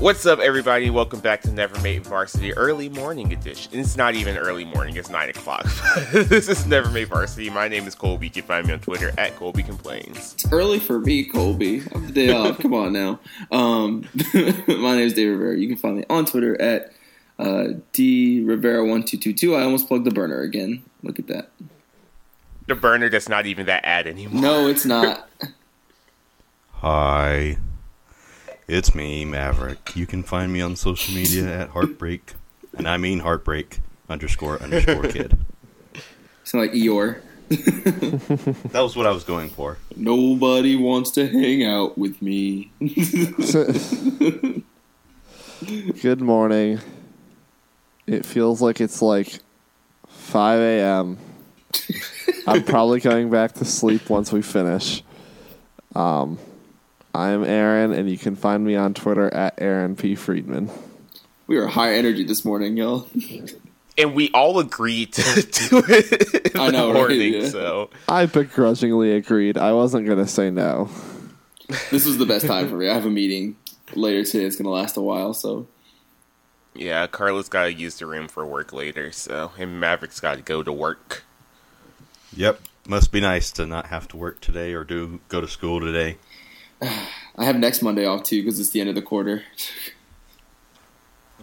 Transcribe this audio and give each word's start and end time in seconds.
What's 0.00 0.24
up, 0.24 0.38
everybody? 0.38 0.88
Welcome 0.88 1.20
back 1.20 1.42
to 1.42 1.52
Never 1.52 1.78
Made 1.82 2.06
Varsity 2.06 2.54
Early 2.54 2.88
Morning 2.88 3.34
Edition. 3.34 3.78
It's 3.78 3.98
not 3.98 4.14
even 4.14 4.38
early 4.38 4.64
morning, 4.64 4.96
it's 4.96 5.10
9 5.10 5.28
o'clock. 5.28 5.64
this 6.12 6.48
is 6.48 6.66
Never 6.66 6.88
Made 6.88 7.08
Varsity. 7.08 7.50
My 7.50 7.68
name 7.68 7.86
is 7.86 7.94
Colby. 7.94 8.28
You 8.28 8.32
can 8.32 8.44
find 8.44 8.66
me 8.66 8.72
on 8.72 8.80
Twitter 8.80 9.12
at 9.18 9.36
Colby 9.36 9.62
Complains. 9.62 10.32
It's 10.32 10.50
early 10.50 10.78
for 10.78 11.00
me, 11.00 11.26
Colby. 11.26 11.82
I 11.82 11.98
have 11.98 12.06
the 12.06 12.12
day 12.14 12.32
off. 12.34 12.58
Come 12.60 12.72
on 12.72 12.94
now. 12.94 13.20
Um, 13.52 14.08
my 14.32 14.96
name 14.96 15.00
is 15.00 15.12
Dave 15.12 15.32
Rivera. 15.32 15.58
You 15.58 15.68
can 15.68 15.76
find 15.76 15.98
me 15.98 16.04
on 16.08 16.24
Twitter 16.24 16.58
at 16.58 16.94
uh, 17.38 17.66
D 17.92 18.40
Rivera1222. 18.42 19.54
I 19.54 19.64
almost 19.64 19.86
plugged 19.86 20.06
the 20.06 20.12
burner 20.12 20.40
again. 20.40 20.82
Look 21.02 21.18
at 21.18 21.26
that. 21.26 21.50
The 22.68 22.74
burner 22.74 23.10
that's 23.10 23.28
not 23.28 23.44
even 23.44 23.66
that 23.66 23.84
ad 23.84 24.06
anymore. 24.06 24.40
No, 24.40 24.66
it's 24.66 24.86
not. 24.86 25.28
Hi. 26.76 27.58
It's 28.72 28.94
me, 28.94 29.24
Maverick. 29.24 29.96
You 29.96 30.06
can 30.06 30.22
find 30.22 30.52
me 30.52 30.60
on 30.60 30.76
social 30.76 31.12
media 31.12 31.62
at 31.62 31.70
Heartbreak, 31.70 32.34
and 32.78 32.88
I 32.88 32.98
mean 32.98 33.18
Heartbreak 33.18 33.80
underscore 34.08 34.62
underscore 34.62 35.02
kid. 35.08 35.36
Sound 36.44 36.66
like 36.66 36.70
Eeyore. 36.70 37.20
That 38.70 38.82
was 38.82 38.94
what 38.94 39.08
I 39.08 39.10
was 39.10 39.24
going 39.24 39.50
for. 39.50 39.78
Nobody 39.96 40.76
wants 40.76 41.10
to 41.12 41.26
hang 41.26 41.64
out 41.64 41.98
with 41.98 42.22
me. 42.22 42.70
Good 46.00 46.20
morning. 46.20 46.78
It 48.06 48.24
feels 48.24 48.62
like 48.62 48.80
it's 48.80 49.02
like 49.02 49.40
5 50.06 50.60
a.m. 50.60 51.18
I'm 52.46 52.62
probably 52.62 53.00
going 53.00 53.30
back 53.30 53.54
to 53.54 53.64
sleep 53.64 54.08
once 54.08 54.32
we 54.32 54.42
finish. 54.42 55.02
Um, 55.96 56.38
I'm 57.14 57.44
Aaron, 57.44 57.92
and 57.92 58.08
you 58.08 58.16
can 58.18 58.36
find 58.36 58.64
me 58.64 58.76
on 58.76 58.94
Twitter 58.94 59.32
at 59.34 59.54
Aaron 59.58 59.96
P. 59.96 60.14
Friedman. 60.14 60.70
we 61.46 61.56
are 61.56 61.66
high 61.66 61.94
energy 61.94 62.24
this 62.24 62.44
morning, 62.44 62.76
y'all. 62.76 63.08
And 63.98 64.14
we 64.14 64.30
all 64.32 64.58
agreed 64.60 65.12
to 65.14 65.22
do 65.70 65.82
it 65.88 66.54
in 66.54 66.60
I 66.60 66.68
know, 66.70 66.88
the 66.88 66.92
right? 66.94 67.00
morning, 67.00 67.34
Yeah. 67.34 67.48
so. 67.48 67.90
I 68.08 68.26
begrudgingly 68.26 69.12
agreed. 69.12 69.58
I 69.58 69.72
wasn't 69.72 70.06
going 70.06 70.18
to 70.18 70.26
say 70.26 70.50
no. 70.50 70.88
This 71.90 72.06
was 72.06 72.16
the 72.18 72.26
best 72.26 72.46
time 72.46 72.68
for 72.68 72.76
me. 72.76 72.88
I 72.88 72.94
have 72.94 73.04
a 73.06 73.10
meeting 73.10 73.56
later 73.94 74.24
today. 74.24 74.44
It's 74.44 74.56
going 74.56 74.64
to 74.64 74.70
last 74.70 74.96
a 74.96 75.00
while, 75.02 75.34
so 75.34 75.66
Yeah, 76.74 77.06
Carla's 77.08 77.48
got 77.48 77.64
to 77.64 77.72
use 77.72 77.98
the 77.98 78.06
room 78.06 78.28
for 78.28 78.46
work 78.46 78.72
later, 78.72 79.10
so. 79.12 79.50
And 79.58 79.80
Maverick's 79.80 80.20
got 80.20 80.36
to 80.36 80.42
go 80.42 80.62
to 80.62 80.72
work. 80.72 81.24
Yep. 82.36 82.60
Must 82.88 83.10
be 83.12 83.20
nice 83.20 83.50
to 83.52 83.66
not 83.66 83.86
have 83.86 84.06
to 84.08 84.16
work 84.16 84.40
today 84.40 84.72
or 84.72 84.84
do 84.84 85.20
go 85.28 85.40
to 85.40 85.48
school 85.48 85.80
today. 85.80 86.16
I 86.82 87.44
have 87.44 87.58
next 87.58 87.82
Monday 87.82 88.06
off 88.06 88.22
too 88.22 88.42
because 88.42 88.58
it's 88.60 88.70
the 88.70 88.80
end 88.80 88.88
of 88.88 88.94
the 88.94 89.02
quarter. 89.02 89.42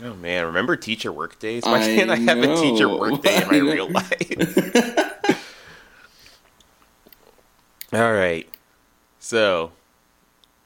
Oh 0.04 0.14
man, 0.16 0.46
remember 0.46 0.76
teacher 0.76 1.12
work 1.12 1.40
days? 1.40 1.64
Why 1.64 1.80
I 1.80 1.96
can't 1.96 2.10
I 2.12 2.16
have 2.18 2.38
a 2.38 2.56
teacher 2.56 2.88
know. 2.88 2.98
work 2.98 3.22
day 3.22 3.42
in 3.42 3.48
my 3.48 3.58
real 3.74 3.90
life? 3.90 5.34
All 7.94 8.14
right. 8.14 8.48
So, 9.20 9.72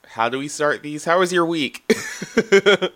how 0.07 0.27
do 0.27 0.39
we 0.39 0.47
start 0.47 0.83
these? 0.83 1.05
How 1.05 1.19
was 1.19 1.31
your 1.31 1.45
week? 1.45 1.83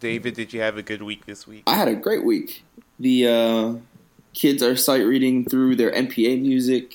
David, 0.00 0.34
did 0.34 0.52
you 0.52 0.60
have 0.60 0.76
a 0.76 0.82
good 0.82 1.02
week 1.02 1.26
this 1.26 1.46
week? 1.46 1.62
I 1.66 1.74
had 1.74 1.88
a 1.88 1.94
great 1.94 2.24
week. 2.24 2.62
The 3.00 3.26
uh, 3.26 3.74
kids 4.34 4.62
are 4.62 4.76
sight 4.76 5.04
reading 5.04 5.44
through 5.44 5.76
their 5.76 5.90
MPA 5.90 6.40
music. 6.42 6.94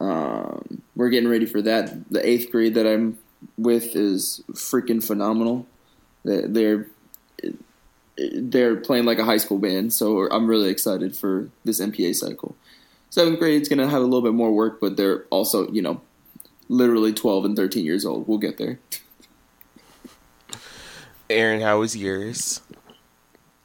Um, 0.00 0.82
we're 0.96 1.08
getting 1.10 1.28
ready 1.30 1.46
for 1.46 1.62
that. 1.62 2.10
The 2.10 2.26
eighth 2.26 2.50
grade 2.50 2.74
that 2.74 2.86
I'm 2.86 3.18
with 3.56 3.94
is 3.96 4.42
freaking 4.52 5.02
phenomenal. 5.02 5.66
They- 6.24 6.46
They're 6.46 6.88
they're 8.16 8.76
playing 8.76 9.04
like 9.06 9.18
a 9.18 9.24
high 9.24 9.38
school 9.38 9.58
band, 9.58 9.92
so 9.92 10.28
I'm 10.30 10.46
really 10.46 10.70
excited 10.70 11.16
for 11.16 11.48
this 11.64 11.80
MPA 11.80 12.14
cycle. 12.14 12.54
Seventh 13.10 13.40
grade's 13.40 13.68
gonna 13.68 13.88
have 13.88 14.02
a 14.02 14.04
little 14.04 14.22
bit 14.22 14.34
more 14.34 14.52
work, 14.52 14.80
but 14.80 14.96
they're 14.96 15.24
also 15.30 15.68
you 15.72 15.82
know 15.82 16.00
literally 16.68 17.12
12 17.12 17.44
and 17.44 17.56
13 17.56 17.84
years 17.84 18.04
old. 18.06 18.28
We'll 18.28 18.38
get 18.38 18.56
there. 18.56 18.78
Aaron, 21.28 21.60
how 21.60 21.80
was 21.80 21.96
yours? 21.96 22.60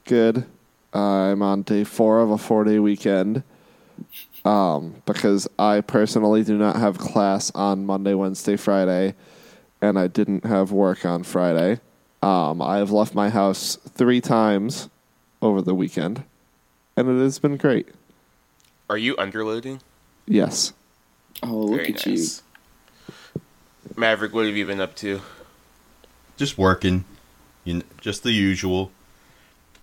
Good. 0.04 0.44
I'm 0.92 1.42
on 1.42 1.62
day 1.62 1.84
four 1.84 2.20
of 2.20 2.30
a 2.30 2.38
four 2.38 2.64
day 2.64 2.78
weekend. 2.78 3.42
Um, 4.44 5.02
because 5.04 5.46
I 5.58 5.82
personally 5.82 6.42
do 6.42 6.56
not 6.56 6.76
have 6.76 6.96
class 6.96 7.50
on 7.54 7.84
Monday, 7.84 8.14
Wednesday, 8.14 8.56
Friday, 8.56 9.14
and 9.82 9.98
I 9.98 10.06
didn't 10.06 10.44
have 10.44 10.72
work 10.72 11.04
on 11.04 11.24
Friday. 11.24 11.80
Um, 12.22 12.62
I 12.62 12.78
have 12.78 12.90
left 12.90 13.14
my 13.14 13.28
house 13.28 13.76
three 13.76 14.20
times 14.20 14.88
over 15.42 15.60
the 15.60 15.74
weekend, 15.74 16.24
and 16.96 17.08
it 17.08 17.22
has 17.22 17.38
been 17.38 17.56
great. 17.56 17.88
Are 18.88 18.98
you 18.98 19.14
underloading? 19.16 19.80
Yes. 20.26 20.72
Oh, 21.42 21.58
look 21.58 21.76
Very 21.76 21.94
at 21.94 22.06
nice. 22.06 22.42
Maverick, 23.96 24.34
what 24.34 24.46
have 24.46 24.56
you 24.56 24.66
been 24.66 24.80
up 24.80 24.94
to? 24.96 25.20
Just 26.36 26.58
working. 26.58 27.04
You 27.64 27.74
know, 27.74 27.82
just 28.00 28.22
the 28.22 28.32
usual. 28.32 28.90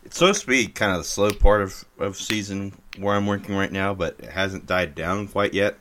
It's 0.03 0.17
supposed 0.17 0.41
to 0.41 0.47
be 0.47 0.67
kind 0.67 0.91
of 0.91 0.99
the 0.99 1.03
slow 1.03 1.31
part 1.31 1.61
of, 1.61 1.85
of 1.99 2.15
season 2.15 2.73
where 2.97 3.15
I'm 3.15 3.25
working 3.25 3.55
right 3.55 3.71
now, 3.71 3.93
but 3.93 4.15
it 4.19 4.29
hasn't 4.29 4.65
died 4.65 4.95
down 4.95 5.27
quite 5.27 5.53
yet. 5.53 5.77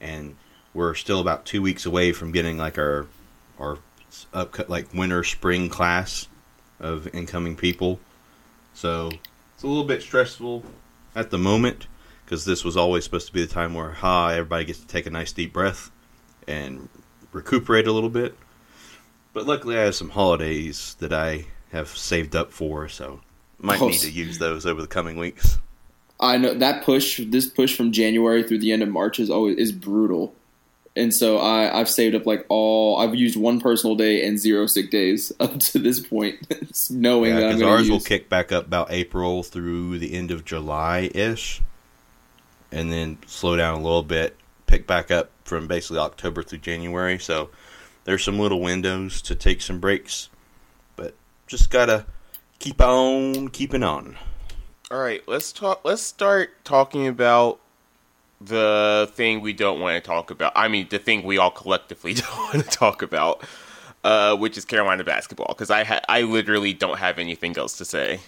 And 0.00 0.36
we're 0.74 0.94
still 0.94 1.20
about 1.20 1.44
two 1.44 1.62
weeks 1.62 1.86
away 1.86 2.12
from 2.12 2.32
getting 2.32 2.56
like 2.58 2.78
our 2.78 3.06
our 3.58 3.78
up 4.32 4.68
like 4.68 4.92
winter 4.94 5.22
spring 5.24 5.68
class 5.68 6.28
of 6.78 7.12
incoming 7.14 7.56
people. 7.56 8.00
So 8.74 9.10
it's 9.54 9.62
a 9.62 9.66
little 9.66 9.84
bit 9.84 10.02
stressful 10.02 10.64
at 11.14 11.30
the 11.30 11.38
moment 11.38 11.86
because 12.24 12.44
this 12.44 12.64
was 12.64 12.76
always 12.76 13.04
supposed 13.04 13.26
to 13.26 13.32
be 13.32 13.44
the 13.44 13.52
time 13.52 13.74
where 13.74 13.90
ha 13.90 14.28
everybody 14.28 14.64
gets 14.64 14.80
to 14.80 14.86
take 14.86 15.06
a 15.06 15.10
nice 15.10 15.32
deep 15.32 15.52
breath 15.52 15.90
and 16.46 16.88
recuperate 17.32 17.86
a 17.86 17.92
little 17.92 18.08
bit. 18.10 18.36
But 19.32 19.46
luckily, 19.46 19.76
I 19.78 19.82
have 19.82 19.94
some 19.94 20.10
holidays 20.10 20.96
that 20.98 21.12
I 21.12 21.46
have 21.72 21.88
saved 21.88 22.34
up 22.34 22.50
for, 22.50 22.88
so 22.88 23.20
might 23.60 23.80
Oh, 23.80 23.88
need 23.88 24.00
to 24.00 24.10
use 24.10 24.38
those 24.38 24.66
over 24.66 24.80
the 24.80 24.88
coming 24.88 25.16
weeks. 25.18 25.58
I 26.20 26.36
know 26.36 26.54
that 26.54 26.84
push, 26.84 27.20
this 27.28 27.46
push 27.46 27.74
from 27.74 27.92
January 27.92 28.42
through 28.42 28.58
the 28.58 28.72
end 28.72 28.82
of 28.82 28.90
March 28.90 29.18
is 29.18 29.30
always 29.30 29.56
is 29.56 29.72
brutal, 29.72 30.34
and 30.94 31.14
so 31.14 31.38
I 31.38 31.80
I've 31.80 31.88
saved 31.88 32.14
up 32.14 32.26
like 32.26 32.44
all 32.50 32.98
I've 32.98 33.14
used 33.14 33.36
one 33.36 33.58
personal 33.60 33.96
day 33.96 34.26
and 34.26 34.38
zero 34.38 34.66
sick 34.66 34.90
days 34.90 35.32
up 35.40 35.58
to 35.58 35.78
this 35.78 35.98
point, 35.98 36.46
knowing 36.90 37.32
Yeah, 37.32 37.40
that 37.40 37.50
I'm 37.52 37.58
because 37.58 37.72
ours 37.72 37.86
to 37.86 37.92
will 37.92 38.00
kick 38.00 38.28
back 38.28 38.52
up 38.52 38.66
about 38.66 38.92
April 38.92 39.42
through 39.42 39.98
the 39.98 40.12
end 40.12 40.30
of 40.30 40.44
July 40.44 41.10
ish, 41.14 41.62
and 42.70 42.92
then 42.92 43.18
slow 43.26 43.56
down 43.56 43.80
a 43.80 43.82
little 43.82 44.02
bit, 44.02 44.36
pick 44.66 44.86
back 44.86 45.10
up 45.10 45.30
from 45.44 45.66
basically 45.66 45.98
October 45.98 46.42
through 46.42 46.58
January. 46.58 47.18
So 47.18 47.48
there's 48.04 48.22
some 48.22 48.38
little 48.38 48.60
windows 48.60 49.22
to 49.22 49.34
take 49.34 49.62
some 49.62 49.80
breaks, 49.80 50.28
but 50.96 51.14
just 51.46 51.70
gotta 51.70 52.04
keep 52.58 52.82
on 52.82 53.48
keeping 53.48 53.82
on. 53.82 54.18
All 54.90 54.98
right, 54.98 55.22
let's 55.28 55.52
talk. 55.52 55.82
Let's 55.84 56.02
start 56.02 56.64
talking 56.64 57.06
about 57.06 57.60
the 58.40 59.08
thing 59.14 59.40
we 59.40 59.52
don't 59.52 59.78
want 59.78 60.02
to 60.02 60.06
talk 60.06 60.32
about. 60.32 60.52
I 60.56 60.66
mean, 60.66 60.88
the 60.90 60.98
thing 60.98 61.22
we 61.22 61.38
all 61.38 61.52
collectively 61.52 62.14
don't 62.14 62.38
want 62.38 62.64
to 62.64 62.70
talk 62.70 63.00
about, 63.00 63.44
uh, 64.02 64.36
which 64.36 64.58
is 64.58 64.64
Carolina 64.64 65.04
basketball. 65.04 65.46
Because 65.50 65.70
I 65.70 65.84
ha- 65.84 66.00
I 66.08 66.22
literally 66.22 66.72
don't 66.72 66.98
have 66.98 67.20
anything 67.20 67.56
else 67.56 67.78
to 67.78 67.84
say. 67.84 68.18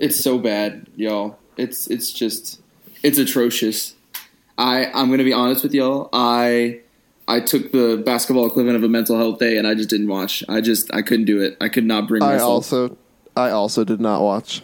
It's 0.00 0.18
so 0.18 0.38
bad, 0.38 0.88
y'all. 0.96 1.38
It's 1.56 1.86
it's 1.86 2.12
just 2.12 2.60
it's 3.04 3.18
atrocious. 3.18 3.94
I 4.58 4.86
I'm 4.86 5.06
going 5.06 5.18
to 5.18 5.24
be 5.24 5.32
honest 5.32 5.62
with 5.62 5.72
y'all. 5.72 6.08
I 6.12 6.80
I 7.28 7.38
took 7.38 7.70
the 7.70 8.02
basketball 8.04 8.48
equivalent 8.48 8.76
of 8.76 8.82
a 8.82 8.88
mental 8.88 9.16
health 9.16 9.38
day, 9.38 9.56
and 9.56 9.68
I 9.68 9.74
just 9.74 9.88
didn't 9.88 10.08
watch. 10.08 10.42
I 10.48 10.62
just 10.62 10.92
I 10.92 11.02
couldn't 11.02 11.26
do 11.26 11.40
it. 11.40 11.56
I 11.60 11.68
could 11.68 11.84
not 11.84 12.08
bring 12.08 12.24
I 12.24 12.32
myself. 12.32 12.50
also, 12.50 12.96
I 13.36 13.50
also 13.50 13.84
did 13.84 14.00
not 14.00 14.20
watch. 14.20 14.62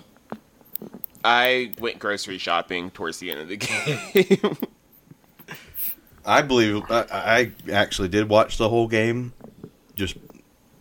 I 1.26 1.72
went 1.80 1.98
grocery 1.98 2.38
shopping 2.38 2.92
towards 2.92 3.18
the 3.18 3.32
end 3.32 3.40
of 3.40 3.48
the 3.48 3.56
game. 4.36 4.56
I 6.24 6.40
believe 6.42 6.88
I, 6.88 7.04
I 7.10 7.52
actually 7.72 8.06
did 8.06 8.28
watch 8.28 8.58
the 8.58 8.68
whole 8.68 8.86
game, 8.86 9.32
just 9.96 10.16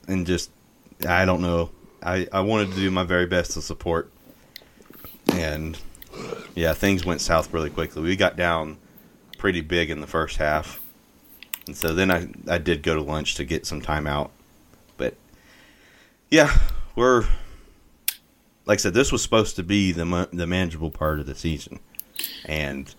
and 0.08 0.28
just 0.28 0.52
I 1.08 1.26
don't 1.26 1.42
know. 1.42 1.72
I 2.04 2.28
I 2.32 2.42
wanted 2.42 2.70
to 2.70 2.76
do 2.76 2.92
my 2.92 3.04
very 3.04 3.26
best 3.26 3.54
to 3.54 3.62
support, 3.62 4.12
and 5.34 5.80
yeah, 6.54 6.74
things 6.74 7.06
went 7.06 7.22
south 7.22 7.52
really 7.52 7.72
quickly. 7.72 8.04
We 8.04 8.16
got 8.16 8.36
down 8.36 8.78
pretty 9.40 9.62
big 9.62 9.90
in 9.90 10.00
the 10.00 10.08
first 10.08 10.38
half, 10.38 10.80
and 11.66 11.76
so 11.76 11.96
then 11.96 12.12
I 12.12 12.28
I 12.48 12.60
did 12.60 12.84
go 12.84 12.94
to 12.94 13.02
lunch 13.02 13.34
to 13.36 13.46
get 13.46 13.66
some 13.66 13.82
time 13.82 14.06
out, 14.06 14.30
but 14.96 15.16
yeah, 16.30 16.56
we're 16.96 17.26
like 18.66 18.80
I 18.80 18.82
said, 18.82 18.94
this 18.94 19.12
was 19.12 19.22
supposed 19.22 19.56
to 19.58 19.64
be 19.64 19.92
the 19.92 20.30
the 20.32 20.48
manageable 20.48 20.92
part 20.92 21.20
of 21.20 21.26
the 21.26 21.36
season, 21.36 21.80
and 22.46 22.94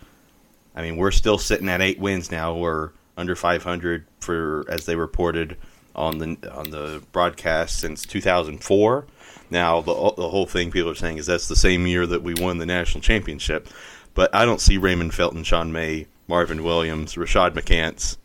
I 0.74 0.82
mean 0.82 0.96
we're 0.96 1.10
still 1.10 1.38
sitting 1.38 1.68
at 1.68 1.80
eight 1.80 1.98
wins 1.98 2.30
now. 2.30 2.54
We're 2.54 2.90
under 3.16 3.34
500 3.34 4.06
for 4.20 4.64
as 4.68 4.86
they 4.86 4.96
reported 4.96 5.56
on 5.94 6.18
the 6.18 6.52
on 6.52 6.70
the 6.70 7.02
broadcast 7.12 7.80
since 7.80 8.04
2004. 8.06 9.06
Now 9.50 9.80
the 9.80 9.92
the 10.16 10.28
whole 10.28 10.46
thing 10.46 10.70
people 10.70 10.90
are 10.90 10.94
saying 10.94 11.18
is 11.18 11.26
that's 11.26 11.48
the 11.48 11.56
same 11.56 11.86
year 11.86 12.06
that 12.06 12.22
we 12.22 12.34
won 12.34 12.58
the 12.58 12.66
national 12.66 13.00
championship, 13.02 13.68
but 14.14 14.34
I 14.34 14.44
don't 14.44 14.60
see 14.60 14.76
Raymond 14.76 15.14
Felton, 15.14 15.44
Sean 15.44 15.72
May, 15.72 16.06
Marvin 16.28 16.62
Williams, 16.62 17.14
Rashad 17.14 17.52
McCants, 17.52 18.16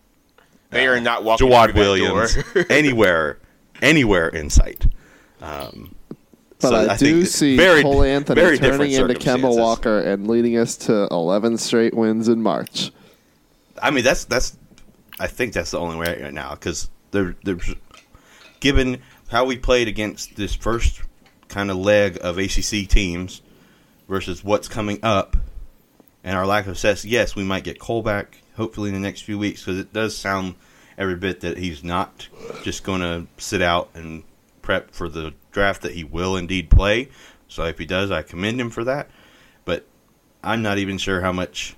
They 0.69 0.87
are 0.87 0.99
not 0.99 1.23
walking 1.23 1.47
Jawad 1.47 1.73
Williams 1.73 2.37
anywhere 2.69 3.39
anywhere 3.81 4.27
in 4.27 4.49
sight. 4.49 4.87
Um, 5.41 5.95
But 6.61 6.69
so 6.69 6.75
I, 6.75 6.97
think 6.97 6.99
do 6.99 7.25
see 7.25 7.57
very- 7.57 7.81
Cole 7.81 8.03
Anthony 8.03 8.57
turning 8.57 8.91
into 8.91 9.13
Kemba. 9.15 9.55
Walker 9.55 9.99
and 9.99 10.27
leading 10.27 10.57
us 10.57 10.77
to 10.77 11.07
11 11.11 11.57
straight 11.57 11.93
wins 11.93 12.27
in 12.27 12.41
March. 12.41 12.91
I 13.81 13.91
mean, 13.91 14.03
that's 14.03 14.25
that's. 14.25 14.57
I 15.19 15.27
think 15.27 15.53
that's 15.53 15.71
the 15.71 15.79
only 15.79 15.97
way 15.97 16.21
right 16.21 16.33
now 16.33 16.51
because 16.51 16.89
there, 17.11 17.35
there's 17.43 17.75
given 18.59 19.01
how 19.29 19.45
we 19.45 19.57
played 19.57 19.87
against 19.87 20.35
this 20.35 20.55
first 20.55 21.01
kind 21.47 21.69
of 21.69 21.77
leg 21.77 22.17
of 22.21 22.37
ACC 22.37 22.87
teams 22.87 23.41
versus 24.07 24.43
what's 24.43 24.67
coming 24.67 24.99
up 25.03 25.37
and 26.23 26.37
our 26.37 26.45
lack 26.45 26.67
of 26.67 26.77
success. 26.77 27.05
Yes, 27.05 27.35
we 27.35 27.43
might 27.43 27.63
get 27.63 27.79
Cole 27.79 28.01
back 28.01 28.37
hopefully 28.55 28.89
in 28.89 28.93
the 28.93 29.01
next 29.01 29.21
few 29.21 29.37
weeks 29.37 29.61
because 29.61 29.79
it 29.79 29.93
does 29.93 30.17
sound 30.17 30.55
every 30.97 31.15
bit 31.15 31.41
that 31.41 31.57
he's 31.57 31.83
not 31.83 32.27
just 32.63 32.83
going 32.83 33.01
to 33.01 33.27
sit 33.41 33.61
out 33.61 33.89
and 33.93 34.23
prep 34.61 34.91
for 34.91 35.09
the 35.09 35.33
draft 35.51 35.81
that 35.81 35.93
he 35.93 36.03
will 36.03 36.35
indeed 36.35 36.69
play. 36.69 37.09
So 37.47 37.65
if 37.65 37.77
he 37.77 37.85
does, 37.85 38.11
I 38.11 38.21
commend 38.21 38.59
him 38.59 38.69
for 38.69 38.83
that. 38.83 39.09
But 39.65 39.85
I'm 40.43 40.61
not 40.61 40.77
even 40.77 40.97
sure 40.97 41.21
how 41.21 41.31
much 41.31 41.75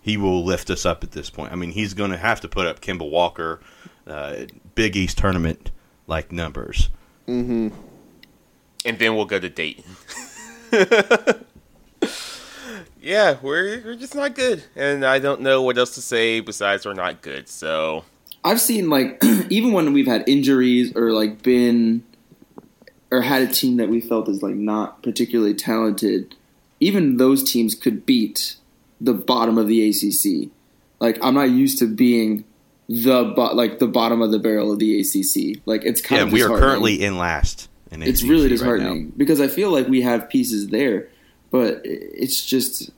he 0.00 0.16
will 0.16 0.44
lift 0.44 0.70
us 0.70 0.86
up 0.86 1.04
at 1.04 1.12
this 1.12 1.30
point. 1.30 1.52
I 1.52 1.56
mean, 1.56 1.70
he's 1.70 1.94
going 1.94 2.10
to 2.10 2.16
have 2.16 2.40
to 2.40 2.48
put 2.48 2.66
up 2.66 2.80
Kemba 2.80 3.08
Walker, 3.08 3.60
uh, 4.06 4.46
Big 4.74 4.96
East 4.96 5.18
tournament 5.18 5.70
like 6.06 6.32
numbers. 6.32 6.88
and 8.84 8.98
then 8.98 9.14
we'll 9.16 9.26
go 9.26 9.38
to 9.38 9.48
Dayton. 9.48 9.84
yeah, 13.00 13.36
we're 13.42 13.82
we're 13.84 13.96
just 13.96 14.14
not 14.14 14.34
good, 14.34 14.64
and 14.76 15.04
I 15.04 15.18
don't 15.18 15.40
know 15.42 15.62
what 15.62 15.76
else 15.76 15.94
to 15.96 16.00
say 16.00 16.40
besides 16.40 16.86
we're 16.86 16.94
not 16.94 17.20
good. 17.22 17.48
So 17.48 18.04
I've 18.44 18.60
seen 18.60 18.90
like 18.90 19.22
even 19.50 19.72
when 19.72 19.92
we've 19.92 20.06
had 20.06 20.28
injuries 20.28 20.94
or 20.96 21.12
like 21.12 21.42
been 21.42 22.04
or 23.10 23.22
had 23.22 23.42
a 23.42 23.52
team 23.52 23.76
that 23.78 23.88
we 23.88 24.00
felt 24.00 24.28
is 24.28 24.42
like 24.42 24.54
not 24.54 25.02
particularly 25.02 25.54
talented, 25.54 26.34
even 26.80 27.16
those 27.16 27.50
teams 27.50 27.74
could 27.74 28.04
beat 28.04 28.56
the 29.00 29.14
bottom 29.14 29.58
of 29.58 29.66
the 29.66 29.88
ACC. 29.88 30.50
Like 31.00 31.18
I'm 31.22 31.34
not 31.34 31.50
used 31.50 31.78
to 31.78 31.86
being 31.86 32.44
the 32.88 33.24
bo- 33.36 33.54
like 33.54 33.78
the 33.78 33.86
bottom 33.86 34.22
of 34.22 34.30
the 34.30 34.38
barrel 34.38 34.72
of 34.72 34.78
the 34.78 35.00
ACC. 35.00 35.62
Like 35.66 35.84
it's 35.84 36.00
kind 36.00 36.22
of. 36.22 36.28
Yeah, 36.28 36.42
of 36.44 36.48
we 36.48 36.54
are 36.54 36.58
currently 36.58 37.02
in 37.02 37.18
last. 37.18 37.68
In 37.90 38.02
it's 38.02 38.22
ACC 38.22 38.30
really 38.30 38.48
disheartening 38.48 39.06
now. 39.06 39.12
because 39.16 39.40
I 39.40 39.48
feel 39.48 39.70
like 39.70 39.88
we 39.88 40.02
have 40.02 40.28
pieces 40.28 40.68
there, 40.68 41.08
but 41.50 41.80
it's 41.84 42.44
just 42.44 42.90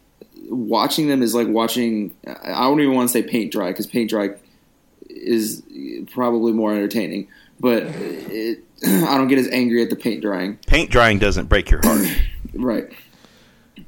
watching 0.49 1.09
them 1.09 1.23
is 1.23 1.35
like 1.35 1.49
watching. 1.49 2.15
I 2.27 2.63
don't 2.63 2.81
even 2.81 2.95
want 2.95 3.09
to 3.09 3.13
say 3.13 3.23
paint 3.23 3.53
dry 3.53 3.69
because 3.69 3.87
paint 3.87 4.11
dry 4.11 4.31
is 5.21 5.63
probably 6.13 6.53
more 6.53 6.73
entertaining, 6.73 7.29
but 7.59 7.83
it, 7.85 8.65
I 8.87 9.17
don't 9.17 9.29
get 9.29 9.39
as 9.39 9.49
angry 9.49 9.83
at 9.83 9.91
the 9.91 9.97
paint 9.97 10.23
drying. 10.23 10.59
Paint 10.67 10.91
drying 10.91 11.19
doesn't 11.19 11.49
break 11.49 11.71
your 11.71 11.81
heart. 11.83 12.07
Right. 12.53 12.91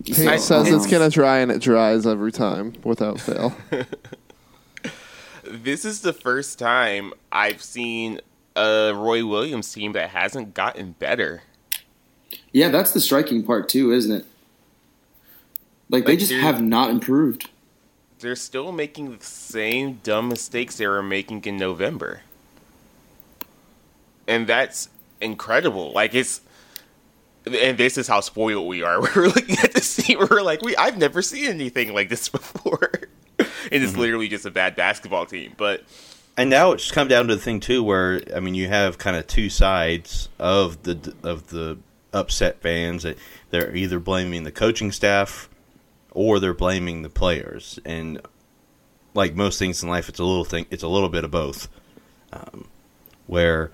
Paint 0.04 0.40
So, 0.40 0.62
says 0.62 0.68
um, 0.68 0.74
it's 0.76 0.86
going 0.86 1.02
to 1.02 1.12
dry 1.12 1.38
and 1.38 1.50
it 1.50 1.60
dries 1.60 2.06
every 2.06 2.30
time 2.30 2.74
without 2.84 3.18
fail. 3.18 3.56
this 5.44 5.84
is 5.84 6.02
the 6.02 6.12
first 6.12 6.60
time 6.60 7.12
I've 7.32 7.60
seen 7.60 8.20
a 8.54 8.92
Roy 8.94 9.26
Williams 9.26 9.72
team 9.72 9.92
that 9.92 10.10
hasn't 10.10 10.54
gotten 10.54 10.92
better. 10.92 11.42
Yeah, 12.52 12.68
that's 12.68 12.92
the 12.92 13.00
striking 13.00 13.42
part 13.42 13.68
too, 13.68 13.90
isn't 13.90 14.12
it? 14.12 14.26
Like 15.88 16.06
they 16.06 16.16
just 16.16 16.32
have 16.32 16.62
not 16.62 16.90
improved. 16.90 17.50
They're 18.22 18.36
still 18.36 18.70
making 18.70 19.18
the 19.18 19.24
same 19.24 19.94
dumb 20.04 20.28
mistakes 20.28 20.76
they 20.76 20.86
were 20.86 21.02
making 21.02 21.44
in 21.44 21.56
November. 21.56 22.22
And 24.28 24.46
that's 24.46 24.88
incredible. 25.20 25.90
Like 25.90 26.14
it's 26.14 26.40
and 27.44 27.76
this 27.76 27.98
is 27.98 28.06
how 28.06 28.20
spoiled 28.20 28.68
we 28.68 28.84
are. 28.84 29.00
We're 29.16 29.26
looking 29.26 29.58
at 29.58 29.72
this 29.72 29.96
team, 29.96 30.18
we're 30.20 30.42
like, 30.42 30.62
we 30.62 30.76
I've 30.76 30.96
never 30.96 31.20
seen 31.20 31.50
anything 31.50 31.92
like 31.92 32.08
this 32.08 32.28
before. 32.30 32.90
and 33.38 33.48
it's 33.70 33.90
mm-hmm. 33.90 34.00
literally 34.00 34.28
just 34.28 34.46
a 34.46 34.52
bad 34.52 34.76
basketball 34.76 35.26
team. 35.26 35.54
But 35.56 35.82
and 36.36 36.48
now 36.48 36.70
it's 36.70 36.92
come 36.92 37.08
down 37.08 37.26
to 37.26 37.34
the 37.34 37.40
thing 37.40 37.58
too, 37.58 37.82
where 37.82 38.22
I 38.34 38.38
mean, 38.38 38.54
you 38.54 38.68
have 38.68 38.98
kind 38.98 39.16
of 39.16 39.26
two 39.26 39.50
sides 39.50 40.28
of 40.38 40.84
the 40.84 41.12
of 41.24 41.48
the 41.48 41.78
upset 42.12 42.60
fans. 42.60 43.02
That 43.02 43.18
they're 43.50 43.74
either 43.74 43.98
blaming 43.98 44.44
the 44.44 44.52
coaching 44.52 44.92
staff 44.92 45.48
or 46.12 46.38
they're 46.38 46.54
blaming 46.54 47.02
the 47.02 47.08
players. 47.10 47.78
And 47.84 48.20
like 49.14 49.34
most 49.34 49.58
things 49.58 49.82
in 49.82 49.88
life, 49.88 50.08
it's 50.08 50.18
a 50.20 50.24
little 50.24 50.44
thing. 50.44 50.66
It's 50.70 50.82
a 50.82 50.88
little 50.88 51.08
bit 51.08 51.24
of 51.24 51.30
both. 51.30 51.68
Um, 52.32 52.68
where 53.26 53.70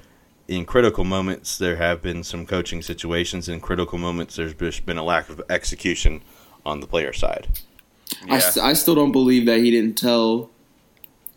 in 0.49 0.64
critical 0.64 1.05
moments 1.05 1.58
there 1.58 1.76
have 1.76 2.00
been 2.02 2.25
some 2.25 2.46
coaching 2.46 2.82
situations. 2.82 3.49
In 3.49 3.61
critical 3.61 3.99
moments, 3.99 4.37
there's 4.37 4.55
just 4.55 4.87
been 4.87 4.99
a 4.99 5.05
lack 5.05 5.29
of 5.29 5.40
execution 5.50 6.23
on 6.64 6.81
the 6.81 6.87
player 6.87 7.12
side. 7.12 7.46
I, 8.29 8.38
st- 8.38 8.64
I 8.64 8.73
still 8.73 8.94
don't 8.94 9.12
believe 9.12 9.46
that 9.46 9.58
he 9.58 9.70
didn't 9.70 9.99
tell 9.99 10.50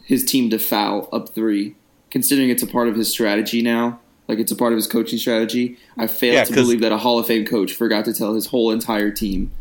his 0.06 0.24
team 0.26 0.50
to 0.50 0.58
foul 0.58 1.10
up 1.12 1.30
three, 1.30 1.76
considering 2.10 2.50
it's 2.50 2.64
a 2.64 2.68
part 2.68 2.88
of 2.88 2.96
his 2.96 3.12
strategy 3.12 3.62
now. 3.62 4.00
Like 4.28 4.40
it's 4.40 4.52
a 4.52 4.56
part 4.56 4.72
of 4.72 4.78
his 4.78 4.88
coaching 4.88 5.20
strategy. 5.20 5.78
I 5.98 6.08
fail 6.08 6.34
Yeah, 6.34 6.44
to 6.46 6.54
'cause- 6.54 6.64
believe 6.64 6.80
that 6.80 6.92
a 6.94 6.98
Hall 6.98 7.20
of 7.20 7.28
Fame 7.28 7.46
coach 7.46 7.74
forgot 7.74 8.06
to 8.06 8.14
tell 8.14 8.34
his 8.34 8.48
whole 8.48 8.72
entire 8.72 9.12
team 9.12 9.52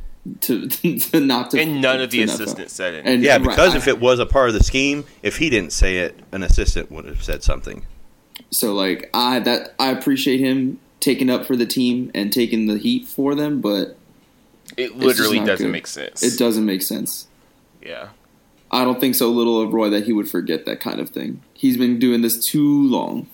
to, 0.43 0.69
to 0.69 1.20
not 1.20 1.50
to. 1.52 1.61
and 1.61 1.81
none 1.81 2.00
of 2.00 2.11
the 2.11 2.19
to 2.20 2.26
not 2.26 2.37
foul. 2.37 2.43
assistants 2.43 2.72
said 2.75 2.94
it. 2.94 3.06
And 3.06 3.22
Yeah, 3.22 3.32
right, 3.38 3.43
because 3.43 3.75
I- 3.75 3.78
if 3.78 3.88
it 3.88 4.00
was 4.00 4.19
a 4.19 4.26
part 4.26 4.49
of 4.49 4.55
the 4.55 4.62
scheme, 4.62 5.05
if 5.22 5.38
he 5.38 5.50
didn't 5.50 5.72
say 5.72 5.99
it, 5.99 6.19
an 6.32 6.43
assistant 6.43 6.90
would 6.90 7.05
have 7.06 7.22
said 7.22 7.43
something. 7.43 7.84
So 8.50 8.75
like 8.75 9.08
I 9.14 9.38
that 9.40 9.75
I 9.78 9.90
appreciate 9.90 10.40
him 10.40 10.78
taking 10.99 11.31
up 11.31 11.46
for 11.46 11.56
the 11.56 11.67
team 11.67 12.11
and 12.14 12.32
taking 12.32 12.67
the 12.67 12.76
heat 12.78 13.06
for 13.08 13.34
them, 13.34 13.61
but 13.61 13.96
it 14.76 14.96
literally 14.96 15.39
doesn't 15.41 15.67
good. 15.67 15.72
make 15.72 15.86
sense. 15.86 16.22
it 16.22 16.39
doesn't 16.39 16.65
make 16.67 16.82
sense. 16.82 17.27
Yeah. 17.82 18.08
I 18.70 18.84
don't 18.84 19.00
think 19.00 19.15
so 19.17 19.31
little 19.31 19.60
of 19.60 19.72
Roy 19.72 19.91
that 19.91 20.05
he 20.05 20.12
would 20.12 20.29
forget 20.31 20.65
that 20.67 20.79
kind 20.81 21.00
of 21.00 21.08
thing. 21.10 21.43
He's 21.55 21.77
been 21.77 21.98
doing 21.98 22.22
this 22.22 22.44
too 22.44 22.86
long. 22.89 23.29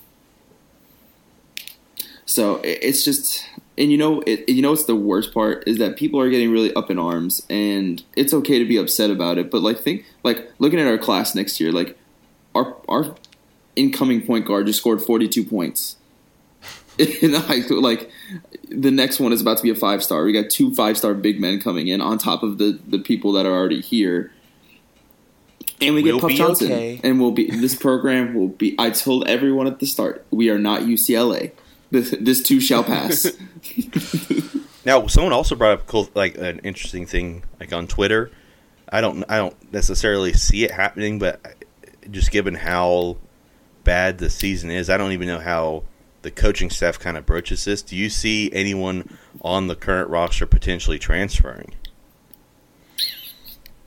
So 2.25 2.61
it's 2.65 3.05
just, 3.05 3.45
and 3.79 3.93
you 3.93 3.99
know, 3.99 4.23
it, 4.27 4.49
you 4.49 4.63
know, 4.63 4.71
what's 4.71 4.85
the 4.85 4.97
worst 4.97 5.35
part 5.35 5.65
is 5.67 5.79
that 5.79 5.97
people 5.97 6.21
are 6.21 6.31
getting 6.31 6.51
really 6.51 6.73
up 6.75 6.91
in 6.91 6.99
arms, 6.99 7.47
and 7.51 8.03
it's 8.17 8.33
okay 8.33 8.59
to 8.59 8.65
be 8.65 8.77
upset 8.77 9.11
about 9.11 9.39
it. 9.39 9.51
But 9.51 9.63
like, 9.63 9.79
think 9.79 10.05
like 10.23 10.51
looking 10.59 10.81
at 10.81 10.87
our 10.87 10.99
class 10.99 11.35
next 11.35 11.61
year, 11.61 11.73
like 11.73 11.99
our 12.55 12.77
our 12.89 13.15
incoming 13.75 14.27
point 14.27 14.47
guard 14.47 14.67
just 14.67 14.79
scored 14.79 15.03
forty 15.03 15.29
two 15.29 15.45
points. 15.45 15.97
And 16.99 17.35
like, 17.35 17.69
like 17.69 18.11
the 18.71 18.91
next 18.91 19.21
one 19.21 19.31
is 19.31 19.43
about 19.43 19.59
to 19.59 19.63
be 19.63 19.69
a 19.69 19.75
five 19.75 20.03
star. 20.03 20.25
We 20.25 20.33
got 20.33 20.49
two 20.49 20.75
five 20.75 20.97
star 20.97 21.13
big 21.13 21.39
men 21.39 21.61
coming 21.61 21.89
in 21.89 22.01
on 22.01 22.17
top 22.17 22.43
of 22.43 22.57
the 22.57 22.81
the 22.87 22.99
people 22.99 23.33
that 23.33 23.45
are 23.45 23.53
already 23.53 23.83
here. 23.83 24.33
And 25.83 25.95
we 25.95 26.03
We'll 26.03 26.15
get 26.15 26.23
Puff 26.23 26.33
Johnson, 26.33 26.73
okay. 26.73 27.01
and 27.05 27.21
we'll 27.21 27.33
be. 27.33 27.51
This 27.51 27.75
program 27.75 28.33
will 28.33 28.49
be. 28.49 28.75
I 28.79 28.89
told 28.89 29.29
everyone 29.29 29.67
at 29.67 29.79
the 29.79 29.87
start, 29.87 30.25
we 30.31 30.49
are 30.49 30.59
not 30.59 30.83
UCLA. 30.83 31.53
This, 31.91 32.15
this 32.19 32.43
too 32.43 32.61
shall 32.61 32.83
pass. 32.83 33.27
Now, 34.87 35.09
someone 35.09 35.33
also 35.33 35.57
brought 35.57 35.81
up 35.81 35.87
cool, 35.89 36.09
like 36.15 36.39
an 36.39 36.61
interesting 36.61 37.07
thing, 37.07 37.43
like 37.59 37.73
on 37.73 37.89
Twitter. 37.89 38.31
I 38.89 39.01
don't, 39.01 39.25
I 39.29 39.37
don't 39.39 39.73
necessarily 39.73 40.33
see 40.33 40.63
it 40.63 40.71
happening, 40.71 41.19
but 41.19 41.41
just 42.09 42.31
given 42.31 42.55
how 42.55 43.17
bad 43.83 44.19
the 44.19 44.31
season 44.31 44.71
is, 44.71 44.89
I 44.89 44.97
don't 44.97 45.11
even 45.11 45.27
know 45.27 45.41
how 45.41 45.83
the 46.23 46.31
coaching 46.31 46.71
staff 46.71 47.01
kind 47.01 47.17
of 47.17 47.27
broaches 47.27 47.65
this. 47.65 47.83
Do 47.83 47.97
you 47.97 48.09
see 48.09 48.49
anyone 48.53 49.19
on 49.43 49.67
the 49.67 49.75
current 49.75 50.09
roster 50.09 50.47
potentially 50.47 51.01
transferring, 51.01 51.75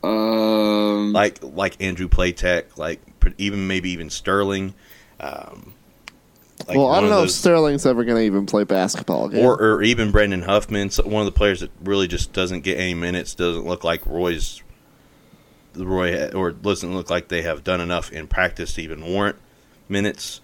um, 0.03 1.13
like 1.13 1.41
like 1.41 1.81
Andrew 1.81 2.09
Platek, 2.09 2.77
like 2.77 2.99
even 3.37 3.67
maybe 3.67 3.91
even 3.91 4.09
Sterling? 4.09 4.73
Um, 5.21 5.75
like 6.67 6.77
well, 6.77 6.89
I 6.89 6.95
don't 6.95 7.05
of 7.05 7.09
know 7.11 7.23
if 7.23 7.31
Sterling's 7.31 7.85
ever 7.85 8.03
going 8.03 8.17
to 8.17 8.23
even 8.23 8.45
play 8.45 8.63
basketball 8.63 9.25
again. 9.25 9.43
or, 9.45 9.59
or 9.61 9.81
even 9.83 10.11
Brandon 10.11 10.41
Huffman, 10.43 10.89
one 11.03 11.21
of 11.21 11.25
the 11.25 11.31
players 11.37 11.61
that 11.61 11.71
really 11.83 12.07
just 12.07 12.33
doesn't 12.33 12.61
get 12.61 12.77
any 12.77 12.93
minutes, 12.93 13.33
doesn't 13.35 13.65
look 13.65 13.83
like 13.83 14.05
Roy's 14.05 14.61
the 15.73 15.85
Roy 15.85 16.29
or 16.31 16.51
doesn't 16.51 16.93
look 16.93 17.09
like 17.09 17.27
they 17.29 17.43
have 17.43 17.63
done 17.63 17.79
enough 17.79 18.11
in 18.11 18.27
practice 18.27 18.73
to 18.73 18.81
even 18.81 19.05
warrant 19.05 19.37
minutes, 19.87 20.41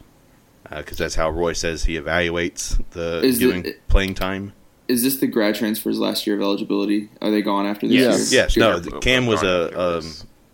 because 0.69 0.97
that's 0.97 1.15
how 1.15 1.29
Roy 1.29 1.53
says 1.53 1.83
he 1.85 1.99
evaluates 1.99 2.81
the 2.91 3.21
Is 3.23 3.37
giving 3.39 3.65
it- 3.65 3.87
playing 3.87 4.13
time. 4.15 4.53
is 4.87 5.03
this 5.03 5.17
the 5.17 5.27
grad 5.27 5.55
transfers 5.55 5.99
last 5.99 6.25
year 6.27 6.35
of 6.35 6.41
eligibility? 6.41 7.09
Are 7.21 7.31
they 7.31 7.41
gone 7.41 7.65
after 7.65 7.87
this 7.87 7.97
Yes. 7.97 8.31
year? 8.31 8.41
Yes, 8.43 8.57
no, 8.57 8.79
but- 8.79 9.01
Cam 9.01 9.25
was 9.25 9.41
gone 9.41 9.49
a 9.73 9.97
um. 9.97 10.11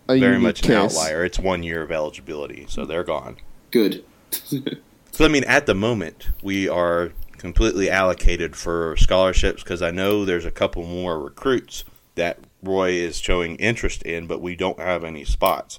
A 0.08 0.18
very 0.18 0.32
unique 0.32 0.42
much 0.42 0.62
an 0.62 0.66
case. 0.68 0.76
outlier. 0.98 1.24
It's 1.24 1.38
one 1.38 1.62
year 1.62 1.80
of 1.80 1.92
eligibility, 1.92 2.66
so 2.68 2.84
they're 2.84 3.04
gone. 3.04 3.36
Good. 3.70 4.04
So 5.12 5.24
I 5.26 5.28
mean, 5.28 5.44
at 5.44 5.66
the 5.66 5.74
moment, 5.74 6.30
we 6.42 6.68
are 6.68 7.12
completely 7.36 7.90
allocated 7.90 8.56
for 8.56 8.96
scholarships 8.96 9.62
because 9.62 9.82
I 9.82 9.90
know 9.90 10.24
there's 10.24 10.46
a 10.46 10.50
couple 10.50 10.84
more 10.84 11.20
recruits 11.20 11.84
that 12.14 12.38
Roy 12.62 12.92
is 12.92 13.18
showing 13.18 13.56
interest 13.56 14.02
in, 14.02 14.26
but 14.26 14.40
we 14.40 14.56
don't 14.56 14.78
have 14.78 15.04
any 15.04 15.24
spots. 15.24 15.78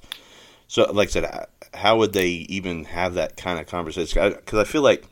So, 0.68 0.92
like 0.92 1.10
I 1.10 1.12
said, 1.12 1.46
how 1.74 1.98
would 1.98 2.14
they 2.14 2.28
even 2.28 2.86
have 2.86 3.16
that 3.16 3.36
kind 3.36 3.60
of 3.60 3.68
conversation? 3.68 4.34
Because 4.34 4.60
I 4.60 4.64
feel 4.66 4.82
like 4.82 5.06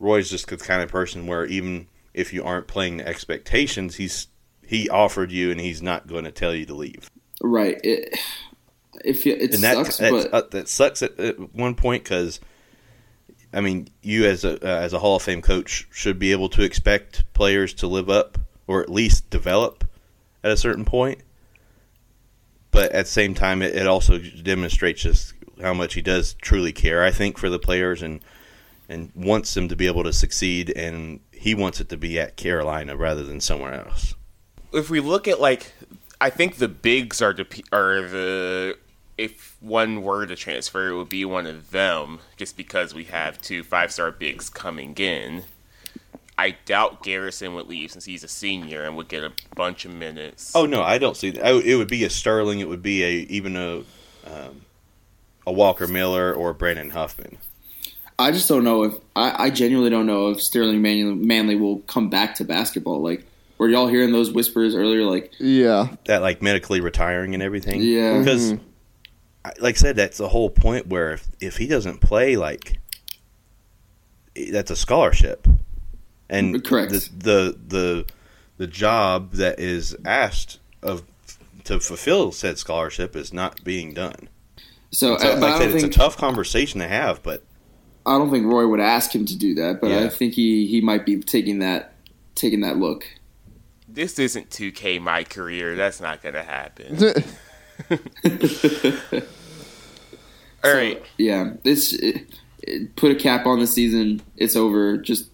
Roy's 0.00 0.30
just 0.30 0.48
the 0.48 0.56
kind 0.56 0.82
of 0.82 0.90
person 0.90 1.26
where 1.26 1.46
even 1.46 1.86
if 2.12 2.32
you 2.32 2.44
aren't 2.44 2.66
playing 2.66 2.98
the 2.98 3.08
expectations, 3.08 3.96
he's 3.96 4.28
he 4.66 4.88
offered 4.88 5.30
you 5.30 5.50
and 5.50 5.60
he's 5.60 5.82
not 5.82 6.06
going 6.06 6.24
to 6.24 6.32
tell 6.32 6.54
you 6.54 6.66
to 6.66 6.74
leave. 6.74 7.10
Right. 7.40 7.78
It, 7.84 8.18
if 9.04 9.26
it 9.26 9.54
and 9.54 9.62
that, 9.62 9.76
sucks, 9.76 9.98
that, 9.98 10.10
but 10.10 10.32
uh, 10.32 10.48
that 10.50 10.68
sucks 10.68 11.02
at, 11.02 11.18
at 11.20 11.54
one 11.54 11.74
point 11.74 12.04
because 12.04 12.40
I 13.54 13.60
mean, 13.60 13.88
you 14.02 14.26
as 14.26 14.44
a 14.44 14.54
uh, 14.64 14.80
as 14.80 14.92
a 14.92 14.98
Hall 14.98 15.16
of 15.16 15.22
Fame 15.22 15.40
coach 15.40 15.86
should 15.90 16.18
be 16.18 16.32
able 16.32 16.48
to 16.50 16.62
expect 16.62 17.32
players 17.32 17.72
to 17.74 17.86
live 17.86 18.10
up 18.10 18.38
or 18.66 18.82
at 18.82 18.90
least 18.90 19.30
develop 19.30 19.84
at 20.42 20.50
a 20.50 20.56
certain 20.56 20.84
point. 20.84 21.20
But 22.70 22.90
at 22.92 23.04
the 23.04 23.10
same 23.10 23.34
time, 23.34 23.62
it, 23.62 23.76
it 23.76 23.86
also 23.86 24.18
demonstrates 24.18 25.02
just 25.02 25.34
how 25.62 25.72
much 25.72 25.94
he 25.94 26.02
does 26.02 26.34
truly 26.34 26.72
care. 26.72 27.04
I 27.04 27.12
think 27.12 27.38
for 27.38 27.48
the 27.48 27.58
players 27.58 28.02
and 28.02 28.20
and 28.88 29.10
wants 29.14 29.54
them 29.54 29.68
to 29.68 29.76
be 29.76 29.86
able 29.86 30.02
to 30.04 30.12
succeed, 30.12 30.70
and 30.74 31.20
he 31.32 31.54
wants 31.54 31.80
it 31.80 31.88
to 31.90 31.96
be 31.96 32.18
at 32.18 32.36
Carolina 32.36 32.96
rather 32.96 33.22
than 33.22 33.40
somewhere 33.40 33.74
else. 33.86 34.14
If 34.72 34.90
we 34.90 35.00
look 35.00 35.28
at 35.28 35.40
like, 35.40 35.72
I 36.20 36.30
think 36.30 36.56
the 36.56 36.68
bigs 36.68 37.22
are 37.22 37.32
the 37.32 37.46
are 37.72 38.02
the 38.02 38.76
if 39.16 39.56
one 39.60 40.02
were 40.02 40.26
to 40.26 40.36
transfer, 40.36 40.88
it 40.88 40.96
would 40.96 41.08
be 41.08 41.24
one 41.24 41.46
of 41.46 41.70
them, 41.70 42.20
just 42.36 42.56
because 42.56 42.94
we 42.94 43.04
have 43.04 43.40
two 43.40 43.62
five 43.62 43.92
star 43.92 44.10
bigs 44.10 44.48
coming 44.48 44.94
in. 44.94 45.44
I 46.36 46.56
doubt 46.64 47.04
Garrison 47.04 47.54
would 47.54 47.68
leave 47.68 47.92
since 47.92 48.06
he's 48.06 48.24
a 48.24 48.28
senior 48.28 48.82
and 48.82 48.96
would 48.96 49.06
get 49.08 49.22
a 49.22 49.32
bunch 49.54 49.84
of 49.84 49.92
minutes. 49.92 50.52
Oh 50.54 50.66
no, 50.66 50.82
I 50.82 50.98
don't 50.98 51.16
see 51.16 51.30
that. 51.30 51.46
I, 51.46 51.52
it 51.52 51.76
would 51.76 51.88
be 51.88 52.04
a 52.04 52.10
Sterling. 52.10 52.58
It 52.60 52.68
would 52.68 52.82
be 52.82 53.04
a 53.04 53.10
even 53.28 53.56
a 53.56 53.78
um, 54.26 54.62
a 55.46 55.52
Walker 55.52 55.86
Miller 55.86 56.32
or 56.32 56.52
Brandon 56.52 56.90
Huffman. 56.90 57.38
I 58.18 58.30
just 58.30 58.48
don't 58.48 58.64
know 58.64 58.84
if 58.84 58.94
I, 59.16 59.44
I 59.46 59.50
genuinely 59.50 59.90
don't 59.90 60.06
know 60.06 60.30
if 60.30 60.42
Sterling 60.42 60.82
Manley, 60.82 61.14
Manley 61.14 61.56
will 61.56 61.80
come 61.80 62.10
back 62.10 62.36
to 62.36 62.44
basketball. 62.44 63.02
Like, 63.02 63.26
were 63.58 63.68
y'all 63.68 63.88
hearing 63.88 64.12
those 64.12 64.30
whispers 64.30 64.74
earlier? 64.74 65.02
Like, 65.02 65.32
Yeah. 65.38 65.88
That 66.06 66.22
like 66.22 66.40
medically 66.40 66.80
retiring 66.80 67.34
and 67.34 67.42
everything. 67.42 67.80
Yeah. 67.80 68.18
because 68.18 68.54
like 69.58 69.76
I 69.76 69.78
said, 69.78 69.96
that's 69.96 70.18
the 70.18 70.28
whole 70.28 70.50
point. 70.50 70.86
Where 70.86 71.12
if 71.12 71.28
if 71.40 71.56
he 71.56 71.66
doesn't 71.66 72.00
play, 72.00 72.36
like 72.36 72.78
that's 74.50 74.70
a 74.70 74.76
scholarship, 74.76 75.46
and 76.28 76.64
Correct. 76.64 76.92
the 76.92 76.98
the 77.16 77.58
the 77.66 78.06
the 78.56 78.66
job 78.66 79.32
that 79.32 79.58
is 79.58 79.96
asked 80.04 80.60
of 80.82 81.02
to 81.64 81.80
fulfill 81.80 82.32
said 82.32 82.58
scholarship 82.58 83.16
is 83.16 83.32
not 83.32 83.62
being 83.64 83.94
done. 83.94 84.28
so, 84.90 85.16
So, 85.18 85.32
uh, 85.32 85.36
like 85.36 85.42
I 85.42 85.46
I 85.46 85.50
don't 85.50 85.58
said, 85.58 85.70
it's 85.70 85.82
think 85.82 85.94
a 85.94 85.98
tough 85.98 86.16
conversation 86.16 86.80
to 86.80 86.88
have, 86.88 87.22
but 87.22 87.42
I 88.06 88.18
don't 88.18 88.30
think 88.30 88.46
Roy 88.46 88.66
would 88.66 88.80
ask 88.80 89.14
him 89.14 89.24
to 89.26 89.36
do 89.36 89.54
that. 89.56 89.80
But 89.80 89.92
I 89.92 90.08
think 90.08 90.34
he 90.34 90.66
he 90.66 90.80
might 90.80 91.06
be 91.06 91.20
taking 91.20 91.58
that 91.60 91.94
taking 92.34 92.60
that 92.60 92.76
look. 92.76 93.04
This 93.88 94.18
isn't 94.18 94.50
2K 94.50 95.00
my 95.00 95.22
career. 95.22 95.76
That's 95.76 96.00
not 96.00 96.20
going 96.20 96.34
to 96.34 96.42
happen. 96.42 96.96
All 100.64 100.72
right. 100.74 101.02
Yeah, 101.18 101.52
this 101.62 101.92
it, 101.92 102.26
it- 102.62 102.96
put 102.96 103.10
a 103.12 103.14
cap 103.14 103.46
on 103.46 103.58
the 103.60 103.66
season. 103.66 104.22
It's 104.36 104.56
over. 104.56 104.96
Just 104.96 105.28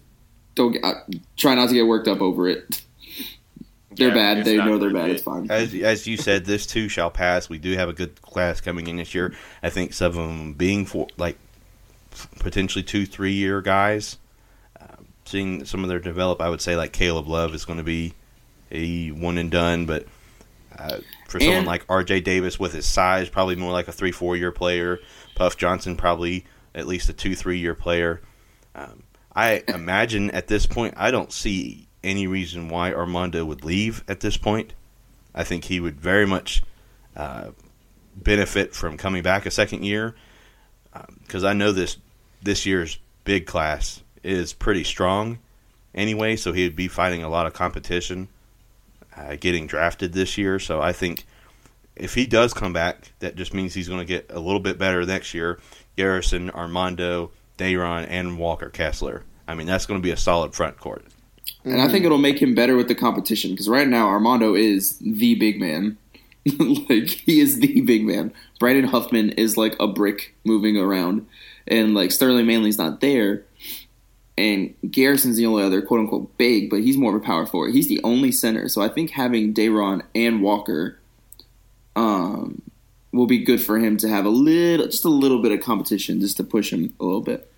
don't 0.55 0.73
get, 0.73 0.83
uh, 0.83 0.93
try 1.37 1.55
not 1.55 1.69
to 1.69 1.73
get 1.73 1.87
worked 1.87 2.07
up 2.07 2.21
over 2.21 2.47
it. 2.49 2.81
They're 3.95 4.09
Yeah, 4.09 4.13
bad. 4.35 4.45
They 4.45 4.55
know 4.57 4.77
they're 4.77 4.89
bad. 4.93 5.09
it. 5.09 5.13
It's 5.15 5.23
fine. 5.23 5.49
as 5.51 5.73
as 5.73 6.07
you 6.07 6.15
said, 6.15 6.45
this 6.45 6.65
too 6.65 6.87
shall 6.87 7.11
pass. 7.11 7.49
We 7.49 7.57
do 7.57 7.73
have 7.75 7.89
a 7.89 7.93
good 7.93 8.21
class 8.21 8.61
coming 8.61 8.87
in 8.87 8.95
this 8.95 9.13
year. 9.13 9.33
I 9.61 9.69
think 9.69 9.91
some 9.93 10.07
of 10.07 10.15
them 10.15 10.53
being 10.53 10.85
for 10.85 11.07
like 11.17 11.37
potentially 12.39 12.83
two, 12.83 13.05
three 13.05 13.33
year 13.33 13.61
guys. 13.61 14.17
Um, 14.79 15.07
seeing 15.25 15.65
some 15.65 15.83
of 15.83 15.89
their 15.89 15.99
develop, 15.99 16.41
I 16.41 16.49
would 16.49 16.61
say 16.61 16.77
like 16.77 16.93
Caleb 16.93 17.27
Love 17.27 17.53
is 17.53 17.65
going 17.65 17.79
to 17.79 17.83
be 17.83 18.13
a 18.71 19.09
one 19.11 19.37
and 19.37 19.51
done, 19.51 19.85
but 19.85 20.05
uh, 20.81 20.99
for 21.27 21.39
someone 21.39 21.57
And- 21.59 21.67
like 21.67 21.85
R.J. 21.89 22.21
Davis 22.21 22.59
with 22.59 22.73
his 22.73 22.85
size, 22.85 23.29
probably 23.29 23.55
more 23.55 23.71
like 23.71 23.87
a 23.87 23.91
three, 23.91 24.11
four 24.11 24.35
year 24.35 24.51
player. 24.51 24.99
Puff 25.35 25.57
Johnson 25.57 25.95
probably 25.95 26.45
at 26.73 26.87
least 26.87 27.09
a 27.09 27.13
two, 27.13 27.35
three 27.35 27.59
year 27.59 27.75
player. 27.75 28.21
Um, 28.75 29.03
I 29.35 29.63
imagine 29.67 30.31
at 30.31 30.47
this 30.47 30.65
point, 30.65 30.95
I 30.97 31.11
don't 31.11 31.31
see 31.31 31.87
any 32.03 32.27
reason 32.27 32.67
why 32.69 32.93
Armando 32.93 33.45
would 33.45 33.63
leave 33.63 34.03
at 34.07 34.19
this 34.21 34.37
point. 34.37 34.73
I 35.33 35.43
think 35.43 35.65
he 35.65 35.79
would 35.79 35.99
very 36.01 36.25
much 36.25 36.63
uh, 37.15 37.51
benefit 38.15 38.73
from 38.73 38.97
coming 38.97 39.23
back 39.23 39.45
a 39.45 39.51
second 39.51 39.83
year 39.83 40.15
because 41.21 41.43
I 41.43 41.53
know 41.53 41.71
this 41.71 41.97
this 42.41 42.65
year's 42.65 42.97
big 43.23 43.45
class 43.45 44.01
is 44.23 44.51
pretty 44.51 44.83
strong 44.83 45.39
anyway, 45.95 46.35
so 46.35 46.51
he'd 46.51 46.75
be 46.75 46.87
fighting 46.89 47.23
a 47.23 47.29
lot 47.29 47.45
of 47.47 47.53
competition 47.53 48.27
uh, 49.15 49.35
getting 49.39 49.67
drafted 49.67 50.13
this 50.13 50.37
year. 50.37 50.59
So 50.59 50.81
I 50.81 50.93
think 50.93 51.25
if 51.95 52.13
he 52.15 52.25
does 52.25 52.53
come 52.53 52.73
back, 52.73 53.11
that 53.19 53.35
just 53.35 53.53
means 53.53 53.73
he's 53.73 53.87
going 53.87 53.99
to 53.99 54.05
get 54.05 54.27
a 54.29 54.39
little 54.39 54.59
bit 54.59 54.77
better 54.77 55.05
next 55.05 55.33
year. 55.33 55.59
Garrison, 55.97 56.49
Armando, 56.49 57.31
Dayron, 57.57 58.07
and 58.09 58.37
Walker 58.37 58.69
Kessler. 58.69 59.23
I 59.47 59.55
mean, 59.55 59.67
that's 59.67 59.85
going 59.85 59.99
to 59.99 60.03
be 60.03 60.11
a 60.11 60.17
solid 60.17 60.53
front 60.53 60.79
court. 60.79 61.05
And 61.63 61.81
I 61.81 61.89
think 61.89 62.05
it'll 62.05 62.17
make 62.17 62.41
him 62.41 62.55
better 62.55 62.75
with 62.75 62.87
the 62.87 62.95
competition 62.95 63.51
because 63.51 63.69
right 63.69 63.87
now 63.87 64.07
Armando 64.07 64.55
is 64.55 64.97
the 64.99 65.35
big 65.35 65.59
man. 65.59 65.97
like 66.89 67.07
he 67.09 67.39
is 67.39 67.59
the 67.59 67.81
big 67.81 68.03
man. 68.03 68.33
Brandon 68.59 68.85
Huffman 68.85 69.31
is 69.31 69.57
like 69.57 69.75
a 69.79 69.87
brick 69.87 70.35
moving 70.43 70.75
around, 70.75 71.27
and 71.67 71.93
like 71.93 72.11
Sterling 72.11 72.47
Manley's 72.47 72.79
not 72.79 72.99
there. 72.99 73.45
And 74.41 74.73
Garrison's 74.89 75.37
the 75.37 75.45
only 75.45 75.61
other 75.61 75.83
quote 75.83 75.99
unquote 75.99 76.35
big, 76.35 76.71
but 76.71 76.79
he's 76.79 76.97
more 76.97 77.15
of 77.15 77.21
a 77.21 77.23
power 77.23 77.45
forward. 77.45 77.75
He's 77.75 77.87
the 77.87 78.01
only 78.03 78.31
center, 78.31 78.67
so 78.69 78.81
I 78.81 78.87
think 78.87 79.11
having 79.11 79.53
Dayron 79.53 80.01
and 80.15 80.41
Walker, 80.41 80.99
um, 81.95 82.63
will 83.11 83.27
be 83.27 83.43
good 83.43 83.61
for 83.61 83.77
him 83.77 83.97
to 83.97 84.07
have 84.07 84.25
a 84.25 84.29
little, 84.29 84.87
just 84.87 85.05
a 85.05 85.09
little 85.09 85.43
bit 85.43 85.51
of 85.51 85.59
competition, 85.59 86.19
just 86.21 86.37
to 86.37 86.43
push 86.43 86.73
him 86.73 86.95
a 86.99 87.03
little 87.03 87.21
bit. 87.21 87.51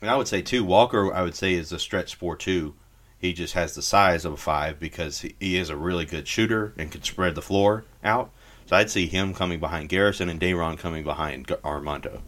And 0.00 0.08
I 0.08 0.16
would 0.16 0.28
say 0.28 0.40
too, 0.40 0.64
Walker. 0.64 1.12
I 1.12 1.22
would 1.22 1.34
say 1.34 1.52
is 1.52 1.72
a 1.72 1.78
stretch 1.78 2.14
four 2.14 2.36
two. 2.36 2.74
He 3.18 3.34
just 3.34 3.52
has 3.52 3.74
the 3.74 3.82
size 3.82 4.24
of 4.24 4.32
a 4.32 4.38
five 4.38 4.80
because 4.80 5.20
he, 5.20 5.56
is 5.58 5.68
a 5.68 5.76
really 5.76 6.06
good 6.06 6.26
shooter 6.26 6.72
and 6.78 6.90
can 6.90 7.02
spread 7.02 7.34
the 7.34 7.42
floor 7.42 7.84
out. 8.02 8.30
So 8.64 8.76
I'd 8.76 8.88
see 8.88 9.08
him 9.08 9.34
coming 9.34 9.60
behind 9.60 9.90
Garrison 9.90 10.30
and 10.30 10.40
Dayron 10.40 10.78
coming 10.78 11.04
behind 11.04 11.54
Armando. 11.62 12.22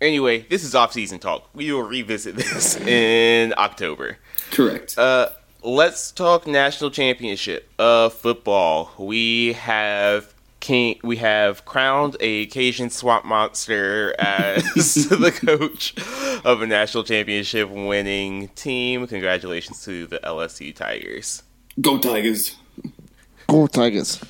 Anyway, 0.00 0.40
this 0.50 0.64
is 0.64 0.74
off-season 0.74 1.18
talk. 1.18 1.48
We 1.54 1.72
will 1.72 1.82
revisit 1.82 2.36
this 2.36 2.76
in 2.76 3.54
October. 3.56 4.18
Correct. 4.50 4.98
Uh, 4.98 5.30
let's 5.62 6.10
talk 6.12 6.46
national 6.46 6.90
championship 6.90 7.68
of 7.78 8.12
football. 8.12 8.90
We 8.98 9.54
have 9.54 10.34
king. 10.60 10.98
We 11.02 11.16
have 11.18 11.64
crowned 11.64 12.16
a 12.20 12.46
Cajun 12.46 12.90
swamp 12.90 13.24
monster 13.24 14.14
as 14.18 14.64
the 15.08 15.30
coach 15.30 15.94
of 16.44 16.62
a 16.62 16.66
national 16.66 17.04
championship 17.04 17.70
winning 17.70 18.48
team. 18.48 19.06
Congratulations 19.06 19.84
to 19.84 20.06
the 20.06 20.18
LSU 20.20 20.74
Tigers. 20.74 21.42
Go 21.80 21.98
Tigers. 21.98 22.56
Go 23.46 23.66
Tigers. 23.66 24.20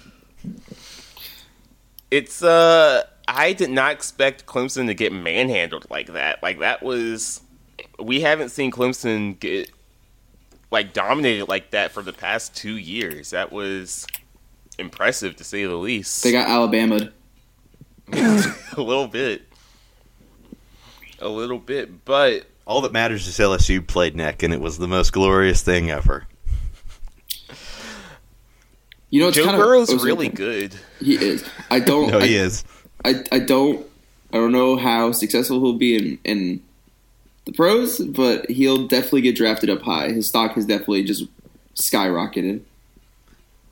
It's 2.10 2.42
uh, 2.42 3.04
I 3.26 3.52
did 3.52 3.70
not 3.70 3.92
expect 3.92 4.46
Clemson 4.46 4.86
to 4.86 4.94
get 4.94 5.12
manhandled 5.12 5.86
like 5.90 6.12
that. 6.12 6.42
Like 6.42 6.58
that 6.60 6.82
was, 6.82 7.40
we 7.98 8.20
haven't 8.20 8.50
seen 8.50 8.70
Clemson 8.70 9.38
get 9.38 9.70
like 10.70 10.92
dominated 10.92 11.48
like 11.48 11.70
that 11.70 11.92
for 11.92 12.02
the 12.02 12.12
past 12.12 12.54
two 12.54 12.76
years. 12.76 13.30
That 13.30 13.52
was 13.52 14.06
impressive 14.78 15.36
to 15.36 15.44
say 15.44 15.64
the 15.64 15.76
least. 15.76 16.22
They 16.22 16.32
got 16.32 16.48
Alabama. 16.48 17.10
a 18.12 18.54
little 18.76 19.08
bit, 19.08 19.42
a 21.20 21.28
little 21.28 21.58
bit, 21.58 22.04
but 22.04 22.44
All 22.66 22.82
that 22.82 22.92
matters 22.92 23.26
is 23.26 23.38
LSU 23.38 23.86
played 23.86 24.14
neck, 24.14 24.42
and 24.42 24.52
it 24.52 24.60
was 24.60 24.76
the 24.76 24.88
most 24.88 25.12
glorious 25.12 25.62
thing 25.62 25.90
ever. 25.90 26.26
You 29.08 29.20
know, 29.20 29.28
it's 29.28 29.36
Joe 29.36 29.44
kind 29.44 29.56
Burrow's 29.56 29.90
of 29.90 30.02
really 30.02 30.28
good. 30.28 30.74
He 31.00 31.14
is. 31.14 31.48
I 31.70 31.80
don't. 31.80 32.10
No, 32.10 32.18
I, 32.18 32.26
he 32.26 32.36
is. 32.36 32.64
I, 33.04 33.22
I 33.32 33.38
don't. 33.38 33.84
I 34.32 34.38
don't 34.38 34.52
know 34.52 34.76
how 34.76 35.12
successful 35.12 35.60
he'll 35.60 35.74
be 35.78 35.96
in 35.96 36.18
in 36.24 36.62
the 37.44 37.52
pros, 37.52 37.98
but 38.00 38.50
he'll 38.50 38.86
definitely 38.88 39.20
get 39.20 39.36
drafted 39.36 39.70
up 39.70 39.82
high. 39.82 40.08
His 40.08 40.26
stock 40.26 40.52
has 40.52 40.66
definitely 40.66 41.04
just 41.04 41.24
skyrocketed. 41.76 42.62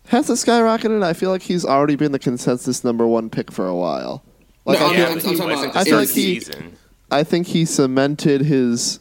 Has 0.08 0.28
it 0.28 0.34
skyrocketed? 0.34 1.02
I 1.02 1.12
feel 1.14 1.30
like 1.30 1.42
he's 1.42 1.64
already 1.64 1.96
been 1.96 2.12
the 2.12 2.18
consensus 2.18 2.84
number 2.84 3.06
one 3.06 3.30
pick 3.30 3.50
for 3.50 3.66
a 3.66 3.74
while. 3.74 4.22
Like 4.64 4.78
No, 4.78 4.86
I, 4.86 4.88
I'm- 4.88 5.20
feel, 5.20 5.32
Yeah, 5.34 5.42
I'm- 5.44 5.50
about- 5.50 5.76
I 5.76 5.84
feel 5.84 5.96
like 5.96 6.08
he- 6.10 6.40
season. 6.40 6.76
I 7.10 7.24
think 7.24 7.46
he 7.48 7.64
cemented 7.64 8.40
his 8.42 8.98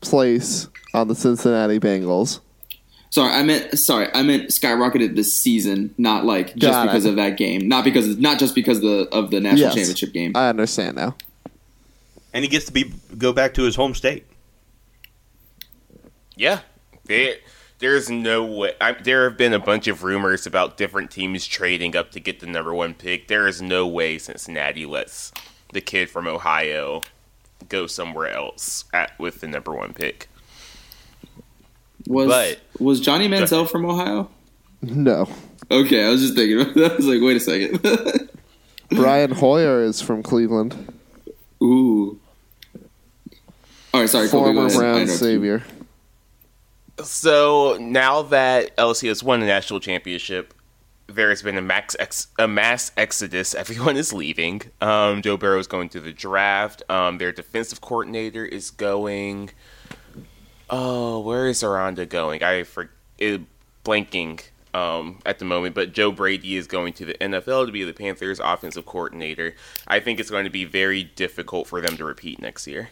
place 0.00 0.68
on 0.94 1.08
the 1.08 1.14
Cincinnati 1.14 1.78
Bengals. 1.80 2.40
Sorry, 3.10 3.32
I 3.32 3.42
meant 3.42 3.78
sorry, 3.78 4.08
I 4.14 4.22
meant 4.22 4.48
skyrocketed 4.50 5.16
this 5.16 5.32
season, 5.32 5.94
not 5.98 6.24
like 6.26 6.48
just 6.56 6.72
Got 6.72 6.84
it. 6.84 6.88
because 6.88 7.04
of 7.06 7.16
that 7.16 7.36
game, 7.38 7.66
not 7.68 7.82
because 7.84 8.18
not 8.18 8.38
just 8.38 8.54
because 8.54 8.78
of 8.78 8.82
the 8.82 9.08
of 9.12 9.30
the 9.30 9.40
national 9.40 9.60
Yes. 9.68 9.74
championship 9.74 10.12
game. 10.12 10.32
I 10.34 10.48
understand 10.50 10.96
now. 10.96 11.16
and 12.34 12.44
he 12.44 12.48
gets 12.50 12.66
to 12.66 12.72
be 12.72 12.92
go 13.16 13.32
back 13.32 13.54
to 13.54 13.62
his 13.62 13.76
home 13.76 13.94
state. 13.94 14.26
Yeah, 16.36 16.60
there, 17.06 17.36
there's 17.80 18.08
no 18.10 18.44
way. 18.44 18.74
I, 18.80 18.92
there 18.92 19.28
have 19.28 19.36
been 19.36 19.52
a 19.52 19.58
bunch 19.58 19.88
of 19.88 20.04
rumors 20.04 20.46
about 20.46 20.76
different 20.76 21.10
teams 21.10 21.46
trading 21.46 21.96
up 21.96 22.12
to 22.12 22.20
get 22.20 22.40
the 22.40 22.46
number 22.46 22.72
one 22.74 22.94
pick. 22.94 23.28
There 23.28 23.48
is 23.48 23.60
no 23.60 23.86
way 23.86 24.18
Cincinnati 24.18 24.86
lets 24.86 25.32
the 25.72 25.80
kid 25.80 26.08
from 26.10 26.28
Ohio 26.28 27.02
go 27.68 27.86
somewhere 27.88 28.28
else 28.30 28.84
at 28.92 29.18
with 29.18 29.40
the 29.40 29.48
number 29.48 29.72
one 29.74 29.92
pick. 29.94 30.28
Was 32.08 32.26
But- 32.28 32.58
was 32.80 33.00
Johnny 33.00 33.28
Manziel 33.28 33.68
from 33.70 33.84
Ohio? 33.86 34.28
No. 34.82 35.28
Okay, 35.70 36.04
I 36.04 36.08
was 36.08 36.22
just 36.22 36.34
thinking. 36.34 36.72
that 36.74 36.92
I 36.92 36.96
was 36.96 37.06
like, 37.06 37.20
wait 37.20 37.36
a 37.36 37.40
second. 37.40 38.30
Brian 38.90 39.30
Hoyer 39.32 39.82
is 39.82 40.00
from 40.00 40.22
Cleveland. 40.22 40.92
Ooh. 41.62 42.18
All 43.92 44.00
right, 44.00 44.08
sorry, 44.08 44.28
Colby, 44.28 44.54
go 44.54 44.68
Former 44.68 44.84
ahead. 44.84 45.06
Brown 45.06 45.08
savior. 45.08 45.62
So 47.02 47.76
now 47.80 48.22
that 48.22 48.76
LSU 48.76 49.08
has 49.08 49.22
won 49.22 49.40
the 49.40 49.46
national 49.46 49.80
championship, 49.80 50.52
there 51.06 51.28
has 51.30 51.42
been 51.42 51.56
a 51.56 51.62
max 51.62 51.94
ex- 51.98 52.28
a 52.38 52.48
mass 52.48 52.90
exodus. 52.96 53.54
Everyone 53.54 53.96
is 53.96 54.12
leaving. 54.12 54.62
Um, 54.80 55.22
Joe 55.22 55.36
Burrow 55.36 55.58
is 55.58 55.66
going 55.66 55.88
to 55.90 56.00
the 56.00 56.12
draft. 56.12 56.82
Um, 56.88 57.18
their 57.18 57.32
defensive 57.32 57.80
coordinator 57.80 58.44
is 58.44 58.70
going. 58.70 59.50
Oh, 60.70 61.20
where 61.20 61.46
is 61.46 61.62
Aranda 61.62 62.06
going? 62.06 62.42
I 62.42 62.62
for 62.64 62.90
it, 63.18 63.42
blanking 63.84 64.42
um, 64.74 65.18
at 65.24 65.38
the 65.38 65.44
moment. 65.44 65.74
But 65.74 65.92
Joe 65.92 66.12
Brady 66.12 66.56
is 66.56 66.66
going 66.66 66.92
to 66.94 67.04
the 67.04 67.14
NFL 67.14 67.66
to 67.66 67.72
be 67.72 67.84
the 67.84 67.92
Panthers' 67.92 68.40
offensive 68.40 68.86
coordinator. 68.86 69.54
I 69.86 70.00
think 70.00 70.20
it's 70.20 70.30
going 70.30 70.44
to 70.44 70.50
be 70.50 70.64
very 70.64 71.04
difficult 71.04 71.66
for 71.66 71.80
them 71.80 71.96
to 71.96 72.04
repeat 72.04 72.40
next 72.40 72.66
year. 72.66 72.90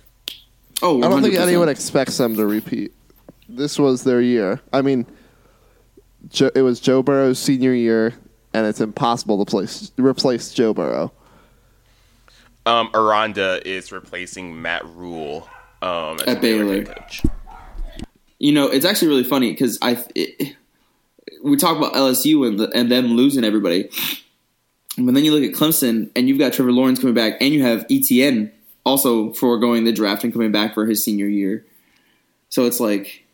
Oh, 0.83 0.99
I 1.03 1.09
don't 1.09 1.23
think 1.23 1.35
anyone 1.37 1.69
expects 1.69 2.19
them 2.19 2.37
to 2.37 2.47
repeat. 2.47 2.93
This 3.49 3.79
was 3.79 4.05
their 4.05 4.21
year. 4.21 4.61
I 4.73 4.83
mean, 4.83 5.07
jo- 6.29 6.51
it 6.55 6.63
was 6.63 6.81
Joe 6.81 7.03
Burrow's 7.03 7.39
senior 7.39 7.73
year, 7.73 8.13
and 8.53 8.67
it's 8.67 8.81
impossible 8.81 9.43
to 9.45 9.49
place, 9.51 9.93
replace 9.97 10.53
Joe 10.53 10.75
Burrow. 10.75 11.13
Um, 12.67 12.91
Aranda 12.95 13.61
is 13.67 13.93
replacing 13.93 14.61
Matt 14.61 14.85
Rhule 14.85 15.49
um, 15.83 16.19
as 16.27 16.35
At 16.35 16.41
Baylor 16.41 16.83
Baylor. 16.83 16.95
coach. 16.95 17.23
You 18.39 18.53
know, 18.53 18.69
it's 18.69 18.85
actually 18.85 19.09
really 19.09 19.25
funny 19.25 19.51
because 19.53 19.79
I 19.83 20.05
it, 20.15 20.57
we 21.43 21.57
talk 21.57 21.77
about 21.77 21.95
LSU 21.95 22.47
and 22.47 22.61
and 22.75 22.91
them 22.91 23.07
losing 23.17 23.45
everybody, 23.45 23.89
but 24.99 25.15
then 25.15 25.25
you 25.25 25.33
look 25.33 25.43
at 25.43 25.55
Clemson 25.59 26.11
and 26.15 26.29
you've 26.29 26.39
got 26.39 26.53
Trevor 26.53 26.73
Lawrence 26.73 26.99
coming 26.99 27.15
back, 27.15 27.35
and 27.41 27.55
you 27.55 27.63
have 27.63 27.87
Etienne 27.91 28.53
also 28.85 29.33
foregoing 29.33 29.85
the 29.85 29.93
draft 29.93 30.23
and 30.25 30.33
coming 30.33 30.53
back 30.53 30.75
for 30.75 30.87
his 30.87 31.03
senior 31.03 31.27
year. 31.27 31.65
So 32.51 32.67
it's 32.67 32.79
like, 32.79 33.25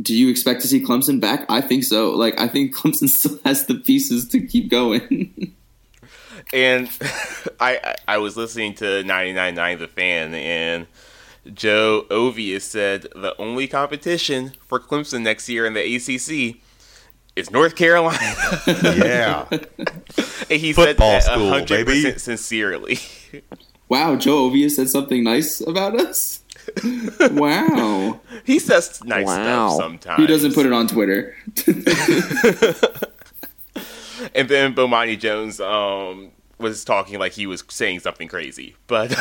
do 0.00 0.14
you 0.14 0.28
expect 0.28 0.62
to 0.62 0.68
see 0.68 0.82
Clemson 0.84 1.20
back? 1.20 1.44
I 1.48 1.60
think 1.60 1.84
so. 1.84 2.10
Like, 2.10 2.40
I 2.40 2.48
think 2.48 2.74
Clemson 2.76 3.08
still 3.08 3.38
has 3.44 3.66
the 3.66 3.76
pieces 3.76 4.26
to 4.28 4.40
keep 4.44 4.70
going. 4.70 5.54
And 6.52 6.90
I- 7.60 7.94
I 8.08 8.18
was 8.18 8.36
listening 8.36 8.74
to 8.76 8.84
99.9 9.04 9.78
The 9.78 9.86
Fan, 9.88 10.34
and 10.34 10.86
Joe 11.54 12.06
Ovies 12.10 12.62
said 12.62 13.02
the 13.14 13.34
only 13.38 13.66
competition 13.66 14.52
for 14.66 14.78
Clemson 14.78 15.22
next 15.22 15.48
year 15.48 15.64
in 15.66 15.74
the 15.74 15.80
ACC 15.96 16.60
is 17.36 17.50
North 17.50 17.76
Carolina. 17.76 18.18
Yeah, 18.66 19.46
and 19.50 20.60
he 20.60 20.72
Football 20.72 21.20
said 21.20 21.30
that 21.30 21.32
school, 21.32 21.50
100% 21.50 21.68
baby. 21.86 22.18
sincerely. 22.18 22.98
wow, 23.88 24.16
Joe 24.16 24.50
Ovies 24.50 24.72
said 24.72 24.90
something 24.90 25.24
nice 25.24 25.60
about 25.60 25.98
us. 25.98 26.42
wow, 27.32 28.20
he 28.44 28.58
says 28.58 29.02
nice 29.04 29.26
Wow. 29.26 29.68
stuff 29.70 29.76
sometimes. 29.80 30.20
he 30.20 30.26
doesn't 30.26 30.54
put 30.54 30.66
it 30.66 30.72
on 30.72 30.86
Twitter. 30.86 31.34
And 34.34 34.48
then 34.48 34.74
Bomani 34.74 35.18
Jones 35.18 35.60
um, 35.60 36.30
was 36.58 36.84
talking 36.84 37.18
like 37.18 37.32
he 37.32 37.46
was 37.46 37.64
saying 37.68 38.00
something 38.00 38.28
crazy. 38.28 38.76
But 38.86 39.16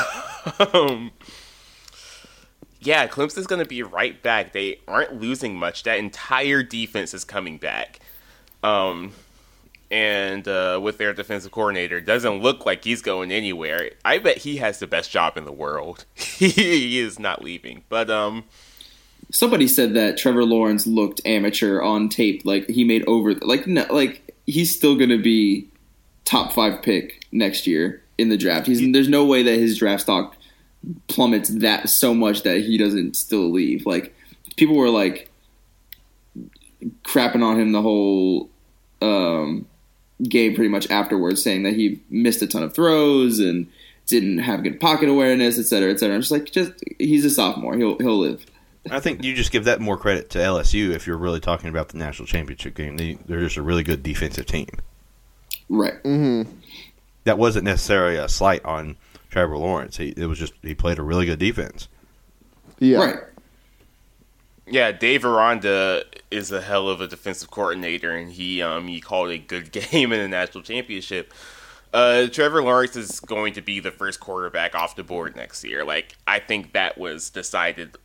um, 0.75 1.11
yeah, 2.79 3.07
Clemson's 3.07 3.47
going 3.47 3.61
to 3.61 3.67
be 3.67 3.83
right 3.83 4.21
back. 4.21 4.53
They 4.53 4.79
aren't 4.87 5.19
losing 5.19 5.55
much. 5.55 5.83
That 5.83 5.99
entire 5.99 6.63
defense 6.63 7.13
is 7.13 7.23
coming 7.25 7.57
back. 7.57 7.99
Um, 8.63 9.13
and 9.91 10.47
uh, 10.47 10.79
with 10.81 10.97
their 10.97 11.13
defensive 11.13 11.51
coordinator, 11.51 11.99
doesn't 11.99 12.41
look 12.41 12.65
like 12.65 12.83
he's 12.83 13.01
going 13.01 13.31
anywhere. 13.31 13.91
I 14.05 14.19
bet 14.19 14.39
he 14.39 14.57
has 14.57 14.79
the 14.79 14.87
best 14.87 15.11
job 15.11 15.37
in 15.37 15.45
the 15.45 15.51
world. 15.51 16.05
he 16.15 16.99
is 16.99 17.19
not 17.19 17.43
leaving. 17.43 17.83
But 17.89 18.09
um, 18.09 18.45
somebody 19.31 19.67
said 19.67 19.93
that 19.95 20.17
Trevor 20.17 20.45
Lawrence 20.45 20.87
looked 20.87 21.21
amateur 21.25 21.81
on 21.81 22.07
tape. 22.07 22.43
Like 22.45 22.67
he 22.69 22.83
made 22.83 23.03
over 23.07 23.33
like 23.35 23.67
no, 23.67 23.85
like 23.89 24.35
he's 24.45 24.75
still 24.75 24.95
going 24.95 25.09
to 25.09 25.21
be 25.21 25.67
top 26.23 26.53
five 26.53 26.81
pick 26.81 27.25
next 27.31 27.67
year 27.67 28.03
in 28.17 28.29
the 28.29 28.37
draft. 28.37 28.67
He's 28.67 28.79
there's 28.91 29.09
no 29.09 29.25
way 29.25 29.43
that 29.43 29.55
his 29.55 29.77
draft 29.77 30.03
stock 30.03 30.35
plummets 31.07 31.49
that 31.49 31.89
so 31.89 32.13
much 32.13 32.43
that 32.43 32.61
he 32.61 32.77
doesn't 32.77 33.15
still 33.15 33.51
leave. 33.51 33.85
Like 33.85 34.15
people 34.57 34.75
were 34.75 34.89
like 34.89 35.29
crapping 37.03 37.43
on 37.43 37.59
him 37.59 37.71
the 37.71 37.81
whole 37.81 38.49
um, 39.01 39.65
game 40.23 40.55
pretty 40.55 40.69
much 40.69 40.89
afterwards, 40.89 41.43
saying 41.43 41.63
that 41.63 41.73
he 41.73 41.99
missed 42.09 42.41
a 42.41 42.47
ton 42.47 42.63
of 42.63 42.73
throws 42.73 43.39
and 43.39 43.67
didn't 44.07 44.39
have 44.39 44.63
good 44.63 44.79
pocket 44.79 45.09
awareness, 45.09 45.59
et 45.59 45.63
cetera, 45.63 45.91
et 45.91 45.99
cetera. 45.99 46.15
I'm 46.15 46.21
just 46.21 46.31
like, 46.31 46.51
just 46.51 46.73
he's 46.97 47.25
a 47.25 47.29
sophomore. 47.29 47.75
He'll 47.75 47.97
he'll 47.97 48.17
live. 48.17 48.45
I 48.89 48.99
think 48.99 49.23
you 49.23 49.35
just 49.35 49.51
give 49.51 49.65
that 49.65 49.81
more 49.81 49.97
credit 49.97 50.29
to 50.31 50.39
LSU 50.39 50.91
if 50.91 51.05
you're 51.05 51.17
really 51.17 51.41
talking 51.41 51.69
about 51.69 51.89
the 51.89 51.97
national 51.97 52.27
championship 52.27 52.75
game. 52.75 52.97
They, 52.97 53.19
they're 53.25 53.41
just 53.41 53.57
a 53.57 53.61
really 53.61 53.83
good 53.83 54.01
defensive 54.01 54.45
team. 54.45 54.69
Right. 55.67 56.01
Mm-hmm. 56.03 56.49
That 57.25 57.37
wasn't 57.37 57.65
necessarily 57.65 58.15
a 58.15 58.29
slight 58.29 58.63
on 58.65 58.95
Trevor 59.29 59.57
Lawrence. 59.57 59.97
He, 59.97 60.13
it 60.15 60.25
was 60.25 60.39
just 60.39 60.53
he 60.61 60.75
played 60.75 60.99
a 60.99 61.03
really 61.03 61.25
good 61.25 61.39
defense. 61.39 61.87
Yeah. 62.79 62.97
Right. 62.97 63.19
Yeah, 64.71 64.91
Dave 64.91 65.25
Aranda 65.25 66.03
is 66.29 66.51
a 66.51 66.61
hell 66.61 66.89
of 66.89 67.01
a 67.01 67.07
defensive 67.07 67.49
coordinator, 67.49 68.11
and 68.11 68.31
he 68.31 68.61
um 68.61 68.87
he 68.87 69.01
called 69.01 69.29
a 69.29 69.37
good 69.37 69.71
game 69.91 70.11
in 70.13 70.19
the 70.19 70.27
national 70.27 70.63
championship. 70.63 71.33
Uh, 71.91 72.27
Trevor 72.27 72.61
Lawrence 72.61 72.95
is 72.95 73.19
going 73.19 73.53
to 73.53 73.61
be 73.61 73.79
the 73.79 73.89
first 73.89 74.19
quarterback 74.19 74.75
off 74.75 74.95
the 74.95 75.03
board 75.03 75.35
next 75.35 75.63
year. 75.63 75.83
Like 75.83 76.15
I 76.27 76.39
think 76.39 76.73
that 76.73 76.99
was 76.99 77.31
decided, 77.31 77.97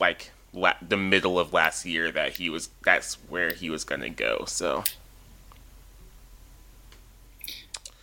like 0.00 0.32
la- 0.52 0.74
the 0.86 0.96
middle 0.96 1.38
of 1.38 1.52
last 1.52 1.86
year 1.86 2.10
that 2.10 2.32
he 2.32 2.50
was 2.50 2.68
that's 2.84 3.14
where 3.28 3.52
he 3.52 3.70
was 3.70 3.84
going 3.84 4.00
to 4.00 4.10
go. 4.10 4.44
So 4.46 4.82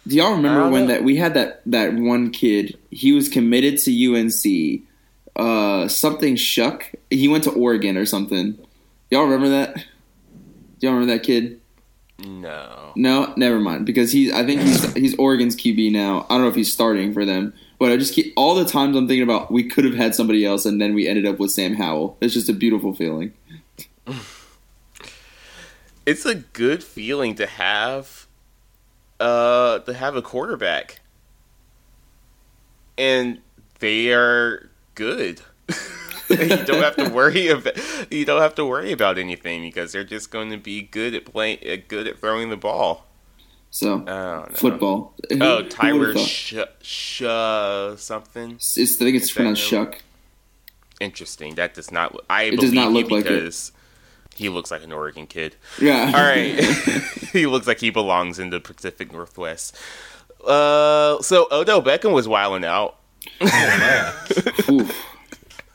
Do 0.07 0.15
y'all 0.15 0.35
remember 0.35 0.69
when 0.69 0.83
know. 0.83 0.93
that 0.93 1.03
we 1.03 1.15
had 1.15 1.33
that 1.33 1.61
that 1.65 1.93
one 1.93 2.31
kid? 2.31 2.77
He 2.91 3.11
was 3.11 3.29
committed 3.29 3.79
to 3.79 4.15
UNC. 4.15 4.83
Uh, 5.35 5.87
something 5.87 6.35
Shough. 6.35 6.83
He 7.09 7.27
went 7.27 7.43
to 7.45 7.51
Oregon 7.51 7.97
or 7.97 8.05
something. 8.05 8.57
Y'all 9.09 9.23
remember 9.23 9.49
that? 9.49 9.75
Do 9.75 10.87
y'all 10.87 10.93
remember 10.93 11.13
that 11.13 11.23
kid? 11.23 11.59
no, 12.23 12.93
No, 12.95 13.33
never 13.35 13.59
mind. 13.59 13.85
Because 13.85 14.11
he's 14.11 14.31
I 14.31 14.45
think 14.45 14.61
he's 14.61 14.93
he's 14.93 15.15
Oregon's 15.17 15.55
QB 15.55 15.91
now. 15.91 16.25
I 16.29 16.35
don't 16.35 16.43
know 16.43 16.49
if 16.49 16.55
he's 16.55 16.71
starting 16.71 17.13
for 17.13 17.25
them, 17.25 17.53
but 17.79 17.91
I 17.91 17.97
just 17.97 18.13
keep 18.13 18.33
all 18.37 18.55
the 18.55 18.65
times 18.65 18.95
I'm 18.95 19.07
thinking 19.07 19.23
about 19.23 19.51
we 19.51 19.63
could 19.63 19.85
have 19.85 19.95
had 19.95 20.15
somebody 20.15 20.45
else 20.45 20.65
and 20.65 20.79
then 20.79 20.93
we 20.93 21.07
ended 21.07 21.25
up 21.25 21.39
with 21.39 21.51
Sam 21.51 21.75
Howell. 21.75 22.17
It's 22.21 22.33
just 22.33 22.49
a 22.49 22.53
beautiful 22.53 22.93
feeling. 22.93 23.33
it's 26.05 26.25
a 26.25 26.35
good 26.35 26.83
feeling 26.83 27.35
to 27.35 27.47
have 27.47 28.24
uh 29.19 29.79
to 29.79 29.93
have 29.93 30.15
a 30.15 30.21
quarterback 30.21 30.99
and 32.97 33.41
they 33.79 34.11
are 34.11 34.69
good 34.95 35.41
you 36.29 36.47
don't 36.65 36.81
have 36.83 36.95
to 36.95 37.09
worry 37.09 37.47
about 37.47 37.77
you 38.11 38.25
don't 38.25 38.41
have 38.41 38.55
to 38.55 38.65
worry 38.65 38.91
about 38.91 39.17
anything 39.17 39.61
because 39.61 39.91
they're 39.91 40.03
just 40.03 40.31
going 40.31 40.49
to 40.49 40.57
be 40.57 40.81
good 40.81 41.13
at 41.13 41.25
playing 41.25 41.59
uh, 41.67 41.75
good 41.87 42.07
at 42.07 42.19
throwing 42.19 42.49
the 42.49 42.57
ball 42.57 43.05
So 43.69 43.99
don't 44.45 44.57
football. 44.57 45.13
Oh 45.39 45.63
who 45.63 45.69
tyler 45.69 46.15
sh, 46.15 46.55
sh 46.81 47.19
something 47.97 48.53
It's, 48.53 48.95
I 48.95 49.05
think 49.05 49.15
it's 49.17 49.25
Is 49.27 49.31
pronounced? 49.31 49.63
Shough. 49.71 49.99
interesting 50.99 51.55
that 51.55 51.73
does 51.73 51.91
not 51.91 52.13
look 52.13 52.25
i 52.29 52.43
It 52.43 52.59
does 52.59 52.71
believe 52.71 52.73
not 52.73 52.91
look 52.91 53.11
like 53.11 53.25
it. 53.25 53.71
Because 54.35 54.43
he 54.43 54.49
looks 54.49 54.71
like 54.71 54.83
an 54.83 54.91
oregon 54.91 55.25
kid 55.27 55.55
Yeah. 55.79 56.11
All 56.13 56.21
right. 56.23 56.59
he 57.33 57.45
looks 57.45 57.67
like 57.67 57.79
he 57.79 57.89
belongs 57.89 58.39
in 58.39 58.49
the 58.49 58.59
Pacific 58.59 59.11
Northwest. 59.11 59.75
Uh, 60.45 61.21
so 61.21 61.47
Odell 61.51 61.81
Beckham 61.81 62.13
was 62.13 62.27
wilding 62.27 62.65
out. 62.65 62.97
yeah. 63.41 64.13
Oof. 64.69 65.11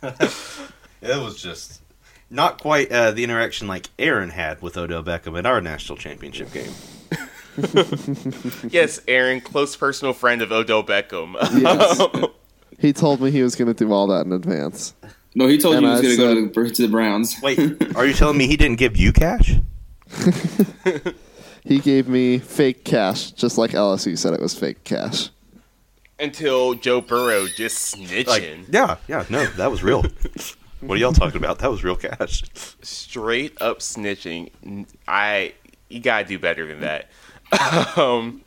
It 1.03 1.16
was 1.23 1.40
just 1.42 1.81
not 2.29 2.61
quite 2.61 2.92
uh, 2.92 3.11
the 3.12 3.25
interaction 3.25 3.66
like 3.66 3.88
Aaron 3.99 4.29
had 4.29 4.61
with 4.61 4.77
Odell 4.77 5.03
Beckham 5.03 5.38
in 5.38 5.46
our 5.46 5.61
national 5.62 5.96
championship 5.96 6.53
game. 6.53 6.73
Yes, 8.70 9.01
Aaron, 9.09 9.40
close 9.40 9.77
personal 9.77 10.14
friend 10.14 10.40
of 10.40 10.53
Odell 10.53 10.85
Beckham. 10.85 11.35
Yes. 11.61 12.01
he 12.79 12.92
told 12.92 13.20
me 13.20 13.31
he 13.31 13.42
was 13.42 13.57
going 13.57 13.68
to 13.68 13.75
do 13.75 13.92
all 13.92 14.07
that 14.07 14.25
in 14.25 14.33
advance. 14.33 14.94
No, 15.35 15.47
he 15.47 15.59
told 15.59 15.77
And 15.77 15.87
you 15.87 16.01
he 16.01 16.09
was 16.09 16.16
going 16.16 16.35
to 16.35 16.43
go 16.47 16.62
to 16.62 16.69
the, 16.69 16.75
to 16.75 16.83
the 16.83 16.88
Browns. 16.88 17.37
Wait, 17.43 17.59
are 17.97 18.05
you 18.05 18.12
telling 18.14 18.37
me 18.37 18.47
he 18.47 18.57
didn't 18.57 18.79
give 18.79 18.97
you 18.97 19.12
cash? 19.12 19.55
He 21.64 21.79
gave 21.79 22.09
me 22.09 22.38
fake 22.38 22.85
cash, 22.85 23.33
just 23.33 23.59
like 23.59 23.73
LSU 23.73 24.16
said 24.16 24.33
it 24.33 24.40
was 24.40 24.59
fake 24.59 24.83
cash. 24.85 25.31
Until 26.19 26.75
Joe 26.75 27.01
Burrow 27.01 27.47
just 27.47 27.95
snitching. 27.95 28.27
Like, 28.27 28.59
yeah, 28.71 28.97
yeah, 29.09 29.25
no, 29.31 29.47
that 29.47 29.71
was 29.71 29.83
real. 29.83 30.05
what 30.81 30.97
are 30.97 31.01
y'all 31.01 31.12
talking 31.12 31.37
about? 31.37 31.59
That 31.59 31.71
was 31.71 31.85
real 31.85 31.97
cash. 31.97 32.43
straight 32.83 33.61
up 33.61 33.81
snitching. 33.81 34.87
I 35.07 35.55
you 35.88 36.01
gotta 36.01 36.27
do 36.27 36.38
better 36.38 36.66
than 36.66 36.81
that. 36.81 37.11
um, 37.97 38.43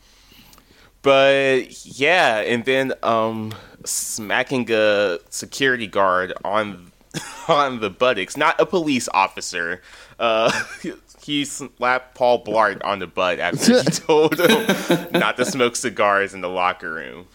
but 1.02 1.86
yeah, 1.86 2.39
and 2.39 2.65
then 2.65 2.93
um, 3.04 3.54
smacking 3.86 4.69
a 4.72 5.19
security 5.30 5.88
guard 5.88 6.34
on 6.43 6.91
on 7.48 7.80
the 7.80 7.89
buttocks, 7.89 8.38
not 8.38 8.60
a 8.60 8.65
police 8.65 9.08
officer. 9.13 9.82
Uh, 10.19 10.52
he 11.24 11.46
slapped 11.46 12.15
Paul 12.15 12.43
Blart 12.43 12.84
on 12.84 13.00
the 13.00 13.08
butt 13.08 13.39
after 13.39 13.82
he 13.82 13.84
told 13.91 14.39
him 14.39 15.10
not 15.12 15.38
to 15.38 15.46
smoke 15.46 15.76
cigars 15.76 16.34
in 16.34 16.41
the 16.41 16.50
locker 16.50 16.93
room. 16.93 17.28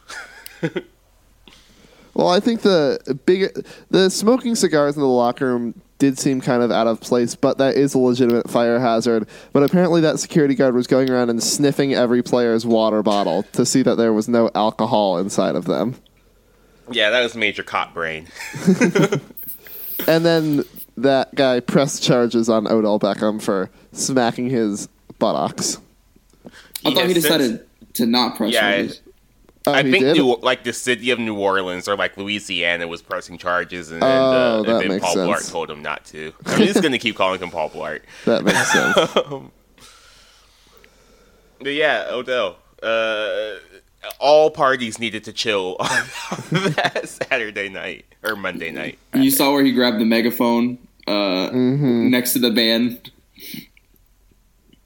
Well, 2.14 2.28
I 2.28 2.40
think 2.40 2.62
the 2.62 3.18
big 3.26 3.64
the 3.90 4.10
smoking 4.10 4.56
cigars 4.56 4.96
in 4.96 5.02
the 5.02 5.08
locker 5.08 5.46
room 5.46 5.80
did 5.98 6.18
seem 6.18 6.40
kind 6.40 6.62
of 6.62 6.70
out 6.70 6.86
of 6.86 7.00
place, 7.00 7.34
but 7.34 7.58
that 7.58 7.76
is 7.76 7.94
a 7.94 7.98
legitimate 7.98 8.50
fire 8.50 8.78
hazard. 8.78 9.28
But 9.52 9.62
apparently, 9.62 10.00
that 10.00 10.18
security 10.18 10.54
guard 10.54 10.74
was 10.74 10.86
going 10.86 11.10
around 11.10 11.30
and 11.30 11.42
sniffing 11.42 11.94
every 11.94 12.22
player's 12.22 12.66
water 12.66 13.02
bottle 13.02 13.44
to 13.52 13.64
see 13.64 13.82
that 13.82 13.96
there 13.96 14.12
was 14.12 14.28
no 14.28 14.50
alcohol 14.54 15.18
inside 15.18 15.54
of 15.54 15.66
them. 15.66 15.94
Yeah, 16.90 17.10
that 17.10 17.22
was 17.22 17.34
major 17.34 17.62
cop 17.62 17.94
brain. 17.94 18.28
And 20.06 20.24
then 20.24 20.64
that 20.96 21.34
guy 21.34 21.60
pressed 21.60 22.02
charges 22.02 22.48
on 22.48 22.66
Odell 22.66 22.98
Beckham 23.00 23.42
for 23.42 23.68
smacking 23.92 24.48
his 24.48 24.88
buttocks. 25.18 25.78
I 26.84 26.94
thought 26.94 27.06
he 27.06 27.14
decided 27.14 27.66
to 27.94 28.06
not 28.06 28.36
press 28.36 28.52
Yeah, 28.52 28.60
charges. 28.76 29.02
Oh, 29.66 29.72
I 29.74 29.82
think? 29.82 30.04
New, 30.16 30.36
like 30.36 30.64
the 30.64 30.72
city 30.72 31.10
of 31.10 31.18
New 31.18 31.36
Orleans 31.36 31.88
or 31.88 31.96
like 31.96 32.16
Louisiana 32.16 32.86
was 32.86 33.02
pressing 33.02 33.36
charges, 33.38 33.90
and, 33.90 34.02
Oh, 34.02 34.06
uh, 34.06 34.62
and 34.80 34.90
then 34.92 35.00
Paul 35.00 35.14
sense. 35.14 35.28
Blart 35.28 35.50
told 35.50 35.68
him 35.68 35.82
not 35.82 36.04
to. 36.06 36.32
I'm 36.46 36.62
just 36.62 36.80
going 36.80 36.92
to 36.92 36.98
keep 36.98 37.16
calling 37.16 37.40
him 37.40 37.50
Paul 37.50 37.68
Blart. 37.68 38.00
that 38.24 38.44
makes 38.44 38.72
sense. 38.72 39.42
But 41.60 41.74
yeah, 41.74 42.06
Odell. 42.10 42.56
Uh, 42.80 43.54
all 44.18 44.50
parties 44.50 44.98
needed 44.98 45.24
to 45.24 45.32
chill 45.32 45.76
on 45.80 45.88
that 46.50 47.02
Saturday 47.08 47.68
night 47.68 48.04
or 48.22 48.36
Monday 48.36 48.70
night. 48.70 48.98
You 49.14 49.30
saw 49.30 49.52
where 49.52 49.64
he 49.64 49.72
grabbed 49.72 50.00
the 50.00 50.04
megaphone 50.04 50.78
uh, 51.06 51.50
Mm-hmm. 51.50 52.10
next 52.10 52.32
to 52.34 52.38
the 52.38 52.50
band. 52.50 53.10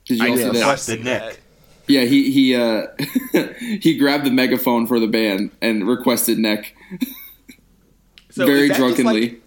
Did 0.05 0.19
you 0.19 0.25
I 0.25 0.29
all 0.31 0.37
did 0.37 0.41
see 0.43 0.45
not 0.47 0.53
that? 0.55 0.61
Requested 0.61 0.99
see 0.99 1.05
that. 1.05 1.39
Yeah, 1.89 2.03
he 2.05 2.31
he 2.31 2.55
uh, 2.55 2.87
he 3.81 3.99
grabbed 3.99 4.25
the 4.25 4.31
megaphone 4.31 4.87
for 4.87 4.99
the 5.01 5.07
band 5.09 5.51
and 5.61 5.87
requested 5.87 6.39
neck 6.39 6.75
So 8.31 8.47
very 8.47 8.63
is 8.63 8.69
just, 8.69 8.79
drunkenly. 8.81 9.21
like, 9.31 9.42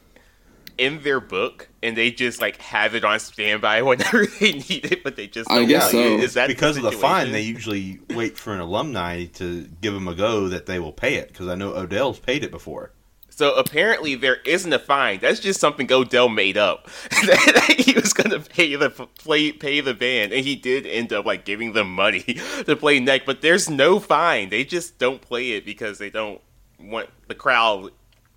in 0.78 1.02
their 1.04 1.20
book, 1.20 1.70
and 1.82 1.96
they 1.96 2.12
just 2.12 2.42
like 2.42 2.58
have 2.58 2.96
it 2.96 3.04
on 3.04 3.20
standby 3.20 3.82
whenever 3.84 4.26
they 4.26 4.54
need 4.54 4.92
it, 4.92 5.04
but 5.04 5.16
they 5.16 5.28
just 5.28 5.50
I 5.50 5.66
guess 5.66 5.92
so. 5.92 5.98
Is 5.98 6.34
that 6.34 6.48
because 6.48 6.78
of 6.78 6.84
the 6.84 6.92
fine, 6.92 7.32
they 7.32 7.42
usually 7.42 8.00
wait 8.10 8.38
for 8.38 8.54
an 8.54 8.60
alumni 8.60 9.26
to 9.26 9.64
give 9.82 9.94
them 9.94 10.08
a 10.08 10.16
go 10.16 10.48
that 10.50 10.66
they 10.66 10.80
will 10.80 10.94
pay 10.94 11.16
it. 11.16 11.30
Because 11.30 11.48
I 11.48 11.56
know 11.56 11.74
Odell's 11.74 12.20
paid 12.20 12.44
it 12.44 12.52
before. 12.52 12.92
So 13.36 13.54
apparently 13.56 14.16
there 14.16 14.38
isn't 14.46 14.72
a 14.72 14.80
fine. 14.80 15.20
That's 15.20 15.42
just 15.42 15.60
something 15.60 15.92
Odell 15.92 16.30
made 16.30 16.56
up. 16.56 16.86
that 17.10 17.76
he 17.78 17.92
was 17.94 18.14
gonna 18.14 18.40
pay 18.40 18.76
the 18.76 18.90
play 18.90 19.52
pay 19.52 19.82
the 19.82 19.94
band, 19.94 20.32
and 20.32 20.46
he 20.46 20.56
did 20.56 20.86
end 20.86 21.12
up 21.12 21.26
like 21.26 21.44
giving 21.44 21.74
them 21.74 21.94
money 21.94 22.22
to 22.66 22.78
play 22.78 23.02
neck. 23.02 23.24
But 23.26 23.42
there's 23.42 23.70
no 23.70 24.00
fine. 24.00 24.50
They 24.50 24.64
just 24.64 25.00
don't 25.00 25.22
play 25.22 25.52
it 25.52 25.66
because 25.66 25.98
they 25.98 26.10
don't 26.10 26.40
want 26.80 27.10
the 27.28 27.36
crowd 27.36 27.92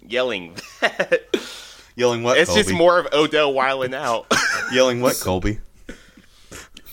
yelling 0.05 0.57
that. 0.81 1.22
Yelling 1.99 2.23
what? 2.23 2.39
it's 2.39 2.55
just 2.55 2.73
more 2.73 3.01
of 3.01 3.13
Odell 3.13 3.53
wiling 3.53 3.93
out. 3.93 4.33
Yelling 4.73 5.01
what, 5.01 5.19
Colby? 5.21 5.59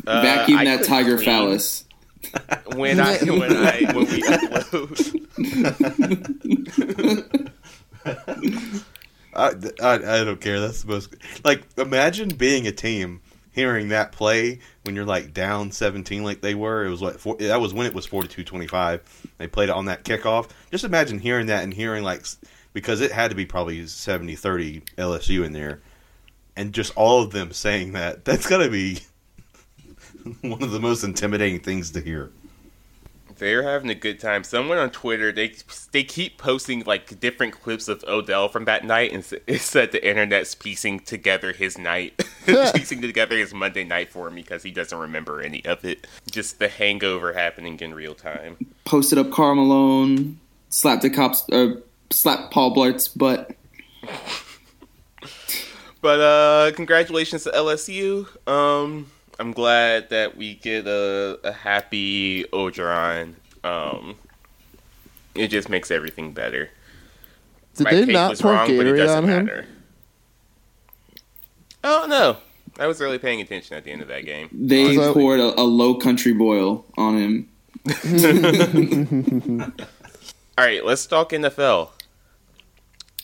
Uh, 0.07 0.21
Vacuum 0.23 0.57
I 0.57 0.65
that 0.65 0.83
tiger 0.83 1.15
clean 1.17 1.25
phallus. 1.25 1.85
when 2.75 2.99
I 2.99 3.17
when 3.19 3.55
I 3.55 3.81
when 3.93 4.05
we 4.07 4.21
upload. 4.23 5.21
I, 9.35 9.53
I, 9.81 9.93
I 10.21 10.23
don't 10.23 10.41
care. 10.41 10.59
That's 10.59 10.81
the 10.81 10.87
most 10.91 11.13
like 11.43 11.63
imagine 11.77 12.29
being 12.29 12.65
a 12.65 12.71
team 12.71 13.21
hearing 13.51 13.89
that 13.89 14.11
play 14.11 14.59
when 14.83 14.95
you're 14.95 15.05
like 15.05 15.33
down 15.33 15.71
17 15.71 16.23
like 16.23 16.41
they 16.41 16.55
were. 16.55 16.83
It 16.85 16.89
was 16.89 17.01
what 17.01 17.19
four, 17.19 17.35
that 17.37 17.61
was 17.61 17.73
when 17.75 17.85
it 17.85 17.93
was 17.93 18.07
42-25. 18.07 19.01
They 19.37 19.47
played 19.47 19.69
it 19.69 19.75
on 19.75 19.85
that 19.85 20.03
kickoff. 20.03 20.49
Just 20.71 20.83
imagine 20.83 21.19
hearing 21.19 21.45
that 21.47 21.63
and 21.63 21.73
hearing 21.73 22.03
like 22.03 22.21
s- 22.21 22.37
because 22.75 22.99
it 22.99 23.11
had 23.11 23.29
to 23.31 23.35
be 23.35 23.45
probably 23.45 23.81
70-30 23.81 24.83
LSU 24.97 25.45
in 25.45 25.53
there 25.53 25.81
and 26.57 26.73
just 26.73 26.95
all 26.95 27.21
of 27.23 27.31
them 27.31 27.51
saying 27.51 27.93
that. 27.93 28.25
That's 28.25 28.47
got 28.47 28.59
to 28.59 28.69
be 28.69 28.99
one 30.41 30.61
of 30.61 30.71
the 30.71 30.79
most 30.79 31.03
intimidating 31.03 31.59
things 31.59 31.91
to 31.91 32.01
hear. 32.01 32.31
They're 33.37 33.63
having 33.63 33.89
a 33.89 33.95
good 33.95 34.21
time. 34.21 34.45
Someone 34.45 34.77
on 34.77 34.91
Twitter 34.91 35.29
they 35.33 35.53
they 35.91 36.05
keep 36.05 36.37
posting 36.37 36.85
like 36.85 37.19
different 37.19 37.53
clips 37.53 37.89
of 37.89 38.01
Odell 38.07 38.47
from 38.47 38.63
that 38.63 38.85
night, 38.85 39.11
and 39.11 39.29
it 39.45 39.59
said 39.59 39.91
the 39.91 40.07
internet's 40.07 40.55
piecing 40.55 41.01
together 41.01 41.51
his 41.51 41.77
night, 41.77 42.23
piecing 42.45 43.01
together 43.01 43.37
his 43.37 43.53
Monday 43.53 43.83
night 43.83 44.09
for 44.09 44.29
him 44.29 44.35
because 44.35 44.63
he 44.63 44.71
doesn't 44.71 44.97
remember 44.97 45.41
any 45.41 45.65
of 45.65 45.83
it. 45.83 46.07
Just 46.31 46.59
the 46.59 46.69
hangover 46.69 47.33
happening 47.33 47.77
in 47.81 47.93
real 47.93 48.15
time. 48.15 48.55
Posted 48.85 49.17
up 49.17 49.31
Karl 49.31 49.55
Malone, 49.55 50.39
slapped 50.69 51.01
the 51.01 51.09
cops, 51.09 51.43
uh, 51.51 51.75
slapped 52.15 52.51
Paul 52.51 52.73
Blart's 52.73 53.07
butt. 53.07 53.51
But 56.01 56.19
uh 56.19 56.71
congratulations 56.75 57.43
to 57.43 57.51
LSU. 57.51 58.27
Um, 58.47 59.09
I'm 59.39 59.51
glad 59.53 60.09
that 60.09 60.37
we 60.37 60.55
get 60.55 60.87
a, 60.87 61.39
a 61.43 61.51
happy 61.51 62.43
Orgeron. 62.45 63.33
Um, 63.63 64.15
it 65.33 65.47
just 65.47 65.67
makes 65.69 65.89
everything 65.91 66.31
better. 66.33 66.69
Did 67.75 67.83
My 67.85 67.91
they 67.91 68.05
not 68.05 68.29
was 68.29 68.43
wrong, 68.43 68.67
but 68.77 68.85
it 68.85 68.95
doesn't 68.95 69.23
on 69.23 69.29
him? 69.29 69.45
matter. 69.45 69.65
Oh 71.83 72.05
no, 72.07 72.37
I 72.79 72.87
was 72.87 73.01
really 73.01 73.17
paying 73.17 73.41
attention 73.41 73.75
at 73.75 73.83
the 73.83 73.91
end 73.91 74.01
of 74.03 74.07
that 74.09 74.25
game. 74.25 74.49
They 74.53 74.95
So- 74.95 75.13
poured 75.13 75.39
a, 75.39 75.59
a 75.59 75.63
low 75.63 75.95
country 75.95 76.33
boil 76.33 76.85
on 76.97 77.17
him. 77.17 77.49
All 80.57 80.63
right, 80.63 80.85
let's 80.85 81.05
talk 81.07 81.31
NFL. 81.31 81.89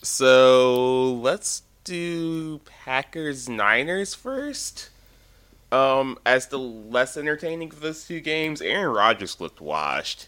So 0.02 1.14
let's 1.14 1.64
do 1.84 2.60
Packers 2.60 3.48
Niners 3.48 4.14
first. 4.16 4.90
Um, 5.72 6.18
as 6.26 6.48
the 6.48 6.60
less 6.60 7.16
entertaining 7.16 7.72
of 7.72 7.80
those 7.80 8.06
two 8.06 8.20
games, 8.20 8.62
Aaron 8.62 8.94
Rodgers 8.94 9.40
looked 9.40 9.62
washed. 9.62 10.28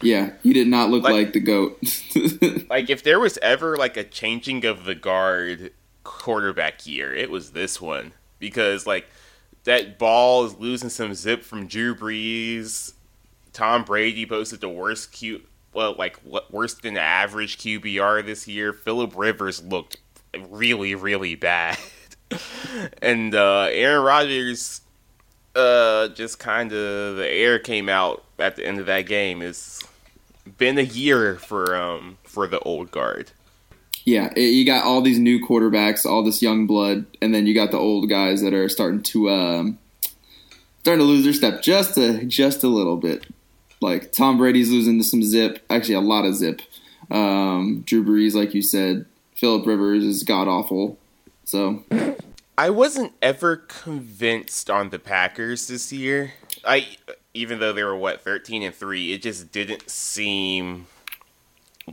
Yeah, 0.00 0.32
he 0.42 0.52
did 0.52 0.68
not 0.68 0.90
look 0.90 1.02
Like- 1.02 1.12
like, 1.14 1.32
the 1.32 1.40
goat. 1.40 1.78
Like 2.70 2.90
if 2.90 3.02
there 3.02 3.18
was 3.18 3.38
ever 3.38 3.76
like 3.76 3.96
a 3.96 4.04
changing 4.04 4.64
of 4.66 4.84
the 4.84 4.94
guard 4.94 5.72
quarterback 6.04 6.86
year, 6.86 7.14
it 7.14 7.30
was 7.30 7.52
this 7.52 7.80
one 7.80 8.12
because 8.38 8.86
like 8.86 9.06
that 9.64 9.98
ball 9.98 10.44
is 10.44 10.54
losing 10.56 10.90
some 10.90 11.14
zip 11.14 11.42
from 11.42 11.66
Drew 11.66 11.94
Brees. 11.94 12.92
Tom 13.54 13.84
Brady 13.84 14.26
posted 14.26 14.60
the 14.60 14.68
worst 14.68 15.10
Q, 15.12 15.40
well, 15.78 15.94
like 15.96 16.16
what- 16.24 16.52
worse 16.52 16.74
than 16.74 16.96
average 16.96 17.56
QBR 17.58 18.26
this 18.26 18.48
year. 18.48 18.72
Philip 18.72 19.12
Rivers 19.16 19.62
looked 19.62 19.96
really, 20.50 20.96
really 20.96 21.36
bad, 21.36 21.78
and 23.02 23.32
uh, 23.32 23.68
Aaron 23.70 24.02
Rodgers, 24.04 24.80
uh, 25.54 26.08
just 26.08 26.40
kind 26.40 26.72
of 26.72 27.16
the 27.16 27.28
air 27.28 27.60
came 27.60 27.88
out 27.88 28.24
at 28.40 28.56
the 28.56 28.66
end 28.66 28.80
of 28.80 28.86
that 28.86 29.02
game. 29.02 29.40
It's 29.40 29.80
been 30.56 30.78
a 30.78 30.82
year 30.82 31.36
for 31.36 31.76
um 31.76 32.18
for 32.24 32.48
the 32.48 32.58
old 32.60 32.90
guard. 32.90 33.30
yeah, 34.04 34.32
it, 34.34 34.40
you 34.40 34.66
got 34.66 34.84
all 34.84 35.00
these 35.00 35.18
new 35.20 35.38
quarterbacks, 35.46 36.04
all 36.04 36.24
this 36.24 36.42
young 36.42 36.66
blood, 36.66 37.06
and 37.22 37.32
then 37.32 37.46
you 37.46 37.54
got 37.54 37.70
the 37.70 37.78
old 37.78 38.08
guys 38.08 38.42
that 38.42 38.52
are 38.52 38.68
starting 38.68 39.02
to 39.02 39.30
um, 39.30 39.78
starting 40.80 41.00
to 41.00 41.04
lose 41.04 41.22
their 41.22 41.32
step 41.32 41.62
just 41.62 41.96
a 41.98 42.24
just 42.24 42.64
a 42.64 42.68
little 42.68 42.96
bit. 42.96 43.26
Like 43.80 44.12
Tom 44.12 44.38
Brady's 44.38 44.70
losing 44.70 44.98
to 44.98 45.04
some 45.04 45.22
zip, 45.22 45.64
actually 45.70 45.94
a 45.94 46.00
lot 46.00 46.24
of 46.24 46.34
zip. 46.34 46.62
Um, 47.10 47.82
Drew 47.86 48.04
Brees, 48.04 48.34
like 48.34 48.54
you 48.54 48.62
said, 48.62 49.06
Philip 49.34 49.66
Rivers 49.66 50.04
is 50.04 50.24
god 50.24 50.48
awful. 50.48 50.98
So 51.44 51.84
I 52.58 52.70
wasn't 52.70 53.12
ever 53.22 53.56
convinced 53.56 54.68
on 54.68 54.90
the 54.90 54.98
Packers 54.98 55.68
this 55.68 55.92
year. 55.92 56.34
I 56.64 56.96
even 57.34 57.60
though 57.60 57.72
they 57.72 57.84
were 57.84 57.96
what 57.96 58.22
thirteen 58.22 58.62
and 58.62 58.74
three, 58.74 59.12
it 59.12 59.22
just 59.22 59.52
didn't 59.52 59.88
seem 59.88 60.86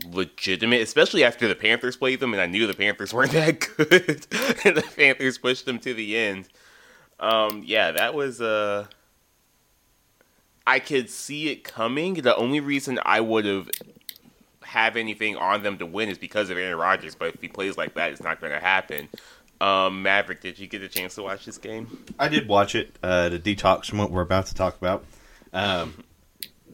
legitimate, 0.04 0.82
especially 0.82 1.24
after 1.24 1.48
the 1.48 1.54
Panthers 1.54 1.96
played 1.96 2.20
them, 2.20 2.32
and 2.34 2.42
I 2.42 2.46
knew 2.46 2.66
the 2.66 2.74
Panthers 2.74 3.14
weren't 3.14 3.32
that 3.32 3.60
good, 3.76 4.26
and 4.64 4.76
the 4.76 4.84
Panthers 4.96 5.38
pushed 5.38 5.66
them 5.66 5.78
to 5.78 5.94
the 5.94 6.16
end. 6.16 6.48
Um, 7.20 7.62
yeah, 7.64 7.92
that 7.92 8.14
was 8.14 8.40
uh 8.40 8.86
I 10.66 10.80
could 10.80 11.08
see 11.08 11.48
it 11.48 11.64
coming. 11.64 12.14
The 12.14 12.36
only 12.36 12.60
reason 12.60 12.98
I 13.04 13.20
would 13.20 13.44
have 13.44 13.70
have 14.62 14.96
anything 14.96 15.36
on 15.36 15.62
them 15.62 15.78
to 15.78 15.86
win 15.86 16.08
is 16.08 16.18
because 16.18 16.50
of 16.50 16.58
Aaron 16.58 16.76
Rodgers. 16.76 17.14
But 17.14 17.34
if 17.34 17.40
he 17.40 17.48
plays 17.48 17.78
like 17.78 17.94
that, 17.94 18.10
it's 18.10 18.22
not 18.22 18.40
going 18.40 18.52
to 18.52 18.60
happen. 18.60 19.08
Um, 19.60 20.02
Maverick, 20.02 20.40
did 20.40 20.58
you 20.58 20.66
get 20.66 20.82
a 20.82 20.88
chance 20.88 21.14
to 21.14 21.22
watch 21.22 21.46
this 21.46 21.56
game? 21.56 22.04
I 22.18 22.28
did 22.28 22.48
watch 22.48 22.74
it 22.74 22.94
uh, 23.02 23.30
to 23.30 23.38
detox 23.38 23.86
from 23.86 23.98
what 23.98 24.10
we're 24.10 24.22
about 24.22 24.46
to 24.46 24.54
talk 24.54 24.76
about. 24.76 25.04
Um, 25.52 25.94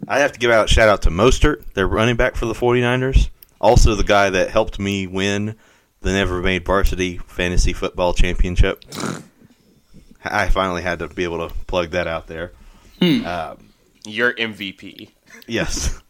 I 0.08 0.18
have 0.18 0.32
to 0.32 0.38
give 0.40 0.50
out 0.50 0.64
a 0.64 0.68
shout 0.68 0.88
out 0.88 1.02
to 1.02 1.10
Mostert, 1.10 1.74
their 1.74 1.86
running 1.86 2.16
back 2.16 2.34
for 2.34 2.46
the 2.46 2.54
49ers. 2.54 3.28
Also, 3.60 3.94
the 3.94 4.02
guy 4.02 4.30
that 4.30 4.50
helped 4.50 4.80
me 4.80 5.06
win 5.06 5.54
the 6.00 6.10
Never 6.10 6.40
Made 6.40 6.64
Varsity 6.64 7.18
Fantasy 7.18 7.72
Football 7.72 8.14
Championship. 8.14 8.84
I 10.24 10.48
finally 10.48 10.82
had 10.82 10.98
to 11.00 11.08
be 11.08 11.24
able 11.24 11.48
to 11.48 11.54
plug 11.66 11.90
that 11.90 12.08
out 12.08 12.26
there. 12.26 12.52
Um, 13.00 13.71
Your 14.04 14.32
MVP. 14.34 15.10
Yes, 15.46 16.00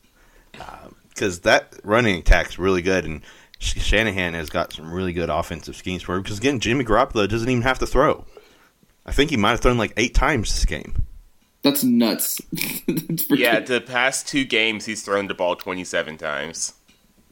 uh, 0.61 0.88
because 1.09 1.40
that 1.40 1.74
running 1.85 2.18
attack's 2.18 2.59
really 2.59 2.83
good, 2.83 3.05
and 3.05 3.22
Shanahan 3.59 4.35
has 4.35 4.50
got 4.50 4.72
some 4.72 4.92
really 4.92 5.12
good 5.12 5.28
offensive 5.31 5.76
schemes 5.76 6.02
for 6.02 6.14
him. 6.16 6.22
Because 6.22 6.38
again, 6.38 6.59
Jimmy 6.61 6.85
Garoppolo 6.85 7.28
doesn't 7.28 7.48
even 7.48 7.62
have 7.62 7.78
to 7.81 7.87
throw. 7.87 8.24
I 9.05 9.12
think 9.12 9.31
he 9.31 9.37
might 9.37 9.50
have 9.50 9.61
thrown 9.61 9.78
like 9.78 9.92
eight 9.96 10.14
times 10.14 10.52
this 10.55 10.64
game. 10.64 11.07
that's 11.62 11.85
nuts. 11.85 12.40
That's 12.87 13.24
pretty- 13.24 13.42
Yeah, 13.42 13.61
the 13.61 13.81
past 13.81 14.26
two 14.28 14.44
games 14.44 14.85
he's 14.87 15.02
thrown 15.02 15.28
the 15.28 15.35
ball 15.35 15.55
27 15.57 16.16
times. 16.18 16.72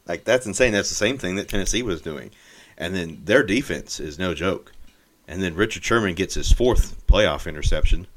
Like 0.07 0.23
that's 0.25 0.45
insane. 0.45 0.73
That's 0.73 0.89
the 0.89 0.95
same 0.95 1.17
thing 1.17 1.35
that 1.35 1.47
Tennessee 1.47 1.83
was 1.83 2.01
doing, 2.01 2.31
and 2.77 2.95
then 2.95 3.21
their 3.25 3.43
defense 3.43 3.99
is 3.99 4.17
no 4.19 4.33
joke. 4.33 4.71
And 5.27 5.41
then 5.41 5.55
Richard 5.55 5.83
Sherman 5.85 6.15
gets 6.15 6.33
his 6.33 6.51
fourth 6.51 7.05
playoff 7.07 7.47
interception. 7.47 8.07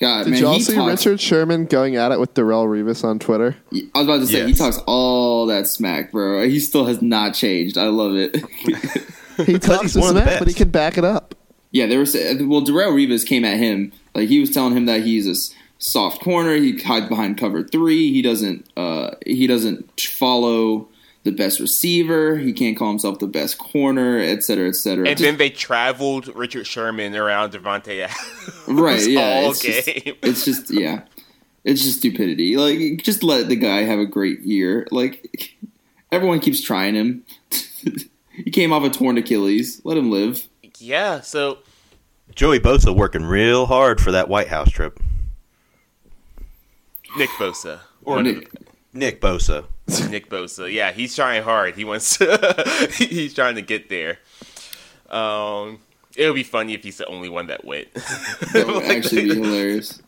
God, 0.00 0.24
Did 0.24 0.30
man, 0.30 0.40
you 0.40 0.46
all 0.48 0.60
see 0.60 0.74
talks, 0.74 1.06
Richard 1.06 1.20
Sherman 1.20 1.66
going 1.66 1.94
at 1.96 2.10
it 2.10 2.18
with 2.18 2.34
Darrelle 2.34 2.66
Revis 2.66 3.04
on 3.04 3.18
Twitter? 3.20 3.56
I 3.72 3.98
was 3.98 4.04
about 4.06 4.20
to 4.20 4.26
say 4.26 4.44
he 4.46 4.52
talks 4.52 4.78
all 4.86 5.46
that 5.46 5.66
smack, 5.68 6.10
bro. 6.10 6.46
He 6.48 6.58
still 6.58 6.86
has 6.86 7.00
not 7.00 7.34
changed. 7.34 7.78
I 7.78 7.86
love 7.86 8.14
it. 8.16 8.34
He 9.46 9.58
talks 9.58 9.82
he's 9.82 9.92
to 9.94 10.00
the 10.00 10.10
smack, 10.10 10.38
but 10.40 10.48
he 10.48 10.54
can 10.54 10.70
back 10.70 10.98
it 10.98 11.04
up. 11.04 11.34
yeah, 11.70 11.86
they 11.86 11.96
were 11.96 12.06
saying. 12.06 12.48
Well, 12.48 12.62
Darrelle 12.62 12.92
Revis 12.92 13.24
came 13.26 13.44
at 13.44 13.56
him 13.58 13.92
like 14.14 14.28
he 14.28 14.40
was 14.40 14.50
telling 14.50 14.76
him 14.76 14.86
that 14.86 15.02
he's 15.02 15.28
a 15.28 15.54
soft 15.78 16.22
corner. 16.22 16.54
He 16.56 16.76
hides 16.78 17.08
behind 17.08 17.38
cover 17.38 17.62
three. 17.62 18.12
He 18.12 18.20
doesn't. 18.20 18.68
Uh, 18.76 19.12
he 19.24 19.46
doesn't 19.46 20.00
follow 20.00 20.88
the 21.24 21.32
best 21.32 21.58
receiver. 21.58 22.36
He 22.36 22.52
can't 22.52 22.76
call 22.76 22.88
himself 22.90 23.18
the 23.18 23.26
best 23.26 23.58
corner, 23.58 24.18
et 24.18 24.42
cetera, 24.44 24.68
et 24.68 24.76
cetera. 24.76 25.08
And 25.08 25.16
Just- 25.18 25.22
then 25.22 25.36
they 25.38 25.50
traveled 25.50 26.28
Richard 26.36 26.66
Sherman 26.66 27.16
around 27.16 27.52
Davante 27.52 28.00
Adams 28.00 28.60
right? 28.68 29.06
Yeah, 29.08 29.20
all 29.44 29.50
it's 29.50 29.60
just, 29.60 29.88
it's 29.88 30.44
just 30.44 30.70
yeah, 30.72 31.02
it's 31.64 31.82
just 31.82 31.98
stupidity. 31.98 32.56
Like, 32.56 33.02
just 33.02 33.22
let 33.22 33.48
the 33.48 33.56
guy 33.56 33.82
have 33.82 33.98
a 33.98 34.06
great 34.06 34.40
year. 34.40 34.86
Like, 34.90 35.56
everyone 36.12 36.40
keeps 36.40 36.60
trying 36.60 36.94
him. 36.94 37.24
he 38.32 38.50
came 38.50 38.72
off 38.72 38.84
a 38.84 38.90
torn 38.90 39.18
Achilles. 39.18 39.80
Let 39.84 39.96
him 39.96 40.10
live. 40.10 40.46
yeah, 40.78 41.20
so 41.22 41.58
Joey 42.34 42.60
Bosa 42.60 42.94
working 42.94 43.24
real 43.24 43.66
hard 43.66 44.00
for 44.00 44.12
that 44.12 44.28
White 44.28 44.48
House 44.48 44.70
trip. 44.70 45.00
Nick 47.16 47.30
Bosa. 47.30 47.80
Or 48.02 48.16
One 48.16 48.26
of 48.26 48.36
Nick. 48.36 48.50
Nick 48.94 49.20
Bosa. 49.20 49.64
Nick 50.10 50.30
Bosa. 50.30 50.72
Yeah, 50.72 50.92
he's 50.92 51.14
trying 51.14 51.42
hard. 51.42 51.74
He 51.74 51.84
wants 51.84 52.16
to, 52.18 52.88
he's 52.96 53.34
trying 53.34 53.56
to 53.56 53.62
get 53.62 53.88
there. 53.88 54.18
Um, 55.10 55.80
it 56.16 56.26
would 56.26 56.34
be 56.34 56.42
funny 56.44 56.74
if 56.74 56.82
he's 56.84 56.98
the 56.98 57.06
only 57.06 57.28
one 57.28 57.48
that 57.48 57.64
went. 57.64 57.92
That 57.94 58.64
would 58.66 58.76
Like, 58.84 58.84
actually 58.98 59.24
be 59.28 59.34
hilarious. 59.34 60.00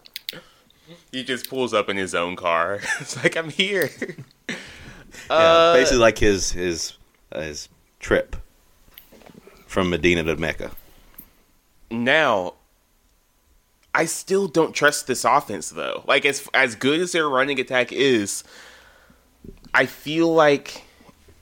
he 1.12 1.24
just 1.24 1.48
pulls 1.50 1.74
up 1.74 1.88
in 1.88 1.96
his 1.96 2.14
own 2.14 2.36
car. 2.36 2.80
It's 3.00 3.16
like 3.22 3.36
I'm 3.36 3.50
here. 3.50 3.90
Yeah, 4.48 4.54
Uh, 5.30 5.74
basically 5.74 5.98
like 5.98 6.18
his 6.18 6.52
his 6.52 6.92
uh, 7.32 7.40
his 7.40 7.68
trip 7.98 8.36
from 9.66 9.90
Medina 9.90 10.22
to 10.22 10.36
Mecca. 10.36 10.70
Now, 11.90 12.54
I 13.94 14.04
still 14.04 14.46
don't 14.46 14.72
trust 14.74 15.06
this 15.06 15.24
offense 15.24 15.70
though. 15.70 16.04
Like 16.06 16.24
as 16.24 16.48
as 16.54 16.74
good 16.76 17.00
as 17.00 17.12
their 17.12 17.28
running 17.28 17.58
attack 17.58 17.92
is, 17.92 18.44
I 19.74 19.86
feel 19.86 20.32
like 20.32 20.84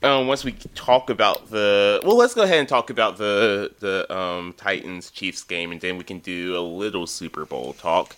um, 0.03 0.27
once 0.27 0.43
we 0.43 0.51
talk 0.75 1.09
about 1.09 1.49
the 1.49 1.99
well, 2.03 2.17
let's 2.17 2.33
go 2.33 2.43
ahead 2.43 2.59
and 2.59 2.69
talk 2.69 2.89
about 2.89 3.17
the 3.17 3.71
the 3.79 4.13
um, 4.15 4.53
Titans 4.57 5.09
Chiefs 5.09 5.43
game, 5.43 5.71
and 5.71 5.81
then 5.81 5.97
we 5.97 6.03
can 6.03 6.19
do 6.19 6.57
a 6.57 6.61
little 6.61 7.07
Super 7.07 7.45
Bowl 7.45 7.73
talk. 7.73 8.15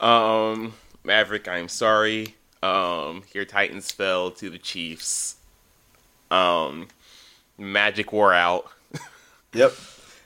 Um, 0.00 0.74
Maverick, 1.04 1.48
I'm 1.48 1.68
sorry. 1.68 2.34
Um, 2.62 3.22
your 3.32 3.44
Titans 3.44 3.90
fell 3.90 4.30
to 4.32 4.50
the 4.50 4.58
Chiefs. 4.58 5.36
Um, 6.30 6.88
Magic 7.58 8.12
wore 8.12 8.34
out. 8.34 8.70
Yep. 9.52 9.72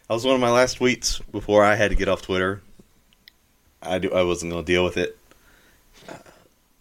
That 0.08 0.14
was 0.14 0.26
one 0.26 0.34
of 0.34 0.40
my 0.42 0.50
last 0.50 0.78
tweets 0.78 1.18
before 1.32 1.64
I 1.64 1.76
had 1.76 1.90
to 1.90 1.96
get 1.96 2.08
off 2.08 2.20
Twitter. 2.20 2.60
I, 3.80 3.98
do, 3.98 4.12
I 4.12 4.22
wasn't 4.22 4.52
going 4.52 4.62
to 4.62 4.70
deal 4.70 4.84
with 4.84 4.98
it. 4.98 5.16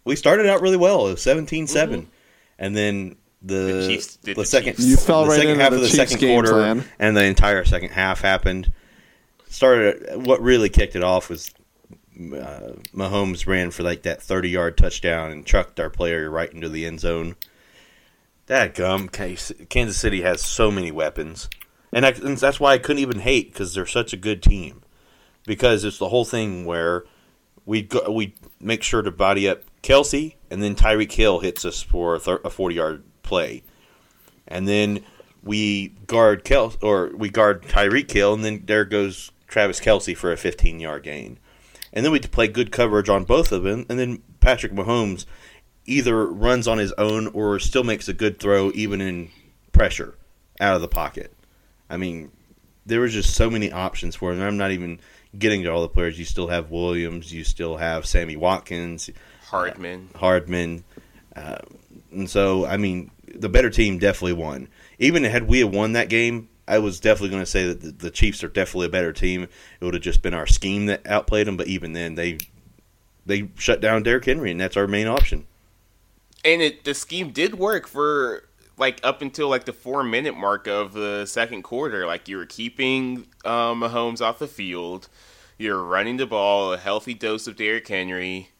We 0.04 0.14
started 0.14 0.44
out 0.46 0.60
really 0.60 0.76
well. 0.76 1.06
It 1.08 1.12
was 1.12 1.22
17 1.22 1.66
7. 1.66 2.06
And 2.64 2.74
then 2.74 3.16
the, 3.42 3.54
The 3.54 4.18
the 4.22 4.34
the 4.34 4.44
second, 4.46 4.78
You 4.78 4.96
fell 4.96 5.24
the 5.24 5.28
right 5.30 5.36
second 5.36 5.50
into 5.52 5.62
half 5.62 5.70
the 5.72 5.76
of 5.76 5.82
the 5.82 5.88
Chiefs 5.88 5.98
second 5.98 6.18
game 6.20 6.34
quarter 6.34 6.52
plan. 6.52 6.84
and 6.98 7.14
the 7.14 7.24
entire 7.24 7.64
second 7.66 7.90
half 7.90 8.22
happened. 8.22 8.72
Started 9.48 10.24
what 10.26 10.40
really 10.40 10.70
kicked 10.70 10.96
it 10.96 11.02
off 11.04 11.28
was 11.28 11.52
uh, 12.16 12.72
Mahomes 12.94 13.46
ran 13.46 13.70
for 13.70 13.82
like 13.82 14.02
that 14.04 14.22
30 14.22 14.48
yard 14.48 14.78
touchdown 14.78 15.30
and 15.30 15.44
chucked 15.44 15.78
our 15.78 15.90
player 15.90 16.30
right 16.30 16.50
into 16.52 16.68
the 16.70 16.86
end 16.86 17.00
zone. 17.00 17.36
That 18.46 18.74
gum, 18.74 19.08
Kansas 19.08 19.96
City 19.98 20.22
has 20.22 20.40
so 20.42 20.70
many 20.70 20.90
weapons, 20.90 21.48
and, 21.92 22.04
I, 22.06 22.10
and 22.10 22.36
that's 22.36 22.60
why 22.60 22.72
I 22.74 22.78
couldn't 22.78 23.00
even 23.02 23.20
hate 23.20 23.52
because 23.52 23.74
they're 23.74 23.86
such 23.86 24.12
a 24.12 24.18
good 24.18 24.42
team. 24.42 24.82
Because 25.46 25.84
it's 25.84 25.98
the 25.98 26.08
whole 26.08 26.24
thing 26.24 26.64
where 26.64 27.04
we 27.66 27.82
go, 27.82 28.10
we 28.10 28.34
make 28.60 28.82
sure 28.82 29.02
to 29.02 29.10
body 29.10 29.48
up 29.48 29.62
Kelce, 29.82 30.34
and 30.54 30.62
then 30.62 30.76
Tyreek 30.76 31.10
Hill 31.10 31.40
hits 31.40 31.64
us 31.64 31.82
for 31.82 32.14
a, 32.14 32.20
thir- 32.20 32.40
a 32.44 32.48
40 32.48 32.76
yard 32.76 33.02
play, 33.24 33.64
and 34.46 34.68
then 34.68 35.00
we 35.42 35.88
guard 36.06 36.44
Kel 36.44 36.72
or 36.80 37.10
we 37.12 37.28
guard 37.28 37.64
Tyreek 37.64 38.08
Hill, 38.08 38.34
and 38.34 38.44
then 38.44 38.62
there 38.64 38.84
goes 38.84 39.32
Travis 39.48 39.80
Kelce 39.80 40.16
for 40.16 40.30
a 40.30 40.36
15 40.36 40.78
yard 40.78 41.02
gain, 41.02 41.40
and 41.92 42.04
then 42.04 42.12
we 42.12 42.20
play 42.20 42.46
good 42.46 42.70
coverage 42.70 43.08
on 43.08 43.24
both 43.24 43.50
of 43.50 43.64
them, 43.64 43.84
and 43.88 43.98
then 43.98 44.22
Patrick 44.38 44.72
Mahomes 44.72 45.26
either 45.86 46.24
runs 46.24 46.68
on 46.68 46.78
his 46.78 46.92
own 46.92 47.26
or 47.28 47.58
still 47.58 47.82
makes 47.82 48.08
a 48.08 48.14
good 48.14 48.38
throw 48.38 48.70
even 48.76 49.00
in 49.00 49.30
pressure 49.72 50.14
out 50.60 50.76
of 50.76 50.82
the 50.82 50.88
pocket. 50.88 51.34
I 51.90 51.96
mean, 51.96 52.30
there 52.86 53.00
was 53.00 53.12
just 53.12 53.34
so 53.34 53.50
many 53.50 53.72
options 53.72 54.14
for 54.14 54.32
him. 54.32 54.40
I'm 54.40 54.56
not 54.56 54.70
even 54.70 55.00
getting 55.36 55.64
to 55.64 55.68
all 55.70 55.82
the 55.82 55.88
players. 55.88 56.16
You 56.16 56.24
still 56.24 56.46
have 56.46 56.70
Williams, 56.70 57.32
you 57.32 57.42
still 57.42 57.76
have 57.78 58.06
Sammy 58.06 58.36
Watkins, 58.36 59.10
Hardman. 59.44 60.10
Hardman, 60.16 60.84
uh, 61.36 61.58
and 62.10 62.28
so 62.28 62.66
I 62.66 62.76
mean, 62.76 63.10
the 63.34 63.48
better 63.48 63.70
team 63.70 63.98
definitely 63.98 64.32
won. 64.34 64.68
Even 64.98 65.24
had 65.24 65.46
we 65.48 65.60
have 65.60 65.72
won 65.72 65.92
that 65.92 66.08
game, 66.08 66.48
I 66.66 66.78
was 66.78 67.00
definitely 67.00 67.30
going 67.30 67.42
to 67.42 67.50
say 67.50 67.66
that 67.66 67.80
the, 67.80 67.90
the 67.92 68.10
Chiefs 68.10 68.42
are 68.42 68.48
definitely 68.48 68.86
a 68.86 68.90
better 68.90 69.12
team. 69.12 69.42
It 69.44 69.84
would 69.84 69.94
have 69.94 70.02
just 70.02 70.22
been 70.22 70.34
our 70.34 70.46
scheme 70.46 70.86
that 70.86 71.06
outplayed 71.06 71.46
them. 71.46 71.56
But 71.56 71.66
even 71.68 71.92
then, 71.92 72.14
they 72.14 72.38
they 73.26 73.50
shut 73.56 73.80
down 73.80 74.02
Derrick 74.02 74.24
Henry, 74.24 74.50
and 74.50 74.60
that's 74.60 74.76
our 74.76 74.86
main 74.86 75.06
option. 75.06 75.46
and 76.44 76.62
it 76.62 76.84
the 76.84 76.94
scheme 76.94 77.30
did 77.30 77.58
work 77.58 77.86
for 77.86 78.48
like 78.76 79.00
up 79.02 79.22
until 79.22 79.48
like 79.48 79.64
the 79.64 79.72
four 79.72 80.02
minute 80.02 80.36
mark 80.36 80.66
of 80.66 80.92
the 80.92 81.26
second 81.26 81.62
quarter. 81.62 82.06
Like 82.06 82.28
you 82.28 82.36
were 82.36 82.46
keeping 82.46 83.26
um, 83.44 83.80
Mahomes 83.80 84.20
off 84.20 84.38
the 84.38 84.48
field, 84.48 85.08
you're 85.58 85.82
running 85.82 86.16
the 86.16 86.26
ball, 86.26 86.72
a 86.72 86.78
healthy 86.78 87.14
dose 87.14 87.46
of 87.46 87.56
Derrick 87.56 87.86
Henry. 87.88 88.50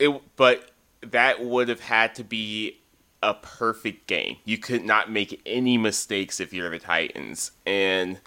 It, 0.00 0.20
but 0.36 0.70
that 1.02 1.44
would 1.44 1.68
have 1.68 1.80
had 1.80 2.14
to 2.16 2.24
be 2.24 2.78
a 3.22 3.34
perfect 3.34 4.06
game. 4.06 4.36
You 4.44 4.58
could 4.58 4.82
not 4.84 5.10
make 5.10 5.40
any 5.46 5.76
mistakes 5.78 6.40
if 6.40 6.52
you're 6.52 6.70
the 6.70 6.78
Titans, 6.78 7.52
and 7.66 8.18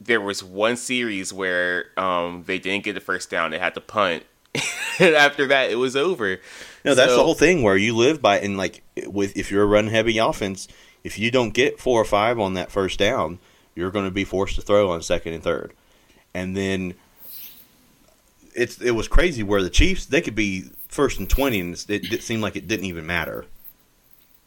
there 0.00 0.20
was 0.20 0.42
one 0.42 0.76
series 0.76 1.32
where 1.32 1.86
um, 1.98 2.44
they 2.46 2.58
didn't 2.58 2.84
get 2.84 2.94
the 2.94 3.00
first 3.00 3.30
down. 3.30 3.50
They 3.50 3.58
had 3.58 3.74
to 3.74 3.80
punt. 3.82 4.24
and 4.98 5.14
after 5.14 5.46
that, 5.48 5.70
it 5.70 5.76
was 5.76 5.94
over. 5.94 6.40
No, 6.84 6.94
that's 6.94 7.10
So- 7.12 7.18
the 7.18 7.22
whole 7.22 7.34
thing 7.34 7.62
where 7.62 7.76
you 7.76 7.94
live 7.94 8.20
by 8.22 8.40
and 8.40 8.56
like 8.56 8.82
with 9.06 9.36
if 9.36 9.50
you're 9.50 9.62
a 9.62 9.66
run 9.66 9.88
heavy 9.88 10.18
offense, 10.18 10.66
if 11.04 11.18
you 11.18 11.30
don't 11.30 11.52
get 11.54 11.78
four 11.78 12.00
or 12.00 12.04
five 12.06 12.38
on 12.38 12.54
that 12.54 12.72
first 12.72 12.98
down, 12.98 13.38
you're 13.74 13.90
going 13.90 14.06
to 14.06 14.10
be 14.10 14.24
forced 14.24 14.56
to 14.56 14.62
throw 14.62 14.90
on 14.90 15.02
second 15.02 15.34
and 15.34 15.42
third, 15.42 15.72
and 16.34 16.56
then 16.56 16.94
it's 18.54 18.80
it 18.80 18.92
was 18.92 19.06
crazy 19.06 19.42
where 19.42 19.62
the 19.62 19.70
Chiefs 19.70 20.06
they 20.06 20.20
could 20.20 20.34
be 20.34 20.64
first 20.90 21.18
and 21.18 21.28
twenty 21.30 21.60
and 21.60 21.74
it, 21.88 22.12
it 22.12 22.22
seemed 22.22 22.42
like 22.42 22.56
it 22.56 22.66
didn't 22.68 22.86
even 22.86 23.06
matter 23.06 23.46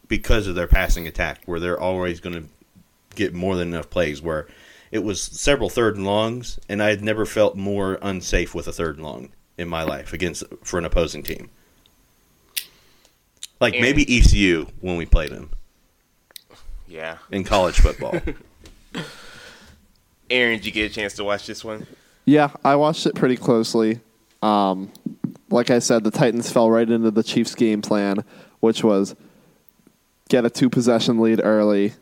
because 0.08 0.46
of 0.46 0.54
their 0.54 0.66
passing 0.66 1.06
attack 1.06 1.40
where 1.46 1.58
they're 1.58 1.80
always 1.80 2.20
going 2.20 2.36
to 2.36 2.44
get 3.16 3.32
more 3.32 3.56
than 3.56 3.68
enough 3.68 3.88
plays 3.90 4.20
where 4.20 4.46
it 4.90 5.02
was 5.02 5.20
several 5.22 5.70
third 5.70 5.96
and 5.96 6.04
longs 6.04 6.58
and 6.68 6.82
I 6.82 6.90
had 6.90 7.02
never 7.02 7.24
felt 7.24 7.56
more 7.56 7.98
unsafe 8.02 8.54
with 8.54 8.68
a 8.68 8.72
third 8.72 8.96
and 8.96 9.04
long 9.04 9.30
in 9.56 9.68
my 9.68 9.82
life 9.82 10.12
against 10.12 10.44
for 10.62 10.78
an 10.78 10.84
opposing 10.84 11.22
team. 11.22 11.48
Like 13.60 13.74
maybe 13.80 14.04
ECU 14.18 14.66
when 14.80 14.96
we 14.96 15.06
played 15.06 15.30
them 15.30 15.50
Yeah. 16.86 17.18
in 17.30 17.44
college 17.44 17.76
football. 17.80 18.20
Aaron, 20.30 20.56
did 20.56 20.66
you 20.66 20.72
get 20.72 20.90
a 20.90 20.94
chance 20.94 21.14
to 21.14 21.24
watch 21.24 21.46
this 21.46 21.64
one? 21.64 21.86
Yeah, 22.24 22.50
I 22.64 22.76
watched 22.76 23.06
it 23.06 23.14
pretty 23.14 23.36
closely. 23.36 24.00
Um, 24.42 24.90
like 25.50 25.70
I 25.70 25.78
said, 25.78 26.04
the 26.04 26.10
Titans 26.10 26.50
fell 26.50 26.70
right 26.70 26.88
into 26.88 27.10
the 27.10 27.22
Chiefs' 27.22 27.54
game 27.54 27.82
plan, 27.82 28.24
which 28.60 28.82
was 28.82 29.14
get 30.28 30.44
a 30.44 30.50
two 30.50 30.70
possession 30.70 31.20
lead 31.20 31.40
early 31.42 31.94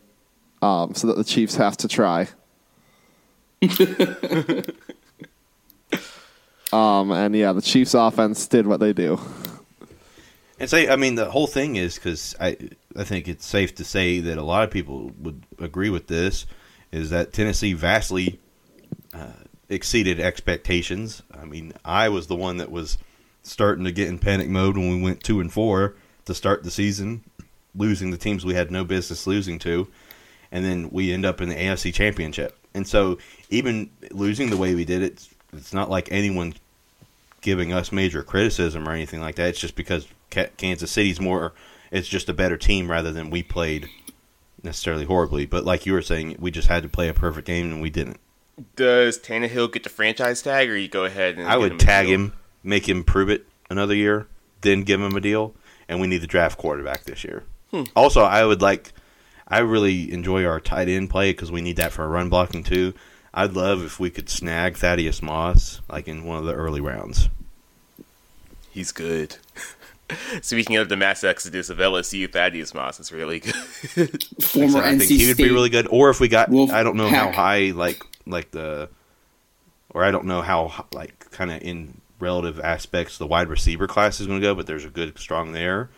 um, 0.61 0.95
so 0.95 1.09
that 1.09 1.17
the 1.17 1.25
Chiefs 1.25 1.57
have 1.57 1.77
to 1.79 1.89
try. 1.89 2.29
um, 6.73 7.11
and 7.13 7.37
yeah, 7.37 7.53
the 7.53 7.63
Chiefs' 7.63 7.95
offense 7.95 8.47
did 8.47 8.67
what 8.67 8.81
they 8.81 8.93
do. 8.93 9.21
And 10.59 10.71
say, 10.71 10.89
I 10.89 10.97
mean, 10.97 11.17
the 11.17 11.31
whole 11.31 11.47
thing 11.49 11.77
is 11.77 11.97
because 11.97 12.37
I, 12.41 12.57
I 12.97 13.05
think 13.05 13.27
it's 13.27 13.45
safe 13.45 13.75
to 13.77 13.85
say 13.85 14.21
that 14.21 14.39
a 14.39 14.43
lot 14.43 14.63
of 14.63 14.71
people 14.71 15.11
would 15.19 15.43
agree 15.59 15.91
with 15.91 16.07
this, 16.07 16.47
is 16.93 17.11
that 17.11 17.33
Tennessee 17.33 17.73
vastly 17.73 18.39
uh, 19.13 19.33
exceeded 19.69 20.21
expectations. 20.21 21.23
I 21.33 21.45
mean, 21.47 21.73
I 21.85 22.09
was 22.11 22.29
the 22.29 22.37
one 22.37 22.59
that 22.59 22.71
was 22.71 22.99
starting 23.43 23.85
to 23.85 23.93
get 23.93 24.09
in 24.09 24.19
panic 24.19 24.49
mode 24.49 24.77
when 24.77 24.91
we 24.91 25.03
went 25.03 25.23
two 25.23 25.41
and 25.41 25.53
four 25.53 25.95
to 26.25 26.35
start 26.35 26.63
the 26.63 26.71
season, 26.71 27.23
losing 27.75 28.11
the 28.11 28.19
teams 28.19 28.45
we 28.45 28.55
had 28.55 28.71
no 28.71 28.85
business 28.85 29.27
losing 29.27 29.59
to, 29.61 29.89
and 30.51 30.65
then 30.65 30.91
we 30.91 31.13
end 31.13 31.25
up 31.25 31.41
in 31.41 31.49
the 31.49 31.55
AFC 31.55 31.93
Championship. 31.93 32.57
And 32.75 32.87
so, 32.87 33.19
even 33.51 33.91
losing 34.11 34.51
the 34.51 34.57
way 34.57 34.75
we 34.75 34.85
did, 34.85 35.03
it's 35.03 35.29
it's 35.53 35.75
not 35.75 35.91
like 35.91 36.11
anyone 36.11 36.55
giving 37.43 37.73
us 37.73 37.93
major 37.93 38.23
criticism 38.23 38.89
or 38.89 38.93
anything 38.93 39.21
like 39.21 39.35
that. 39.35 39.49
It's 39.51 39.61
just 39.61 39.77
because 39.77 40.07
Ka- 40.31 40.47
Kansas 40.57 40.91
City's 40.91 41.21
more. 41.21 41.53
It's 41.91 42.09
just 42.09 42.31
a 42.31 42.33
better 42.33 42.57
team 42.57 42.91
rather 42.91 43.13
than 43.13 43.29
we 43.29 43.43
played 43.43 43.91
necessarily 44.63 45.05
horribly. 45.05 45.45
But 45.45 45.65
like 45.65 45.85
you 45.85 45.93
were 45.93 46.03
saying, 46.03 46.37
we 46.39 46.51
just 46.51 46.69
had 46.69 46.83
to 46.85 46.89
play 46.89 47.09
a 47.09 47.15
perfect 47.15 47.47
game 47.47 47.71
and 47.71 47.83
we 47.83 47.91
didn't. 47.91 48.19
Does 48.77 49.19
Tannehill 49.19 49.73
get 49.73 49.83
the 49.83 49.91
franchise 49.91 50.43
tag, 50.43 50.71
or 50.71 50.77
you 50.77 50.89
go 50.89 51.05
ahead 51.05 51.39
and 51.39 51.49
I 51.49 51.57
would 51.57 51.73
him 51.73 51.79
tag 51.79 52.07
him, 52.07 52.33
make 52.63 52.89
him 52.89 53.05
prove 53.05 53.29
it 53.31 53.47
another 53.71 53.95
year, 53.95 54.27
then 54.61 54.83
give 54.83 55.01
him 55.01 55.17
a 55.17 55.21
deal. 55.21 55.55
And 55.89 56.01
we 56.01 56.07
need 56.07 56.21
to 56.23 56.27
draft 56.27 56.59
quarterback 56.59 57.05
this 57.05 57.25
year. 57.25 57.45
Hmm. 57.71 57.85
Also, 57.95 58.23
I 58.23 58.45
would 58.45 58.63
like. 58.63 58.93
I 59.49 59.59
really 59.59 60.11
enjoy 60.13 60.45
our 60.47 60.61
tight 60.61 60.89
end 60.89 61.11
play 61.11 61.33
because 61.33 61.53
we 61.53 61.61
need 61.61 61.77
that 61.77 61.93
for 61.93 62.03
our 62.03 62.09
run 62.09 62.31
blocking 62.31 62.63
too. 62.63 62.95
I'd 63.35 63.53
love 63.55 63.83
if 63.85 63.99
we 64.01 64.09
could 64.11 64.29
snag 64.31 64.77
Thaddeus 64.77 65.21
Moss 65.23 65.81
like 65.91 66.09
in 66.09 66.25
one 66.25 66.39
of 66.39 66.45
the 66.45 66.55
early 66.55 66.81
rounds. 66.81 67.29
He's 68.71 68.93
good. 68.93 69.37
Speaking 70.43 70.77
of 70.77 70.89
the 70.89 70.97
mass 70.97 71.25
exodus 71.25 71.71
of 71.71 71.79
LSU, 71.79 72.31
Thaddeus 72.31 72.75
Moss 72.75 73.01
is 73.01 73.13
really 73.13 73.41
good. 73.41 73.55
Former 74.43 74.81
I 74.81 74.95
NC 74.95 74.99
think 74.99 75.11
he 75.11 75.27
would 75.27 75.35
State. 75.37 75.45
be 75.45 75.51
really 75.51 75.71
good. 75.71 75.87
Or 75.91 76.11
if 76.11 76.21
we 76.21 76.29
got, 76.29 76.49
Wolf 76.51 76.71
I 76.71 76.83
don't 76.83 76.97
know 76.97 77.09
how 77.09 77.33
high, 77.33 77.73
like 77.75 78.03
like 78.27 78.51
the, 78.51 78.89
or 79.91 80.05
I 80.05 80.11
don't 80.11 80.27
know 80.27 80.43
how 80.43 80.87
like 80.93 81.31
kind 81.31 81.51
of 81.51 81.63
in 81.63 82.01
relative 82.23 82.59
aspects 82.61 83.19
the 83.19 83.27
wide 83.27 83.49
receiver 83.49 83.87
class 83.87 84.21
is 84.21 84.27
going 84.27 84.41
to 84.41 84.47
go, 84.47 84.55
but 84.55 84.67
there's 84.67 84.85
a 84.85 84.91
good 84.91 85.19
strong 85.19 85.53
there. 85.53 85.91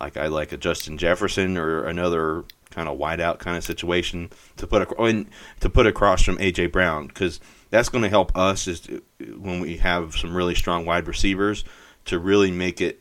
Like 0.00 0.16
I 0.16 0.28
like 0.28 0.52
a 0.52 0.56
Justin 0.56 0.96
Jefferson 0.96 1.58
or 1.58 1.84
another 1.84 2.44
kind 2.70 2.88
of 2.88 2.96
wide 2.96 3.20
out 3.20 3.38
kind 3.38 3.56
of 3.56 3.64
situation 3.64 4.30
to 4.56 4.66
put 4.66 4.88
ac- 4.98 5.26
to 5.60 5.68
put 5.68 5.86
across 5.86 6.22
from 6.22 6.38
AJ 6.38 6.72
Brown 6.72 7.06
because 7.06 7.38
that's 7.70 7.88
going 7.88 8.02
to 8.02 8.08
help 8.08 8.36
us 8.36 8.66
is 8.66 8.88
when 9.18 9.60
we 9.60 9.76
have 9.76 10.14
some 10.14 10.34
really 10.34 10.54
strong 10.54 10.86
wide 10.86 11.06
receivers 11.06 11.64
to 12.06 12.18
really 12.18 12.50
make 12.50 12.80
it 12.80 13.00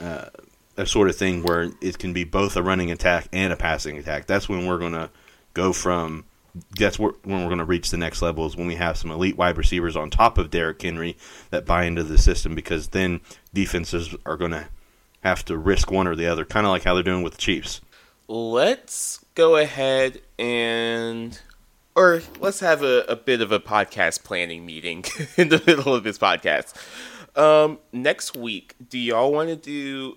uh, 0.00 0.26
a 0.76 0.86
sort 0.86 1.08
of 1.08 1.16
thing 1.16 1.42
where 1.42 1.70
it 1.80 1.98
can 1.98 2.12
be 2.12 2.24
both 2.24 2.56
a 2.56 2.62
running 2.62 2.90
attack 2.90 3.28
and 3.32 3.52
a 3.52 3.56
passing 3.56 3.96
attack. 3.96 4.26
That's 4.26 4.48
when 4.48 4.66
we're 4.66 4.78
going 4.78 4.92
to 4.92 5.10
go 5.54 5.72
from. 5.72 6.24
That's 6.78 6.98
where, 6.98 7.12
when 7.24 7.40
we're 7.40 7.48
going 7.48 7.58
to 7.58 7.64
reach 7.64 7.90
the 7.90 7.96
next 7.96 8.22
level 8.22 8.46
is 8.46 8.56
when 8.56 8.66
we 8.66 8.76
have 8.76 8.96
some 8.96 9.10
elite 9.10 9.36
wide 9.36 9.56
receivers 9.56 9.96
on 9.96 10.10
top 10.10 10.38
of 10.38 10.50
Derrick 10.50 10.80
Henry 10.80 11.16
that 11.50 11.66
buy 11.66 11.84
into 11.84 12.02
the 12.04 12.18
system 12.18 12.54
because 12.54 12.88
then 12.88 13.20
defenses 13.52 14.14
are 14.24 14.36
going 14.36 14.52
to 14.52 14.68
have 15.22 15.44
to 15.46 15.56
risk 15.56 15.90
one 15.90 16.06
or 16.06 16.14
the 16.16 16.26
other, 16.26 16.44
kind 16.44 16.66
of 16.66 16.70
like 16.70 16.84
how 16.84 16.94
they're 16.94 17.02
doing 17.02 17.22
with 17.22 17.34
the 17.34 17.40
Chiefs. 17.40 17.80
let's 18.28 19.24
go 19.34 19.56
ahead 19.56 20.20
and 20.38 21.40
or 21.94 22.22
let's 22.40 22.60
have 22.60 22.82
a, 22.82 23.04
a 23.08 23.16
bit 23.16 23.40
of 23.40 23.52
a 23.52 23.60
podcast 23.60 24.24
planning 24.24 24.64
meeting 24.66 25.04
in 25.36 25.48
the 25.48 25.62
middle 25.66 25.94
of 25.94 26.04
this 26.04 26.18
podcast 26.18 26.74
um 27.36 27.78
next 27.92 28.34
week 28.34 28.74
do 28.88 28.98
y'all 28.98 29.30
want 29.30 29.48
to 29.48 29.56
do 29.56 30.16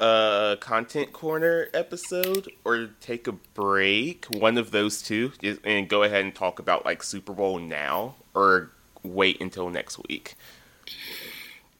a 0.00 0.56
content 0.60 1.12
corner 1.12 1.68
episode 1.72 2.48
or 2.64 2.88
take 3.00 3.26
a 3.26 3.32
break 3.32 4.26
one 4.26 4.58
of 4.58 4.70
those 4.70 5.00
two, 5.02 5.32
and 5.64 5.88
go 5.88 6.02
ahead 6.02 6.24
and 6.24 6.34
talk 6.34 6.58
about 6.58 6.84
like 6.84 7.02
super 7.02 7.32
bowl 7.32 7.58
now 7.58 8.16
or 8.34 8.70
wait 9.02 9.40
until 9.40 9.70
next 9.70 9.98
week 10.08 10.36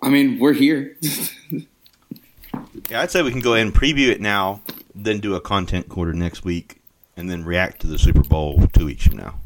I 0.02 0.10
mean, 0.10 0.38
we're 0.38 0.52
here. 0.52 0.96
Yeah, 2.90 3.00
I'd 3.00 3.10
say 3.10 3.22
we 3.22 3.30
can 3.30 3.40
go 3.40 3.54
ahead 3.54 3.66
and 3.66 3.74
preview 3.74 4.10
it 4.10 4.20
now, 4.20 4.60
then 4.94 5.18
do 5.18 5.34
a 5.34 5.40
content 5.40 5.88
corner 5.88 6.12
next 6.12 6.44
week, 6.44 6.80
and 7.16 7.30
then 7.30 7.44
react 7.44 7.80
to 7.80 7.86
the 7.86 7.98
Super 7.98 8.22
Bowl 8.22 8.66
two 8.72 8.86
weeks 8.86 9.06
from 9.06 9.16
now. 9.16 9.40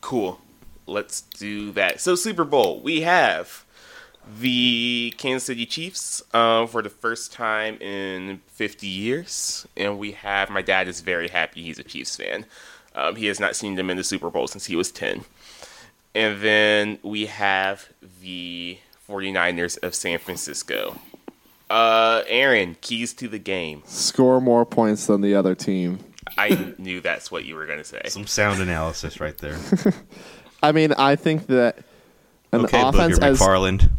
Cool. 0.00 0.40
Let's 0.86 1.22
do 1.22 1.72
that. 1.72 2.00
So 2.00 2.14
Super 2.14 2.44
Bowl, 2.44 2.80
we 2.80 3.00
have 3.00 3.64
the 4.40 5.14
Kansas 5.18 5.44
City 5.44 5.66
Chiefs 5.66 6.22
um, 6.32 6.66
for 6.66 6.82
the 6.82 6.90
first 6.90 7.32
time 7.32 7.76
in 7.80 8.40
50 8.48 8.86
years, 8.86 9.66
and 9.76 9.98
we 9.98 10.12
have 10.12 10.50
my 10.50 10.62
dad 10.62 10.88
is 10.88 11.00
very 11.00 11.28
happy. 11.28 11.62
He's 11.62 11.78
a 11.78 11.84
Chiefs 11.84 12.16
fan. 12.16 12.46
Um, 12.94 13.16
he 13.16 13.26
has 13.26 13.40
not 13.40 13.56
seen 13.56 13.74
them 13.74 13.90
in 13.90 13.96
the 13.96 14.04
Super 14.04 14.30
Bowl 14.30 14.46
since 14.46 14.66
he 14.66 14.76
was 14.76 14.90
10. 14.92 15.24
And 16.14 16.40
then 16.40 16.98
we 17.02 17.26
have 17.26 17.88
the 18.20 18.78
49ers 19.08 19.82
of 19.82 19.94
San 19.94 20.18
Francisco. 20.18 21.00
Uh, 21.68 22.22
Aaron, 22.28 22.76
keys 22.80 23.12
to 23.14 23.26
the 23.26 23.38
game. 23.38 23.82
Score 23.86 24.40
more 24.40 24.64
points 24.64 25.06
than 25.06 25.22
the 25.22 25.34
other 25.34 25.54
team. 25.54 25.98
I 26.38 26.74
knew 26.78 27.00
that's 27.00 27.30
what 27.30 27.44
you 27.44 27.56
were 27.56 27.66
going 27.66 27.78
to 27.78 27.84
say. 27.84 28.00
Some 28.08 28.26
sound 28.26 28.62
analysis 28.62 29.20
right 29.20 29.36
there. 29.38 29.58
I 30.62 30.72
mean, 30.72 30.92
I 30.92 31.16
think 31.16 31.46
that 31.48 31.78
an 32.52 32.64
okay, 32.64 32.80
offense 32.80 33.18
Booger 33.18 33.22
as 33.22 33.40
McFarland. 33.40 33.90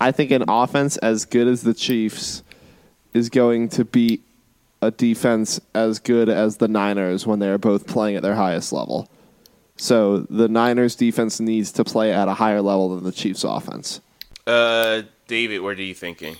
I 0.00 0.10
think 0.10 0.30
an 0.32 0.44
offense 0.48 0.96
as 0.96 1.24
good 1.24 1.46
as 1.46 1.62
the 1.62 1.74
Chiefs 1.74 2.42
is 3.14 3.28
going 3.28 3.68
to 3.70 3.84
beat 3.84 4.24
a 4.80 4.90
defense 4.90 5.60
as 5.74 6.00
good 6.00 6.28
as 6.28 6.56
the 6.56 6.66
Niners 6.66 7.26
when 7.26 7.38
they're 7.38 7.58
both 7.58 7.86
playing 7.86 8.16
at 8.16 8.22
their 8.22 8.34
highest 8.34 8.72
level. 8.72 9.08
So 9.76 10.20
the 10.28 10.48
Niners 10.48 10.96
defense 10.96 11.40
needs 11.40 11.72
to 11.72 11.84
play 11.84 12.12
at 12.12 12.28
a 12.28 12.34
higher 12.34 12.60
level 12.60 12.94
than 12.94 13.04
the 13.04 13.12
Chiefs 13.12 13.44
offense. 13.44 14.00
Uh, 14.46 15.02
David, 15.28 15.60
what 15.60 15.78
are 15.78 15.82
you 15.82 15.94
thinking? 15.94 16.36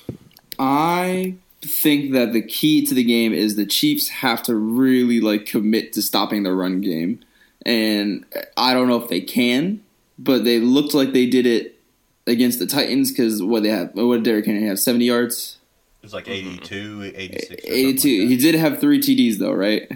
I 0.58 1.36
think 1.60 2.12
that 2.12 2.32
the 2.32 2.42
key 2.42 2.84
to 2.86 2.94
the 2.94 3.04
game 3.04 3.32
is 3.32 3.54
the 3.54 3.66
Chiefs 3.66 4.08
have 4.08 4.42
to 4.44 4.56
really 4.56 5.20
like 5.20 5.46
commit 5.46 5.92
to 5.92 6.02
stopping 6.02 6.42
the 6.42 6.52
run 6.52 6.80
game, 6.80 7.20
and 7.64 8.26
I 8.56 8.74
don't 8.74 8.88
know 8.88 9.00
if 9.00 9.08
they 9.08 9.20
can, 9.20 9.82
but 10.18 10.44
they 10.44 10.58
looked 10.58 10.94
like 10.94 11.12
they 11.12 11.26
did 11.26 11.46
it 11.46 11.80
against 12.26 12.58
the 12.58 12.66
Titans 12.66 13.10
because 13.10 13.42
what 13.42 13.62
they 13.62 13.68
have, 13.70 13.90
what 13.94 14.16
did 14.16 14.24
Derrick 14.24 14.46
Henry 14.46 14.66
have, 14.66 14.78
seventy 14.78 15.06
yards, 15.06 15.58
It 16.02 16.06
was 16.06 16.14
like 16.14 16.26
mm-hmm. 16.26 16.48
82, 16.48 17.12
86. 17.14 17.64
eighty-two. 17.64 18.20
like 18.20 18.28
he 18.28 18.36
did 18.36 18.54
have 18.54 18.80
three 18.80 19.00
TDs 19.00 19.38
though, 19.38 19.52
right? 19.52 19.90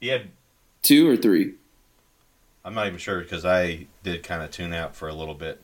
He 0.00 0.08
had, 0.08 0.28
Two 0.82 1.08
or 1.08 1.16
three. 1.16 1.54
I'm 2.64 2.74
not 2.74 2.86
even 2.86 2.98
sure 2.98 3.20
because 3.20 3.44
I 3.44 3.86
did 4.02 4.22
kind 4.22 4.42
of 4.42 4.50
tune 4.50 4.72
out 4.72 4.94
for 4.96 5.08
a 5.08 5.14
little 5.14 5.34
bit. 5.34 5.62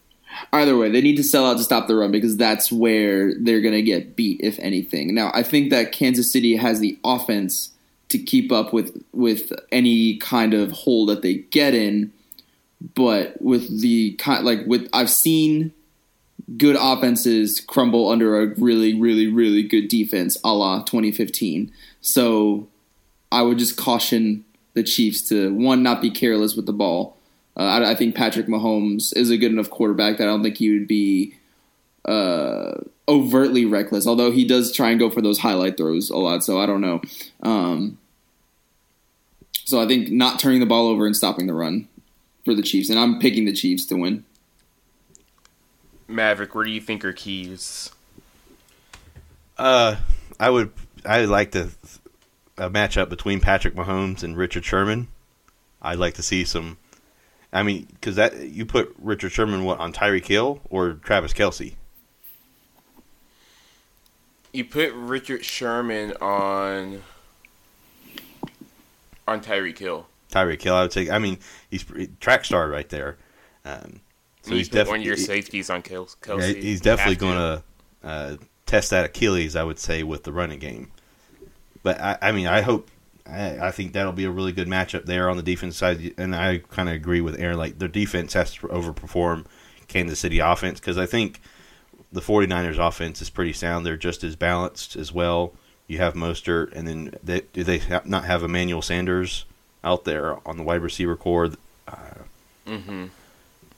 Either 0.52 0.76
way, 0.76 0.90
they 0.90 1.00
need 1.00 1.16
to 1.16 1.22
sell 1.24 1.46
out 1.46 1.56
to 1.56 1.64
stop 1.64 1.88
the 1.88 1.94
run 1.96 2.12
because 2.12 2.36
that's 2.36 2.70
where 2.70 3.34
they're 3.40 3.60
going 3.60 3.74
to 3.74 3.82
get 3.82 4.14
beat, 4.14 4.40
if 4.42 4.58
anything. 4.58 5.14
Now, 5.14 5.30
I 5.34 5.42
think 5.42 5.70
that 5.70 5.90
Kansas 5.90 6.30
City 6.30 6.56
has 6.56 6.80
the 6.80 6.98
offense 7.04 7.70
to 8.10 8.18
keep 8.18 8.52
up 8.52 8.72
with 8.72 9.02
with 9.12 9.52
any 9.72 10.16
kind 10.18 10.54
of 10.54 10.70
hole 10.72 11.06
that 11.06 11.22
they 11.22 11.34
get 11.34 11.74
in, 11.74 12.12
but 12.81 13.41
with 13.41 13.81
the 13.81 14.12
kind 14.12 14.45
like 14.45 14.61
with 14.66 14.89
I've 14.93 15.11
seen 15.11 15.72
good 16.57 16.76
offenses 16.79 17.61
crumble 17.61 18.09
under 18.09 18.41
a 18.41 18.47
really, 18.55 18.99
really, 18.99 19.26
really 19.26 19.62
good 19.62 19.89
defense, 19.89 20.39
a 20.45 20.53
la 20.55 20.83
2015. 20.83 21.70
So 22.01 22.68
I 23.31 23.43
would 23.43 23.59
just 23.59 23.76
caution 23.76 24.45
the 24.74 24.83
Chiefs 24.83 25.22
to 25.29 25.53
one 25.53 25.83
not 25.83 26.01
be 26.01 26.11
careless 26.11 26.57
with 26.57 26.66
the 26.66 26.72
ball. 26.72 27.16
Uh, 27.57 27.62
I, 27.62 27.91
I, 27.91 27.95
think 27.97 28.14
Patrick 28.14 28.47
Mahomes 28.47 29.14
is 29.16 29.31
a 29.31 29.37
good 29.37 29.51
enough 29.51 29.68
quarterback 29.68 30.18
that 30.18 30.24
I 30.24 30.31
don't 30.31 30.45
think 30.45 30.59
he 30.59 30.70
would 30.70 30.87
be 30.87 31.35
uh, 32.05 32.74
overtly 33.09 33.64
reckless. 33.64 34.07
Although 34.07 34.31
he 34.31 34.47
does 34.47 34.72
try 34.72 34.91
and 34.91 35.01
go 35.01 35.11
for 35.11 35.20
those 35.20 35.41
highlight 35.41 35.76
throws 35.76 36.09
a 36.09 36.16
lot, 36.16 36.45
so 36.45 36.61
I 36.61 36.66
don't 36.66 36.81
know. 36.81 37.03
Um, 37.43 37.99
so 39.64 39.81
I 39.81 39.87
think 39.87 40.11
not 40.11 40.39
turning 40.39 40.61
the 40.61 40.66
ball 40.66 40.87
over 40.87 41.05
and 41.05 41.16
stopping 41.16 41.49
the 41.49 41.55
run 41.55 41.89
for 42.49 42.55
the 42.55 42.62
Chiefs, 42.62 42.88
and 42.88 42.99
I'm 42.99 43.18
picking 43.18 43.44
the 43.44 43.53
Chiefs 43.53 43.84
to 43.86 43.96
win. 43.96 44.24
Maverick, 46.07 46.55
where 46.55 46.64
do 46.64 46.70
you 46.70 46.80
think 46.80 47.05
are 47.05 47.12
keys? 47.12 47.90
Uh, 49.59 49.96
I 50.40 50.49
would 50.49 50.72
I 51.05 51.20
would 51.20 51.28
like 51.28 51.51
to 51.53 51.68
a 52.57 52.70
matchup 52.70 53.11
between 53.11 53.40
Patrick 53.40 53.74
Mahomes 53.74 54.22
and 54.22 54.34
Richard 54.34 54.64
Sherman. 54.64 55.09
I'd 55.82 55.99
like 55.99 56.14
to 56.14 56.22
see 56.22 56.46
some. 56.46 56.78
I 57.53 57.62
mean, 57.62 57.86
because 57.92 58.16
that 58.16 58.49
you 58.49 58.64
put 58.64 58.94
Richard 58.99 59.30
Sherman 59.30 59.64
what 59.64 59.78
on 59.78 59.92
Tyreek 59.92 60.26
Hill 60.26 60.62
or 60.70 60.94
Travis 60.94 61.34
Kelce? 61.34 61.74
You 64.55 64.64
put 64.64 64.94
Richard 64.94 65.44
Sherman 65.44 66.14
on 66.22 67.03
on 69.26 69.42
Tyreek 69.42 69.76
Hill. 69.76 70.07
Tyreek 70.31 70.62
Hill, 70.62 70.74
I 70.74 70.83
would 70.83 70.93
say. 70.93 71.11
I 71.11 71.18
mean, 71.18 71.39
he's 71.70 71.85
track 72.20 72.45
star 72.45 72.68
right 72.68 72.89
there. 72.89 73.16
Um, 73.64 74.01
so 74.43 74.55
he's 74.55 74.68
definitely 74.68 74.91
one 74.91 75.01
of 75.01 75.07
your 75.07 75.16
safeties 75.16 75.70
on 75.70 75.83
Kelce. 75.83 76.16
Yeah, 76.26 76.47
he's 76.47 76.81
definitely 76.81 77.16
going 77.16 77.37
to 77.37 77.62
uh, 78.03 78.37
test 78.66 78.91
that 78.91 79.05
Achilles, 79.05 79.57
I 79.57 79.64
would 79.64 79.79
say, 79.79 80.03
with 80.03 80.24
the 80.24 80.33
running 80.33 80.59
game. 80.59 80.91
But 81.83 82.01
I, 82.01 82.18
I 82.20 82.33
mean, 82.33 82.47
I 82.47 82.62
hope, 82.62 82.91
I, 83.26 83.68
I, 83.68 83.70
think 83.70 83.93
that'll 83.93 84.12
be 84.12 84.24
a 84.24 84.31
really 84.31 84.53
good 84.53 84.68
matchup 84.68 85.05
there 85.05 85.29
on 85.29 85.37
the 85.37 85.43
defense 85.43 85.76
side. 85.76 86.14
And 86.16 86.35
I 86.35 86.59
kind 86.59 86.89
of 86.89 86.95
agree 86.95 87.20
with 87.20 87.39
Aaron. 87.39 87.59
Like 87.59 87.79
their 87.79 87.89
defense 87.89 88.33
has 88.33 88.55
to 88.55 88.68
overperform 88.68 89.47
Kansas 89.87 90.18
City 90.18 90.39
offense 90.39 90.81
because 90.81 90.99
I 90.99 91.07
think 91.07 91.41
the 92.12 92.20
49ers 92.20 92.79
offense 92.79 93.20
is 93.20 93.31
pretty 93.31 93.53
sound. 93.53 93.85
They're 93.85 93.97
just 93.97 94.24
as 94.24 94.37
balanced 94.37 94.97
as 94.97 95.12
well. 95.12 95.53
You 95.87 95.99
have 95.99 96.14
Mostert, 96.14 96.72
and 96.72 96.87
then 96.87 97.14
they, 97.22 97.43
do 97.53 97.64
they 97.64 97.81
not 98.05 98.24
have 98.24 98.43
Emmanuel 98.43 98.83
Sanders 98.83 99.47
out 99.85 100.05
there 100.05 100.37
on 100.47 100.57
the 100.57 100.62
wide 100.62 100.83
receiver 100.83 101.16
core? 101.16 101.51
Uh, 101.87 101.97
mm-hmm. 102.66 103.07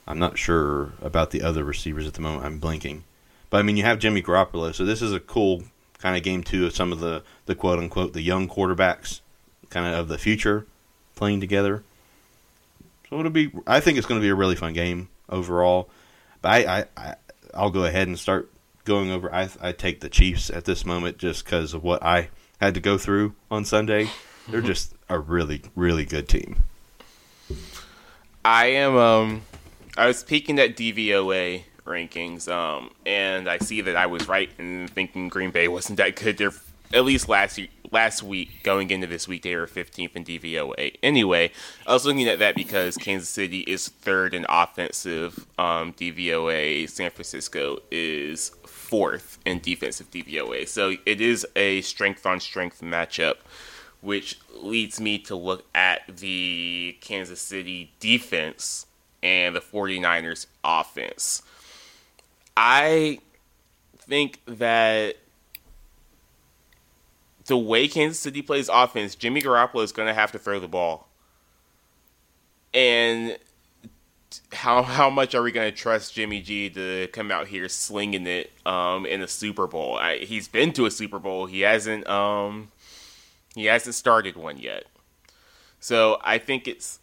I'm 0.07 0.19
not 0.19 0.39
sure 0.39 0.93
about 1.01 1.31
the 1.31 1.43
other 1.43 1.63
receivers 1.65 2.07
at 2.07 2.15
the 2.15 2.21
moment. 2.21 2.45
I'm 2.45 2.59
blinking. 2.59 3.05
But 3.49 3.59
I 3.59 3.63
mean, 3.63 3.77
you 3.77 3.85
have 3.85 3.99
Jimmy 3.99 4.23
Garoppolo, 4.23 4.75
so 4.75 4.85
this 4.85 5.03
is 5.03 5.13
a 5.13 5.21
cool 5.21 5.65
kind 5.99 6.17
of 6.17 6.23
game 6.23 6.43
too 6.43 6.67
of 6.67 6.75
some 6.75 6.93
of 6.93 7.01
the, 7.01 7.23
the 7.47 7.55
quote 7.55 7.79
unquote 7.79 8.13
the 8.13 8.23
young 8.23 8.49
quarterbacks, 8.49 9.21
kind 9.69 9.87
of 9.87 9.99
of 9.99 10.09
the 10.09 10.19
future, 10.19 10.67
playing 11.15 11.41
together. 11.41 11.83
So 13.09 13.19
it'll 13.19 13.31
be. 13.31 13.53
I 13.67 13.81
think 13.81 13.99
it's 13.99 14.07
going 14.07 14.21
to 14.21 14.25
be 14.25 14.31
a 14.31 14.35
really 14.35 14.57
fun 14.57 14.73
game 14.73 15.09
overall. 15.29 15.91
But 16.43 16.49
I, 16.49 16.81
I, 16.81 16.85
I 16.97 17.15
I'll 17.53 17.71
go 17.71 17.85
ahead 17.85 18.09
and 18.09 18.19
start 18.19 18.51
going 18.85 19.11
over. 19.11 19.33
I 19.35 19.49
I 19.61 19.73
take 19.73 20.01
the 20.01 20.09
Chiefs 20.09 20.49
at 20.51 20.65
this 20.65 20.85
moment 20.85 21.19
just 21.19 21.45
because 21.45 21.75
of 21.75 21.83
what 21.83 22.03
I 22.03 22.31
had 22.61 22.75
to 22.75 22.81
go 22.81 22.99
through 22.99 23.35
on 23.51 23.65
Sunday. 23.65 24.09
They're 24.49 24.61
just 24.63 24.95
a 25.11 25.19
really 25.19 25.61
really 25.77 26.07
good 26.07 26.29
team. 26.29 26.63
I 28.43 28.67
am 28.67 28.97
um 28.97 29.43
I 29.99 30.07
was 30.07 30.25
peeking 30.25 30.59
at 30.59 30.77
DVOA 30.77 31.65
rankings, 31.85 32.49
um, 32.49 32.91
and 33.05 33.49
I 33.49 33.59
see 33.59 33.81
that 33.83 33.97
I 33.97 34.07
was 34.07 34.29
right 34.29 34.51
in 34.59 34.89
thinking 34.89 35.29
Green 35.29 35.51
Bay 35.51 35.69
wasn't 35.69 35.99
that 35.99 36.17
good. 36.17 36.39
They're 36.39 36.53
at 36.95 37.05
least 37.05 37.29
last 37.29 37.59
year, 37.59 37.69
last 37.93 38.23
week 38.23 38.63
going 38.63 38.91
into 38.91 39.07
this 39.07 39.29
week 39.29 39.43
they 39.43 39.55
were 39.57 39.67
15th 39.67 40.17
in 40.17 40.25
DVOA. 40.25 40.97
Anyway, 41.03 41.51
I 41.87 41.93
was 41.93 42.07
looking 42.07 42.29
at 42.29 42.39
that 42.39 42.55
because 42.55 42.97
Kansas 42.97 43.29
City 43.29 43.61
is 43.61 43.89
third 43.89 44.35
in 44.35 44.47
offensive 44.49 45.47
um, 45.59 45.93
DVOA. 45.93 46.89
San 46.89 47.11
Francisco 47.11 47.79
is 47.91 48.53
fourth 48.65 49.39
in 49.45 49.61
defensive 49.61 50.11
DVOA. 50.11 50.67
So 50.67 50.97
it 51.07 51.21
is 51.21 51.47
a 51.57 51.81
strength 51.83 52.27
on 52.27 52.41
strength 52.41 52.81
matchup, 52.81 53.37
which 54.01 54.39
leads 54.55 55.01
me 55.01 55.19
to 55.19 55.37
look 55.37 55.65
at 55.75 56.17
the 56.19 56.97
Kansas 57.01 57.41
City 57.41 57.93
defense 58.01 58.87
and 59.23 59.55
the 59.55 59.61
49ers 59.61 60.47
offense. 60.65 61.43
I 62.57 63.19
think 63.99 64.41
that 64.47 65.17
the 67.47 67.57
way 67.57 67.89
Kansas 67.89 68.19
City 68.19 68.43
plays 68.43 68.69
offense, 68.69 69.15
Jimmy 69.15 69.43
Garoppolo 69.43 69.83
is 69.83 69.93
going 69.93 70.09
to 70.09 70.15
have 70.15 70.33
to 70.33 70.39
throw 70.39 70.61
the 70.61 70.69
ball. 70.69 71.09
And 72.73 73.37
how 74.53 74.83
how 74.83 75.11
much 75.11 75.35
are 75.35 75.43
we 75.43 75.51
going 75.51 75.71
to 75.71 75.77
trust 75.77 76.15
Jimmy 76.15 76.41
G 76.41 76.71
to 76.71 77.09
come 77.09 77.33
out 77.33 77.49
here 77.49 77.69
slinging 77.69 78.27
it 78.27 78.53
um, 78.65 79.05
in 79.05 79.23
a 79.23 79.29
Super 79.29 79.67
Bowl? 79.67 79.97
I, 79.97 80.19
he's 80.19 80.49
been 80.49 80.73
to 80.75 80.87
a 80.87 80.91
Super 80.91 81.19
Bowl. 81.19 81.47
He 81.47 81.63
hasn't 81.63 82.07
um, 82.07 82.71
he 83.55 83.67
hasn't 83.67 83.95
started 83.95 84.37
one 84.37 84.59
yet. 84.59 84.85
So 85.81 86.19
I 86.23 86.39
think 86.39 86.69
it's 86.69 87.01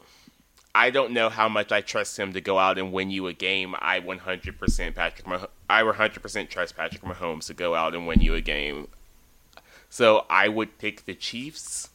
I 0.75 0.91
don't 0.91 1.11
know 1.11 1.29
how 1.29 1.49
much 1.49 1.71
I 1.71 1.81
trust 1.81 2.19
him 2.19 2.33
to 2.33 2.41
go 2.41 2.59
out 2.59 2.77
and 2.77 2.93
win 2.93 3.09
you 3.09 3.25
a 3.25 3.33
game. 3.33 3.73
I 3.79 3.99
100% 3.99 4.93
Patrick 4.93 5.27
Mah- 5.27 5.47
I 5.67 5.81
100% 5.81 6.49
trust 6.49 6.77
Patrick 6.77 7.01
Mahomes 7.01 7.47
to 7.47 7.55
go 7.55 7.73
out 7.73 7.95
and 7.95 8.05
win 8.05 8.21
you 8.21 8.35
a 8.35 8.41
game. 8.41 8.87
So 9.89 10.25
I 10.29 10.47
would 10.47 10.77
pick 10.77 11.05
the 11.05 11.15
Chiefs. 11.15 11.89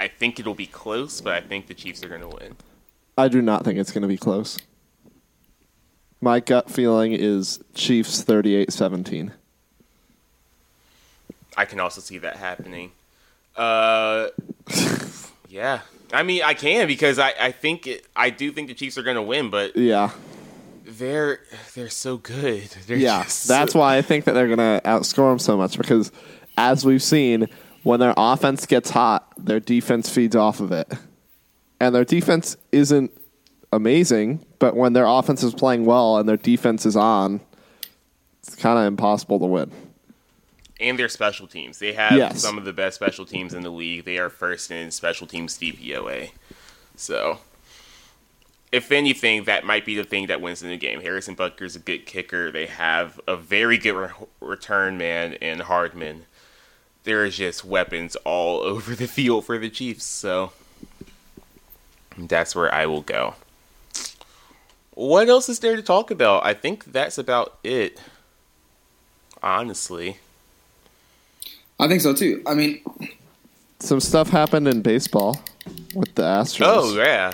I 0.00 0.08
think 0.08 0.40
it'll 0.40 0.54
be 0.54 0.66
close, 0.66 1.20
but 1.20 1.34
I 1.34 1.42
think 1.42 1.66
the 1.66 1.74
Chiefs 1.74 2.02
are 2.02 2.08
going 2.08 2.22
to 2.22 2.28
win. 2.28 2.56
I 3.18 3.28
do 3.28 3.42
not 3.42 3.64
think 3.64 3.78
it's 3.78 3.92
going 3.92 4.02
to 4.02 4.08
be 4.08 4.16
close. 4.16 4.58
My 6.20 6.40
gut 6.40 6.70
feeling 6.70 7.12
is 7.12 7.60
Chiefs 7.74 8.24
38-17. 8.24 9.32
I 11.56 11.64
can 11.64 11.80
also 11.80 12.00
see 12.00 12.18
that 12.18 12.36
happening. 12.36 12.92
Uh 13.56 14.28
yeah. 15.48 15.80
I 16.12 16.22
mean, 16.22 16.42
I 16.42 16.54
can 16.54 16.86
because 16.86 17.18
I, 17.18 17.34
I 17.38 17.52
think 17.52 17.86
it, 17.86 18.06
I 18.14 18.30
do 18.30 18.52
think 18.52 18.68
the 18.68 18.74
Chiefs 18.74 18.96
are 18.96 19.02
going 19.02 19.16
to 19.16 19.22
win, 19.22 19.50
but 19.50 19.76
yeah, 19.76 20.10
they're 20.84 21.40
they're 21.74 21.88
so 21.88 22.16
good. 22.16 22.62
They're 22.86 22.96
yeah, 22.96 23.24
that's 23.24 23.72
so... 23.72 23.78
why 23.78 23.96
I 23.96 24.02
think 24.02 24.24
that 24.24 24.32
they're 24.32 24.46
going 24.46 24.58
to 24.58 24.80
outscore 24.84 25.30
them 25.30 25.38
so 25.38 25.56
much 25.56 25.76
because, 25.76 26.12
as 26.56 26.84
we've 26.84 27.02
seen, 27.02 27.48
when 27.82 28.00
their 28.00 28.14
offense 28.16 28.66
gets 28.66 28.90
hot, 28.90 29.32
their 29.36 29.60
defense 29.60 30.08
feeds 30.08 30.36
off 30.36 30.60
of 30.60 30.70
it, 30.70 30.92
and 31.80 31.94
their 31.94 32.04
defense 32.04 32.56
isn't 32.70 33.10
amazing, 33.72 34.46
but 34.58 34.76
when 34.76 34.92
their 34.92 35.06
offense 35.06 35.42
is 35.42 35.54
playing 35.54 35.84
well 35.84 36.18
and 36.18 36.28
their 36.28 36.36
defense 36.36 36.86
is 36.86 36.96
on, 36.96 37.40
it's 38.38 38.54
kind 38.54 38.78
of 38.78 38.86
impossible 38.86 39.40
to 39.40 39.46
win 39.46 39.72
and 40.80 40.98
their 40.98 41.08
special 41.08 41.46
teams. 41.46 41.78
They 41.78 41.92
have 41.92 42.12
yes. 42.12 42.42
some 42.42 42.58
of 42.58 42.64
the 42.64 42.72
best 42.72 42.96
special 42.96 43.24
teams 43.24 43.54
in 43.54 43.62
the 43.62 43.70
league. 43.70 44.04
They 44.04 44.18
are 44.18 44.30
first 44.30 44.70
in 44.70 44.90
special 44.90 45.26
teams 45.26 45.58
DVOA. 45.58 46.30
So, 46.96 47.38
if 48.72 48.92
anything, 48.92 49.44
that 49.44 49.64
might 49.64 49.84
be 49.84 49.94
the 49.94 50.04
thing 50.04 50.26
that 50.26 50.40
wins 50.40 50.62
in 50.62 50.68
the 50.68 50.76
game. 50.76 51.00
Harrison 51.00 51.34
Butker's 51.34 51.76
a 51.76 51.80
good 51.80 52.06
kicker. 52.06 52.50
They 52.50 52.66
have 52.66 53.20
a 53.26 53.36
very 53.36 53.78
good 53.78 53.94
re- 53.94 54.26
return 54.40 54.98
man 54.98 55.34
in 55.34 55.60
Hardman. 55.60 56.26
There 57.04 57.24
is 57.24 57.36
just 57.36 57.64
weapons 57.64 58.16
all 58.16 58.60
over 58.62 58.94
the 58.94 59.08
field 59.08 59.46
for 59.46 59.58
the 59.58 59.70
Chiefs. 59.70 60.04
So, 60.04 60.52
that's 62.18 62.54
where 62.54 62.72
I 62.74 62.86
will 62.86 63.02
go. 63.02 63.34
What 64.92 65.28
else 65.28 65.50
is 65.50 65.58
there 65.58 65.76
to 65.76 65.82
talk 65.82 66.10
about? 66.10 66.44
I 66.44 66.54
think 66.54 66.86
that's 66.86 67.18
about 67.18 67.58
it. 67.62 68.00
Honestly. 69.42 70.18
I 71.78 71.88
think 71.88 72.00
so 72.00 72.14
too. 72.14 72.42
I 72.46 72.54
mean, 72.54 72.80
some 73.80 74.00
stuff 74.00 74.30
happened 74.30 74.68
in 74.68 74.82
baseball 74.82 75.40
with 75.94 76.14
the 76.14 76.22
Astros. 76.22 76.66
Oh 76.66 76.96
yeah. 76.96 77.32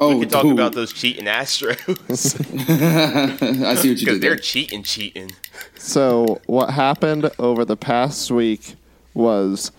Oh, 0.00 0.16
we 0.16 0.22
can 0.22 0.30
talk 0.30 0.42
who? 0.42 0.52
about 0.52 0.72
those 0.72 0.92
cheating 0.92 1.26
Astros. 1.26 1.76
I 3.64 3.74
see 3.76 3.90
what 3.90 4.00
you 4.00 4.06
did. 4.06 4.20
They're 4.20 4.36
cheating, 4.36 4.82
cheating. 4.82 5.30
So 5.76 6.40
what 6.46 6.70
happened 6.70 7.30
over 7.38 7.64
the 7.64 7.76
past 7.76 8.30
week 8.32 8.74
was 9.14 9.70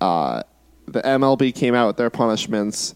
uh, 0.00 0.42
the 0.86 1.02
MLB 1.02 1.54
came 1.54 1.74
out 1.74 1.86
with 1.86 1.96
their 1.98 2.08
punishments, 2.08 2.94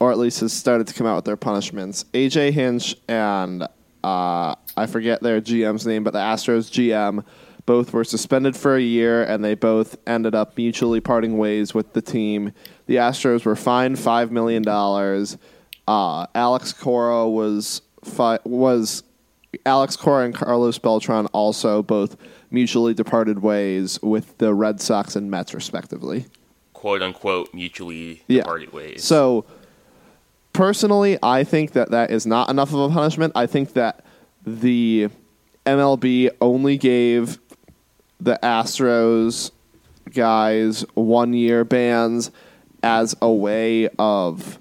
or 0.00 0.12
at 0.12 0.18
least 0.18 0.40
has 0.40 0.52
started 0.52 0.86
to 0.88 0.94
come 0.94 1.06
out 1.06 1.16
with 1.16 1.24
their 1.24 1.36
punishments. 1.36 2.04
AJ 2.12 2.52
Hinch 2.52 2.94
and 3.08 3.62
uh, 4.04 4.54
I 4.76 4.86
forget 4.86 5.22
their 5.22 5.40
GM's 5.40 5.86
name, 5.86 6.04
but 6.04 6.12
the 6.12 6.18
Astros 6.18 6.70
GM 6.70 7.24
both 7.66 7.92
were 7.92 8.04
suspended 8.04 8.56
for 8.56 8.76
a 8.76 8.80
year, 8.82 9.22
and 9.22 9.44
they 9.44 9.54
both 9.54 9.96
ended 10.06 10.34
up 10.34 10.56
mutually 10.56 11.00
parting 11.00 11.38
ways 11.38 11.74
with 11.74 11.92
the 11.92 12.02
team. 12.02 12.52
The 12.86 12.96
Astros 12.96 13.44
were 13.44 13.56
fined 13.56 13.96
$5 13.96 14.30
million. 14.30 14.66
uh, 15.88 16.26
Alex 16.34 16.72
Cora 16.72 17.28
was 17.28 17.82
fi- 18.04 18.38
was 18.44 19.02
Alex 19.66 19.96
Cora 19.96 20.24
and 20.24 20.34
Carlos 20.34 20.78
Beltran 20.78 21.26
also 21.26 21.82
both 21.82 22.16
mutually 22.50 22.94
departed 22.94 23.40
ways 23.42 24.00
with 24.02 24.36
the 24.38 24.54
Red 24.54 24.80
Sox 24.80 25.14
and 25.16 25.30
Mets 25.30 25.54
respectively. 25.54 26.26
quote 26.72 27.02
unquote 27.02 27.52
mutually 27.54 28.22
Yeah. 28.28 28.42
departed 28.42 28.72
ways. 28.72 29.04
So, 29.04 29.44
personally, 30.52 31.18
I 31.22 31.44
think 31.44 31.72
that 31.72 31.90
that 31.92 32.10
is 32.10 32.26
not 32.26 32.50
enough 32.50 32.72
of 32.72 32.80
a 32.80 32.88
punishment. 32.94 33.32
I 33.36 33.46
think 33.46 33.74
that 33.74 34.04
the 34.44 35.08
MLB 35.64 36.30
only 36.40 36.76
gave 36.76 37.38
the 38.22 38.38
Astros 38.42 39.50
guys 40.12 40.84
one 40.94 41.32
year 41.32 41.64
bans 41.64 42.30
as 42.82 43.16
a 43.20 43.30
way 43.30 43.88
of 43.98 44.58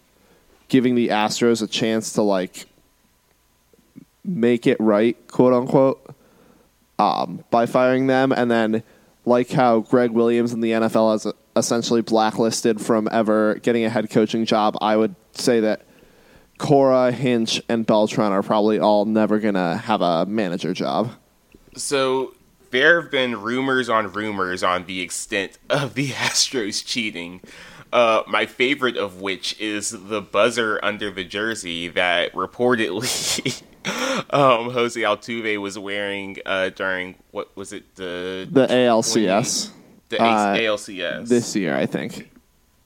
giving 0.68 0.95
the 0.95 1.09
Astros 1.09 1.62
a 1.62 1.68
chance 1.68 2.14
to 2.14 2.22
like 2.22 2.66
make 4.24 4.66
it 4.66 4.80
right, 4.80 5.16
quote 5.28 5.53
unquote, 5.53 6.16
um, 6.97 7.43
by 7.51 7.66
firing 7.66 8.07
them, 8.07 8.32
and 8.32 8.49
then 8.49 8.84
like 9.26 9.51
how 9.51 9.80
Gregg 9.82 10.12
Williams 10.12 10.53
in 10.53 10.62
the 10.62 10.72
NFL 10.72 11.12
has 11.12 11.34
essentially 11.55 12.01
blacklisted 12.01 12.82
from 12.82 13.07
ever 13.12 13.55
getting 13.55 13.86
a 13.86 13.89
head 13.89 14.09
coaching 14.09 14.45
job. 14.45 14.76
I 14.82 14.97
would 14.97 15.16
say 15.34 15.59
that 15.59 15.84
Cora, 16.57 17.12
Hinch, 17.12 17.62
and 17.70 17.86
Beltran 17.86 18.32
are 18.32 18.43
probably 18.43 18.80
all 18.80 19.05
never 19.05 19.39
gonna 19.39 19.78
have 19.78 20.01
a 20.01 20.26
manager 20.26 20.74
job. 20.74 21.12
So 21.76 22.34
there 22.72 23.01
have 23.01 23.11
been 23.11 23.41
rumors 23.41 23.89
on 23.89 24.11
rumors 24.11 24.63
on 24.63 24.86
the 24.86 25.01
extent 25.01 25.57
of 25.69 25.93
the 25.93 26.09
Astros 26.09 26.86
cheating. 26.86 27.41
Uh, 27.93 28.24
my 28.26 28.45
favorite 28.45 28.95
of 28.95 29.19
which 29.19 29.59
is 29.59 29.89
the 29.89 30.22
buzzer 30.22 30.80
under 30.82 31.11
the 31.11 31.26
jersey 31.26 31.89
that 31.89 32.32
reportedly 32.34 33.61
um, 34.30 34.69
Jose 34.72 34.99
Altuve 34.99 35.59
was 35.59 35.78
wearing 35.78 36.38
uh, 36.45 36.69
during 36.69 37.15
what 37.32 37.55
was 37.57 37.74
it 37.74 37.95
the 37.95 38.47
The 38.49 38.67
ALCS 38.67 39.72
the 40.07 40.22
Uh, 40.22 40.55
ALCS 40.55 41.28
this 41.28 41.55
year, 41.55 41.76
I 41.76 41.86
think. 41.86 42.30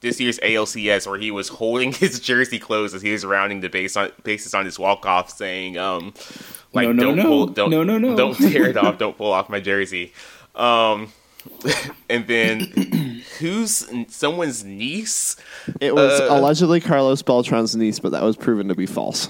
This 0.06 0.20
year's 0.22 0.40
ALCS 0.40 1.08
where 1.08 1.18
he 1.20 1.32
was 1.32 1.50
holding 1.50 1.92
his 2.04 2.20
jersey 2.20 2.60
closed 2.60 2.96
as 2.96 3.02
he 3.02 3.12
was 3.12 3.26
rounding 3.26 3.60
the 3.62 3.70
base 3.70 3.98
on, 3.98 4.12
bases 4.24 4.54
on 4.54 4.64
his 4.66 4.80
walk 4.80 5.06
off, 5.06 5.30
saying, 5.32 5.78
um, 5.78 6.14
"Like 6.74 6.88
No, 6.88 6.94
no, 6.94 7.04
don't 7.04 7.16
no. 7.18 7.24
pull, 7.24 7.46
don't 7.48 7.70
No, 7.72 7.84
no, 7.84 7.98
no." 7.98 8.16
don't 8.16 8.36
tear 8.52 8.70
it 8.70 8.78
off, 8.78 8.98
don't 8.98 9.18
pull 9.18 9.32
off 9.34 9.50
my 9.50 9.60
jersey." 9.60 10.14
Um, 10.54 11.12
and 12.10 12.26
then 12.28 13.22
who's 13.40 13.86
someone's 14.08 14.64
niece? 14.64 15.36
It 15.82 15.94
was 15.94 16.22
Uh, 16.22 16.28
allegedly 16.30 16.80
Carlos 16.80 17.22
Beltran's 17.24 17.76
niece, 17.76 18.00
but 18.00 18.12
that 18.14 18.24
was 18.24 18.38
proven 18.38 18.68
to 18.70 18.76
be 18.76 18.86
false. 18.86 19.30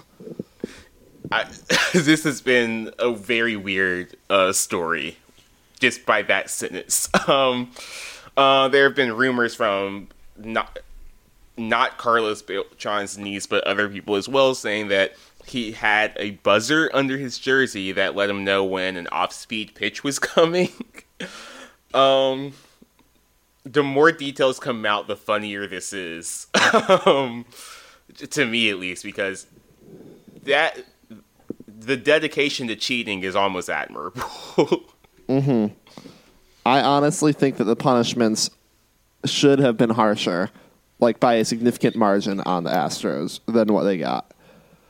I, 1.32 1.46
this 1.94 2.24
has 2.24 2.42
been 2.42 2.92
a 3.00 3.12
very 3.12 3.56
weird 3.56 4.16
uh, 4.30 4.54
story, 4.54 5.18
just 5.80 6.06
by 6.06 6.22
that 6.24 6.50
sentence. 6.50 7.10
Um, 7.28 7.72
uh, 8.38 8.68
there 8.68 8.84
have 8.84 8.96
been 8.96 9.16
rumors 9.16 9.56
from 9.56 10.08
not 10.38 10.80
not 11.58 11.98
Carlos 11.98 12.42
Beltran's 12.42 13.18
niece, 13.18 13.46
but 13.46 13.64
other 13.64 13.88
people 13.88 14.16
as 14.16 14.28
well, 14.28 14.54
saying 14.54 14.90
that 14.90 15.14
he 15.46 15.72
had 15.72 16.14
a 16.18 16.32
buzzer 16.32 16.90
under 16.94 17.18
his 17.18 17.40
jersey 17.40 17.92
that 17.94 18.16
let 18.16 18.30
him 18.30 18.44
know 18.44 18.64
when 18.64 18.98
an 18.98 19.08
off-speed 19.12 19.74
pitch 19.76 20.04
was 20.04 20.20
coming. 20.20 20.72
um, 21.94 22.54
the 23.64 23.84
more 23.84 24.12
details 24.12 24.60
come 24.60 24.86
out, 24.86 25.08
the 25.08 25.16
funnier 25.16 25.66
this 25.68 25.94
is, 25.94 26.48
um, 27.06 27.46
to 28.30 28.46
me 28.46 28.70
at 28.70 28.78
least, 28.78 29.04
because 29.04 29.48
that 30.44 30.84
the 31.68 31.98
dedication 31.98 32.68
to 32.68 32.76
cheating 32.76 33.24
is 33.24 33.36
almost 33.36 33.70
admirable. 33.70 34.84
I 36.66 36.82
honestly 36.82 37.34
think 37.34 37.58
that 37.58 37.66
the 37.66 37.76
punishments 37.76 38.50
should 39.30 39.60
have 39.60 39.78
been 39.78 39.92
harsher, 39.92 40.50
like 41.00 41.20
by 41.20 41.36
a 41.36 41.46
significant 41.46 41.96
margin 41.96 42.40
on 42.42 42.64
the 42.64 42.70
Astros 42.70 43.40
than 43.46 43.74
what 43.74 43.84
they 43.84 43.98
got. 43.98 44.32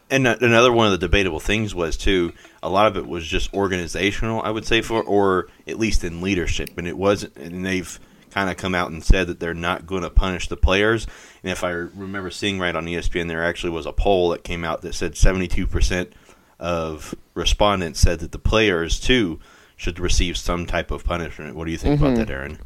And 0.10 0.28
another 0.28 0.72
one 0.72 0.86
of 0.86 0.92
the 0.92 1.00
debatable 1.00 1.40
things 1.40 1.74
was 1.74 1.98
too. 1.98 2.34
A 2.62 2.70
lot 2.70 2.86
of 2.86 2.96
it 2.96 3.08
was 3.08 3.26
just 3.26 3.54
organizational, 3.54 4.42
I 4.42 4.52
would 4.52 4.66
say, 4.66 4.82
for 4.82 5.02
or 5.02 5.48
at 5.68 5.80
least 5.80 6.04
in 6.04 6.22
leadership, 6.22 6.78
and 6.78 6.88
it 6.88 6.98
wasn't. 6.98 7.36
And 7.36 7.66
they've 7.66 8.00
kind 8.30 8.50
of 8.50 8.58
come 8.58 8.76
out 8.76 8.92
and 8.92 9.04
said 9.04 9.28
that 9.28 9.40
they're 9.40 9.54
not 9.56 9.88
going 9.88 10.04
to 10.04 10.10
punish 10.10 10.48
the 10.48 10.58
players. 10.58 11.08
And 11.42 11.52
if 11.52 11.64
I 11.64 11.70
remember 11.70 12.30
seeing 12.30 12.60
right 12.60 12.76
on 12.76 12.86
ESPN, 12.86 13.28
there 13.28 13.44
actually 13.44 13.72
was 13.72 13.86
a 13.86 13.92
poll 13.92 14.30
that 14.30 14.44
came 14.44 14.64
out 14.64 14.82
that 14.84 14.94
said 14.94 15.18
seventy-two 15.18 15.66
percent 15.66 16.14
of 16.60 17.16
respondents 17.34 18.00
said 18.00 18.20
that 18.20 18.32
the 18.32 18.40
players 18.40 19.00
too 19.00 19.40
should 19.76 20.00
receive 20.00 20.38
some 20.38 20.66
type 20.66 20.92
of 20.92 21.04
punishment. 21.04 21.56
What 21.56 21.66
do 21.66 21.72
you 21.72 21.78
think 21.78 22.00
about 22.00 22.12
mm-hmm. 22.12 22.20
that, 22.20 22.30
Aaron? 22.30 22.60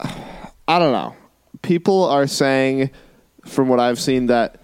I 0.68 0.78
don't 0.78 0.92
know. 0.92 1.14
People 1.62 2.04
are 2.04 2.26
saying, 2.26 2.90
from 3.44 3.68
what 3.68 3.80
I've 3.80 3.98
seen, 3.98 4.26
that 4.26 4.60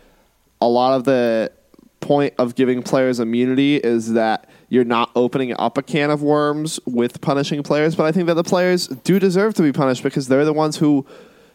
a 0.60 0.68
lot 0.68 0.94
of 0.96 1.04
the 1.04 1.52
point 2.00 2.34
of 2.38 2.54
giving 2.54 2.82
players 2.82 3.20
immunity 3.20 3.76
is 3.76 4.12
that 4.12 4.48
you're 4.68 4.84
not 4.84 5.10
opening 5.14 5.54
up 5.58 5.78
a 5.78 5.82
can 5.82 6.10
of 6.10 6.22
worms 6.22 6.80
with 6.86 7.20
punishing 7.20 7.62
players. 7.62 7.94
But 7.94 8.06
I 8.06 8.12
think 8.12 8.26
that 8.26 8.34
the 8.34 8.44
players 8.44 8.88
do 8.88 9.18
deserve 9.18 9.54
to 9.54 9.62
be 9.62 9.72
punished 9.72 10.02
because 10.02 10.28
they're 10.28 10.44
the 10.44 10.52
ones 10.52 10.76
who 10.76 11.06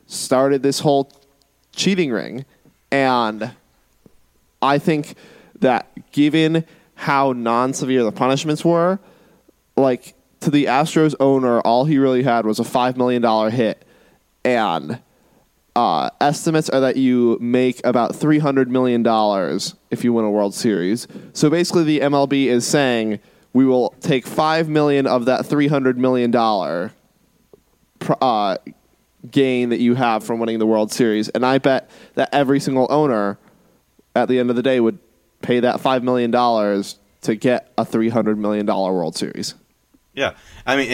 started 0.07 0.63
this 0.63 0.80
whole 0.80 1.11
cheating 1.75 2.11
ring. 2.11 2.45
And 2.91 3.51
I 4.61 4.80
think 4.80 5.15
that 5.59 6.11
given 6.11 6.65
how 6.95 7.34
non 7.34 7.73
severe 7.73 8.03
the 8.03 8.11
punishments 8.11 8.63
were, 8.63 8.99
like 9.75 10.13
to 10.41 10.51
the 10.51 10.65
Astros 10.65 11.15
owner, 11.19 11.59
all 11.61 11.85
he 11.85 11.97
really 11.97 12.23
had 12.23 12.45
was 12.45 12.59
a 12.59 12.63
five 12.63 12.97
million 12.97 13.21
dollar 13.21 13.49
hit, 13.49 13.85
and 14.43 14.99
uh, 15.75 16.09
estimates 16.19 16.69
are 16.69 16.79
that 16.79 16.97
you 16.97 17.38
make 17.39 17.85
about 17.85 18.15
three 18.15 18.39
hundred 18.39 18.69
million 18.69 19.03
dollars 19.03 19.75
if 19.91 20.03
you 20.03 20.13
win 20.13 20.25
a 20.25 20.31
World 20.31 20.53
Series. 20.53 21.07
So 21.33 21.49
basically, 21.49 21.83
the 21.83 21.99
MLB 22.01 22.45
is 22.45 22.65
saying 22.67 23.19
we 23.53 23.65
will 23.65 23.95
take 24.01 24.27
5 24.27 24.69
million 24.69 25.07
of 25.07 25.25
that 25.25 25.45
three 25.45 25.67
hundred 25.67 25.97
million 25.97 26.31
dollar 26.31 26.93
pr- 27.99 28.13
uh, 28.21 28.57
gain 29.29 29.69
that 29.69 29.79
you 29.79 29.95
have 29.95 30.23
from 30.23 30.39
winning 30.39 30.59
the 30.59 30.65
World 30.67 30.91
Series, 30.91 31.29
and 31.29 31.45
I 31.45 31.57
bet 31.57 31.89
that 32.15 32.29
every 32.33 32.59
single 32.59 32.88
owner 32.89 33.38
at 34.15 34.27
the 34.27 34.39
end 34.39 34.49
of 34.49 34.55
the 34.55 34.63
day 34.63 34.79
would 34.79 34.99
pay 35.41 35.59
that 35.59 35.79
five 35.79 36.03
million 36.03 36.31
dollars 36.31 36.99
to 37.21 37.35
get 37.35 37.71
a 37.77 37.85
three 37.85 38.09
hundred 38.09 38.38
million 38.38 38.65
dollar 38.65 38.93
World 38.93 39.15
Series. 39.15 39.55
Yeah, 40.18 40.34
I 40.65 40.76
mean, 40.78 40.91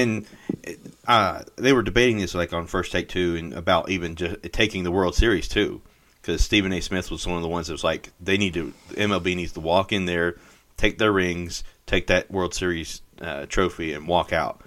and 0.65 0.77
uh, 1.07 1.43
they 1.55 1.71
were 1.71 1.81
debating 1.81 2.17
this 2.17 2.35
like 2.35 2.51
on 2.51 2.67
first 2.67 2.91
take 2.91 3.07
too, 3.07 3.37
and 3.37 3.53
about 3.53 3.89
even 3.89 4.15
just 4.15 4.43
taking 4.51 4.83
the 4.83 4.91
World 4.91 5.15
Series 5.15 5.47
too, 5.47 5.81
because 6.21 6.43
Stephen 6.43 6.73
A. 6.73 6.81
Smith 6.81 7.09
was 7.09 7.25
one 7.25 7.37
of 7.37 7.41
the 7.41 7.47
ones 7.47 7.67
that 7.67 7.73
was 7.73 7.85
like, 7.85 8.11
they 8.19 8.37
need 8.37 8.53
to, 8.55 8.73
MLB 8.89 9.33
needs 9.37 9.53
to 9.53 9.61
walk 9.61 9.93
in 9.93 10.05
there, 10.07 10.35
take 10.75 10.97
their 10.97 11.13
rings, 11.13 11.63
take 11.85 12.07
that 12.07 12.29
World 12.29 12.53
Series 12.53 13.01
uh, 13.21 13.45
trophy, 13.45 13.93
and 13.93 14.09
walk 14.09 14.33
out. 14.33 14.61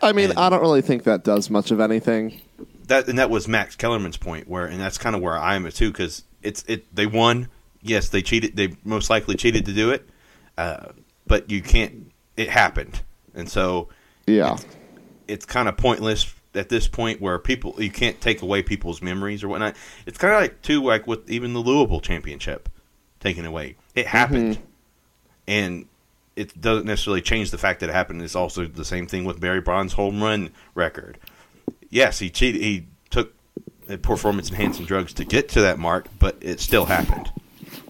I 0.00 0.12
mean, 0.12 0.30
And- 0.30 0.38
I 0.38 0.48
don't 0.48 0.62
really 0.62 0.80
think 0.80 1.04
that 1.04 1.22
does 1.22 1.50
much 1.50 1.70
of 1.70 1.78
anything. 1.78 2.40
That 2.86 3.06
and 3.06 3.18
that 3.18 3.28
was 3.28 3.46
Max 3.46 3.76
Kellerman's 3.76 4.16
point, 4.16 4.48
where 4.48 4.64
and 4.64 4.80
that's 4.80 4.96
kind 4.96 5.14
of 5.14 5.20
where 5.20 5.36
I 5.36 5.56
am 5.56 5.66
at 5.66 5.74
too, 5.74 5.92
because 5.92 6.24
it's 6.42 6.64
it 6.66 6.92
they 6.96 7.04
won. 7.06 7.48
Yes, 7.82 8.08
they 8.08 8.22
cheated. 8.22 8.56
They 8.56 8.76
most 8.82 9.10
likely 9.10 9.36
cheated 9.36 9.66
to 9.66 9.74
do 9.74 9.90
it, 9.90 10.08
uh, 10.56 10.86
but 11.26 11.50
you 11.50 11.60
can't. 11.60 12.10
It 12.38 12.48
happened, 12.48 13.02
and 13.34 13.48
so 13.48 13.88
Yeah. 14.26 14.56
it's 15.28 15.46
kind 15.46 15.68
of 15.68 15.76
pointless 15.76 16.34
at 16.54 16.68
this 16.68 16.88
point 16.88 17.20
where 17.20 17.38
people 17.38 17.74
you 17.78 17.90
can't 17.90 18.20
take 18.20 18.42
away 18.42 18.62
people's 18.62 19.00
memories 19.00 19.44
or 19.44 19.48
whatnot. 19.48 19.76
It's 20.06 20.18
kind 20.18 20.34
of 20.34 20.40
like 20.40 20.62
too 20.62 20.82
like 20.82 21.06
with 21.06 21.30
even 21.30 21.52
the 21.52 21.60
Louisville 21.60 22.00
championship 22.00 22.68
taken 23.20 23.44
away. 23.44 23.76
It 23.94 24.00
mm-hmm. 24.00 24.08
happened, 24.08 24.58
and 25.46 25.86
it 26.36 26.60
doesn't 26.60 26.86
necessarily 26.86 27.22
change 27.22 27.50
the 27.50 27.58
fact 27.58 27.80
that 27.80 27.90
it 27.90 27.92
happened. 27.92 28.22
It's 28.22 28.34
also 28.34 28.66
the 28.66 28.84
same 28.84 29.06
thing 29.06 29.24
with 29.24 29.40
Barry 29.40 29.60
Bonds' 29.60 29.92
home 29.92 30.22
run 30.22 30.50
record. 30.74 31.18
Yes, 31.88 32.18
he 32.18 32.30
cheated. 32.30 32.62
He 32.62 32.86
took 33.10 33.34
performance 34.02 34.48
enhancing 34.50 34.86
drugs 34.86 35.12
to 35.14 35.24
get 35.24 35.48
to 35.50 35.60
that 35.62 35.78
mark, 35.78 36.06
but 36.18 36.36
it 36.40 36.60
still 36.60 36.86
happened. 36.86 37.30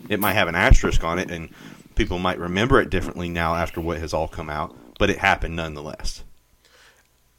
It 0.08 0.20
might 0.20 0.32
have 0.32 0.48
an 0.48 0.54
asterisk 0.54 1.04
on 1.04 1.18
it, 1.18 1.30
and 1.30 1.50
people 1.94 2.18
might 2.18 2.38
remember 2.38 2.80
it 2.80 2.90
differently 2.90 3.28
now 3.28 3.54
after 3.54 3.80
what 3.80 3.98
has 3.98 4.12
all 4.12 4.28
come 4.28 4.50
out. 4.50 4.74
But 5.00 5.10
it 5.10 5.18
happened 5.18 5.56
nonetheless. 5.56 6.22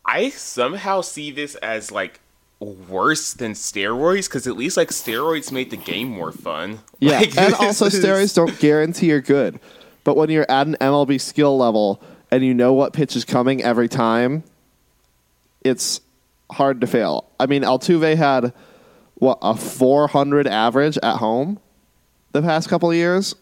I 0.05 0.31
somehow 0.31 0.99
see 0.99 1.31
this 1.31 1.55
as 1.55 1.91
like 1.91 2.19
worse 2.59 3.33
than 3.33 3.53
steroids 3.53 4.27
because 4.27 4.47
at 4.47 4.57
least 4.57 4.75
like 4.75 4.89
steroids 4.89 5.51
made 5.51 5.69
the 5.69 5.77
game 5.77 6.09
more 6.09 6.33
fun. 6.33 6.79
Yeah. 6.99 7.19
Like, 7.19 7.37
and 7.37 7.53
also, 7.53 7.85
is- 7.85 8.03
steroids 8.03 8.35
don't 8.35 8.59
guarantee 8.59 9.07
you're 9.07 9.21
good. 9.21 9.59
But 10.03 10.17
when 10.17 10.29
you're 10.29 10.49
at 10.49 10.67
an 10.67 10.75
MLB 10.81 11.21
skill 11.21 11.57
level 11.57 12.01
and 12.31 12.43
you 12.43 12.53
know 12.53 12.73
what 12.73 12.91
pitch 12.91 13.15
is 13.15 13.23
coming 13.23 13.61
every 13.63 13.87
time, 13.87 14.43
it's 15.63 16.01
hard 16.51 16.81
to 16.81 16.87
fail. 16.87 17.29
I 17.39 17.45
mean, 17.45 17.61
Altuve 17.61 18.17
had, 18.17 18.51
what, 19.15 19.37
a 19.41 19.55
400 19.55 20.47
average 20.47 20.97
at 21.03 21.17
home? 21.17 21.59
the 22.31 22.41
past 22.41 22.69
couple 22.69 22.89
of 22.89 22.95
years. 22.95 23.35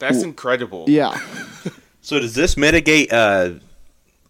That's 0.00 0.22
incredible. 0.22 0.84
Yeah. 0.88 1.18
So 2.08 2.18
does 2.18 2.34
this 2.34 2.56
mitigate? 2.56 3.12
Uh, 3.12 3.56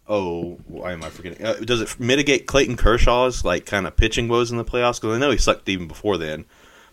oh, 0.05 0.59
why 0.67 0.91
am 0.91 1.01
I 1.01 1.09
forgetting? 1.09 1.45
Uh, 1.45 1.53
does 1.53 1.79
it 1.79 1.97
mitigate 1.97 2.45
Clayton 2.45 2.75
Kershaw's 2.75 3.45
like 3.45 3.65
kind 3.65 3.87
of 3.87 3.95
pitching 3.95 4.27
woes 4.27 4.51
in 4.51 4.57
the 4.57 4.65
playoffs? 4.65 4.99
Because 4.99 5.15
I 5.15 5.17
know 5.17 5.31
he 5.31 5.37
sucked 5.37 5.69
even 5.69 5.87
before 5.87 6.17
then, 6.17 6.43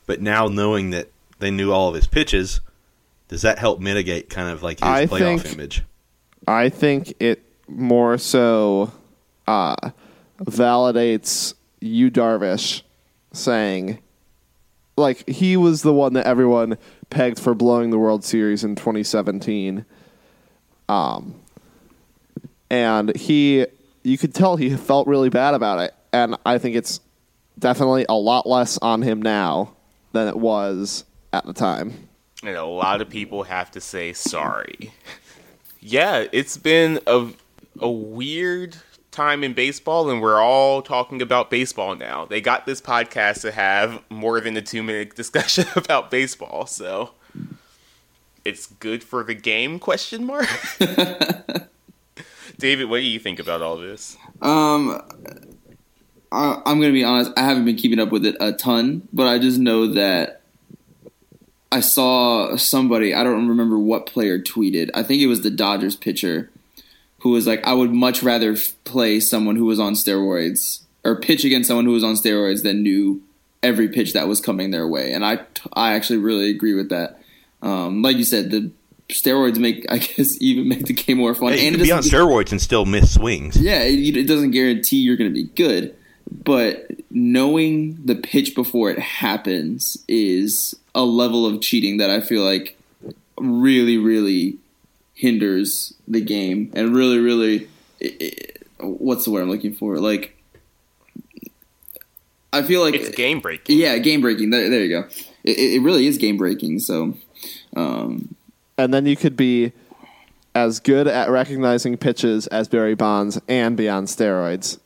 but 0.07 0.21
now 0.21 0.47
knowing 0.47 0.91
that 0.91 1.11
they 1.41 1.51
knew 1.51 1.73
all 1.73 1.89
of 1.89 1.97
his 1.97 2.07
pitches, 2.07 2.61
does 3.27 3.43
that 3.43 3.59
help 3.59 3.81
mitigate 3.81 4.31
kind 4.31 4.49
of 4.49 4.63
like 4.63 4.79
his 4.79 4.89
I 4.89 5.07
playoff 5.07 5.41
think- 5.41 5.55
image? 5.55 5.83
I 6.47 6.69
think 6.69 7.15
it 7.19 7.43
more 7.67 8.17
so 8.17 8.93
uh, 9.49 9.75
validates 10.39 11.55
Yu, 11.81 12.13
Darvish, 12.13 12.83
saying, 13.33 13.99
like, 14.97 15.29
he 15.29 15.57
was 15.57 15.83
the 15.83 15.93
one 15.93 16.13
that 16.13 16.27
everyone 16.27 16.79
pegged 17.11 17.41
for 17.41 17.57
blowing 17.57 17.91
the 17.91 17.99
World 17.99 18.23
Series 18.23 18.63
in 18.63 18.77
2017. 18.77 19.85
Um, 20.89 21.35
and 22.71 23.15
he, 23.17 23.67
you 24.03 24.19
could 24.19 24.35
tell 24.35 24.57
he 24.57 24.75
felt 24.77 25.07
really 25.07 25.29
bad 25.29 25.55
about 25.55 25.81
it. 25.81 25.95
And 26.13 26.37
I 26.45 26.59
think 26.59 26.77
it's 26.77 27.01
definitely 27.59 28.07
a 28.09 28.15
lot 28.15 28.47
less 28.47 28.79
on 28.79 29.03
him 29.03 29.23
now 29.23 29.75
than 30.13 30.29
it 30.29 30.37
was 30.37 31.05
at 31.33 31.47
the 31.47 31.53
time. 31.53 32.09
And 32.43 32.57
a 32.57 32.65
lot 32.65 33.01
of 33.01 33.09
people 33.09 33.45
have 33.45 33.71
to 33.73 33.81
say 33.81 34.13
sorry. 34.13 34.93
yeah, 35.81 36.27
it's 36.33 36.57
been 36.57 37.01
a, 37.07 37.29
a 37.79 37.91
weird 37.91 38.77
time 39.11 39.43
in 39.43 39.55
baseball, 39.55 40.11
and 40.11 40.21
we're 40.21 40.41
all 40.41 40.83
talking 40.83 41.23
about 41.23 41.51
baseball 41.51 41.97
now. 41.97 42.27
They 42.27 42.41
got 42.41 42.67
this 42.67 42.81
podcast 42.81 43.41
to 43.41 43.53
have 43.53 44.03
more 44.11 44.41
than 44.41 44.57
a 44.57 44.63
two 44.63 44.83
minute 44.83 45.17
discussion 45.17 45.67
about 45.77 46.11
baseball, 46.11 46.67
so 46.67 47.13
it's 48.47 48.67
good 48.67 49.03
for 49.03 49.25
the 49.25 49.35
game? 49.35 49.79
Question 49.79 50.25
mark. 50.25 50.49
David, 52.59 52.89
what 52.89 52.99
do 52.99 53.03
you 53.03 53.19
think 53.19 53.39
about 53.39 53.61
all 53.61 53.77
this? 53.77 54.17
Um, 54.41 55.03
I, 56.31 56.63
I'm 56.65 56.81
gonna 56.81 56.93
be 56.93 57.05
honest. 57.05 57.33
I 57.37 57.43
haven't 57.43 57.65
been 57.65 57.77
keeping 57.77 57.99
up 57.99 58.11
with 58.11 58.25
it 58.25 58.37
a 58.41 58.53
ton, 58.53 59.09
but 59.13 59.27
I 59.27 59.39
just 59.39 59.59
know 59.59 59.89
that 59.89 60.41
I 61.73 61.81
saw 61.81 62.57
somebody. 62.57 63.15
I 63.15 63.25
don't 63.25 63.49
remember 63.49 63.79
what 63.79 64.07
player 64.07 64.39
tweeted. 64.39 64.91
I 64.95 65.03
think 65.03 65.21
it 65.21 65.27
was 65.27 65.43
the 65.43 65.51
Dodgers 65.51 65.97
pitcher 65.97 66.51
who 67.21 67.31
was 67.31 67.47
like, 67.47 67.67
"I 67.67 67.75
would 67.75 67.93
much 67.93 68.23
rather 68.23 68.57
play 68.85 69.21
someone 69.21 69.57
who 69.57 69.67
was 69.67 69.81
on 69.81 69.95
steroids 69.95 70.83
or 71.05 71.21
pitch 71.21 71.45
against 71.45 71.69
someone 71.69 71.85
who 71.85 71.93
was 71.93 72.05
on 72.05 72.15
steroids 72.15 72.63
than 72.63 72.83
knew 72.83 73.23
every 73.63 73.89
pitch 73.89 74.13
that 74.13 74.29
was 74.29 74.41
coming 74.41 74.71
their 74.71 74.87
way." 74.87 75.13
And 75.13 75.27
I, 75.27 75.41
I 75.73 75.95
actually 75.95 76.19
really 76.19 76.49
agree 76.49 76.75
with 76.75 76.89
that. 76.91 77.21
Um, 77.67 78.03
like 78.03 78.17
you 78.17 78.25
said, 78.25 78.51
the 78.51 78.71
steroids 79.09 79.59
make, 79.59 79.85
I 79.91 79.99
guess, 80.17 80.41
even 80.41 80.69
make 80.69 80.87
the 80.87 80.93
game 80.93 81.19
more 81.19 81.35
fun. 81.35 81.53
Hey, 81.53 81.63
you 81.63 81.67
and 81.69 81.77
can 81.77 81.85
be 81.85 81.93
on 81.93 82.03
steroids 82.03 82.53
and 82.53 82.61
still 82.63 82.85
miss 82.85 83.15
swings. 83.15 83.57
yeah, 83.61 83.83
it, 83.83 84.17
it 84.17 84.27
doesn't 84.27 84.53
guarantee 84.53 84.99
you're 84.99 85.17
going 85.17 85.31
to 85.31 85.35
be 85.35 85.49
good, 85.55 85.95
but 86.45 86.87
knowing 87.11 87.99
the 88.05 88.15
pitch 88.15 88.55
before 88.55 88.91
it 88.91 88.99
happens 88.99 89.97
is 90.09 90.75
a 90.95 91.05
level 91.05 91.45
of 91.47 91.61
cheating 91.61 91.97
that 91.99 92.11
I 92.11 92.21
feel 92.21 92.43
like 92.45 92.79
really, 93.39 93.99
really 93.99 94.59
hinders 95.15 95.95
the 96.07 96.21
game 96.21 96.71
and 96.75 96.95
really, 96.95 97.19
really. 97.19 97.69
i 98.03 98.13
i 98.81 98.85
what's 98.85 99.25
the 99.25 99.31
word 99.31 99.43
I'm 99.43 99.49
looking 99.51 99.75
for? 99.75 99.99
Like, 99.99 100.37
I 102.53 102.63
feel 102.63 102.81
like 102.83 102.95
It's 102.95 103.09
game 103.17 103.41
breaking. 103.41 103.79
yeah, 103.79 103.97
game 103.99 104.21
breaking. 104.21 104.51
There, 104.51 104.69
there 104.69 104.85
you 104.85 104.89
go. 105.01 105.09
It, 105.45 105.59
it 105.59 105.83
really 105.83 106.07
is 106.07 106.19
game 106.19 106.37
breaking. 106.37 106.79
So, 106.81 107.17
um, 107.77 108.35
and 108.79 108.93
then 108.93 109.07
you 109.07 109.17
could 109.17 109.37
be 109.37 109.73
as 110.55 110.81
good 110.81 111.07
at 111.07 111.31
recognizing 111.31 111.97
pitches 111.97 112.47
as 112.49 112.67
Barry 112.69 112.95
Bonds 112.95 113.41
and 113.49 113.77
be 113.77 113.89
on 113.89 114.07
steroids, 114.07 114.79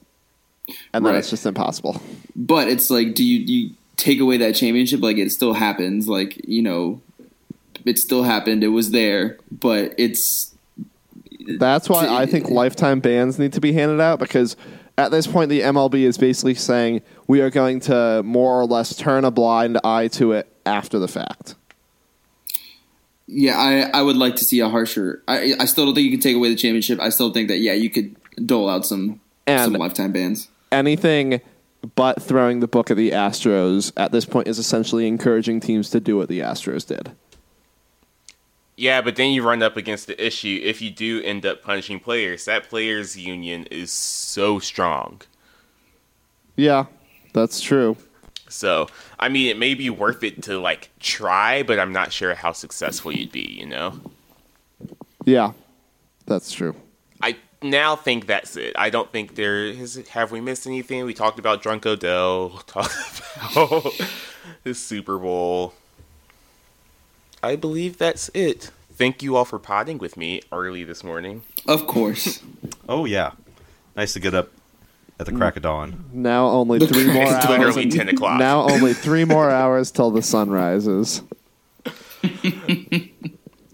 and 0.92 1.04
then 1.06 1.14
Right. 1.14 1.18
it's 1.20 1.30
just 1.30 1.46
impossible. 1.46 2.00
but 2.36 2.68
it's 2.68 2.90
like, 2.90 3.14
do 3.14 3.24
you 3.24 3.46
do 3.46 3.52
you 3.52 3.70
take 3.96 4.20
away 4.20 4.36
that 4.38 4.54
championship? 4.54 5.00
Like, 5.00 5.16
it 5.18 5.30
still 5.30 5.52
happens. 5.54 6.08
Like, 6.08 6.40
you 6.46 6.62
know, 6.62 7.00
it 7.84 7.98
still 7.98 8.22
happened. 8.24 8.62
It 8.64 8.68
was 8.68 8.90
there, 8.90 9.38
but 9.50 9.94
it's 9.98 10.52
That's 11.58 11.88
why 11.88 12.06
I 12.06 12.26
think 12.26 12.50
lifetime 12.50 13.00
bans 13.00 13.38
need 13.38 13.52
to 13.54 13.60
be 13.60 13.72
handed 13.72 14.00
out 14.00 14.18
because 14.18 14.56
at 14.98 15.10
this 15.10 15.26
point 15.26 15.48
the 15.50 15.60
MLB 15.62 16.02
is 16.02 16.18
basically 16.18 16.54
saying 16.54 17.02
we 17.26 17.40
are 17.40 17.50
going 17.50 17.80
to 17.80 18.22
more 18.24 18.60
or 18.60 18.66
less 18.66 18.94
turn 18.96 19.24
a 19.24 19.30
blind 19.30 19.78
eye 19.82 20.08
to 20.08 20.32
it 20.32 20.46
after 20.66 20.98
the 20.98 21.08
fact. 21.08 21.54
Yeah. 23.30 23.56
I 23.58 23.98
I 23.98 24.02
would 24.02 24.16
like 24.16 24.36
to 24.36 24.44
see 24.44 24.60
a 24.60 24.68
harsher. 24.68 25.22
I 25.28 25.54
I 25.58 25.64
still 25.66 25.86
don't 25.86 25.94
think 25.94 26.04
you 26.06 26.10
can 26.10 26.20
take 26.20 26.36
away 26.36 26.48
the 26.50 26.56
championship. 26.56 27.00
I 27.00 27.08
still 27.10 27.32
think 27.32 27.48
that 27.48 27.58
yeah, 27.58 27.72
you 27.72 27.90
could 27.90 28.14
dole 28.46 28.68
out 28.68 28.86
some 28.86 29.20
And- 29.46 29.64
some 29.72 29.72
lifetime 29.74 30.12
bans. 30.12 30.48
Anything 30.72 31.40
but 31.94 32.22
throwing 32.22 32.60
the 32.60 32.68
book 32.68 32.90
at 32.90 32.96
the 32.96 33.10
Astros 33.10 33.92
at 33.96 34.12
this 34.12 34.24
point 34.26 34.46
is 34.48 34.58
essentially 34.58 35.06
encouraging 35.08 35.60
teams 35.60 35.90
to 35.90 36.00
do 36.00 36.16
what 36.16 36.28
the 36.28 36.40
Astros 36.40 36.86
did. 36.86 37.12
Yeah, 38.76 39.02
but 39.02 39.16
then 39.16 39.32
you 39.32 39.42
run 39.42 39.62
up 39.62 39.76
against 39.76 40.06
the 40.06 40.24
issue 40.24 40.60
if 40.62 40.80
you 40.80 40.90
do 40.90 41.20
end 41.22 41.44
up 41.44 41.62
punishing 41.62 42.00
players. 42.00 42.46
That 42.46 42.68
players' 42.68 43.16
union 43.16 43.66
is 43.70 43.92
so 43.92 44.58
strong. 44.58 45.20
Yeah, 46.56 46.86
that's 47.34 47.60
true. 47.60 47.96
So, 48.48 48.88
I 49.20 49.28
mean, 49.28 49.48
it 49.48 49.58
may 49.58 49.74
be 49.74 49.90
worth 49.90 50.24
it 50.24 50.42
to 50.44 50.58
like 50.58 50.88
try, 50.98 51.62
but 51.62 51.78
I'm 51.78 51.92
not 51.92 52.12
sure 52.12 52.34
how 52.34 52.52
successful 52.52 53.12
you'd 53.12 53.30
be. 53.30 53.42
You 53.60 53.66
know, 53.66 54.00
Yeah, 55.24 55.52
that's 56.26 56.50
true. 56.52 56.74
I 57.22 57.36
now 57.62 57.96
think 57.96 58.26
that's 58.26 58.56
it. 58.56 58.72
I 58.78 58.88
don't 58.88 59.12
think 59.12 59.34
there 59.34 59.64
is. 59.66 59.96
Have 60.08 60.32
we 60.32 60.40
missed 60.40 60.66
anything? 60.66 61.04
We 61.04 61.12
talked 61.14 61.38
about 61.38 61.62
Drunk 61.62 61.84
Odell. 61.84 62.50
Talked 62.66 63.20
about 63.52 63.92
the 64.64 64.74
Super 64.74 65.18
Bowl. 65.18 65.74
I 67.42 67.56
believe 67.56 67.98
that's 67.98 68.30
it. 68.32 68.70
Thank 68.92 69.22
you 69.22 69.36
all 69.36 69.44
for 69.44 69.58
potting 69.58 69.98
with 69.98 70.16
me 70.16 70.42
early 70.52 70.84
this 70.84 71.04
morning. 71.04 71.42
Of 71.68 71.86
course. 71.86 72.42
Oh 72.88 73.04
yeah, 73.04 73.32
nice 73.94 74.14
to 74.14 74.20
get 74.20 74.34
up 74.34 74.50
at 75.20 75.26
the 75.26 75.32
crack 75.32 75.56
of 75.56 75.62
dawn. 75.62 76.06
Now 76.12 76.46
only 76.46 76.78
three 76.84 77.06
more 77.12 77.22
It's 77.24 77.44
hours. 77.44 77.48
literally 77.48 77.90
ten 77.90 78.08
o'clock. 78.08 78.38
Now 78.40 78.62
only 78.70 78.94
three 78.94 79.24
more 79.24 79.50
hours 79.50 79.90
till 79.90 80.10
the 80.10 80.22
sun 80.22 80.50
rises. 80.50 81.22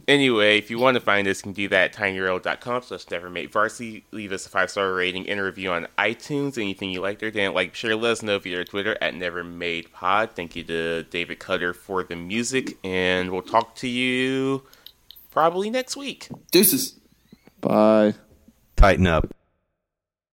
Anyway, 0.09 0.57
if 0.57 0.71
you 0.71 0.79
want 0.79 0.95
to 0.95 1.01
find 1.01 1.27
us, 1.27 1.41
you 1.41 1.43
can 1.43 1.53
do 1.53 1.67
that 1.69 1.91
at 1.91 1.97
tinyurl.com 1.97 2.83
slash 2.83 3.07
nevermade 3.07 3.51
varsity. 3.51 4.05
Leave 4.13 4.31
us 4.31 4.47
a 4.47 4.49
five 4.49 4.71
star 4.71 4.93
rating 4.93 5.29
and 5.29 5.41
a 5.41 5.43
review 5.43 5.73
on 5.73 5.89
iTunes. 5.99 6.57
Anything 6.57 6.91
you 6.91 7.01
liked 7.01 7.25
or 7.25 7.31
didn't 7.33 7.57
like, 7.57 7.75
sure 7.75 7.97
let 7.97 8.13
us 8.13 8.23
know 8.23 8.39
via 8.39 8.65
Twitter 8.65 8.97
at 9.01 9.15
nevermadepod. 9.15 10.31
Thank 10.37 10.55
you 10.55 10.63
to 10.63 11.03
David 11.03 11.41
Cutter 11.41 11.75
for 11.75 12.05
the 12.05 12.15
music, 12.15 12.79
and 12.85 13.33
we'll 13.33 13.43
talk 13.43 13.75
to 13.77 13.89
you 13.89 14.63
probably 15.33 15.71
next 15.71 15.97
week. 15.97 16.29
Deuces. 16.53 16.95
Bye. 17.61 18.15
Tighten 18.77 19.09
up. 19.09 19.35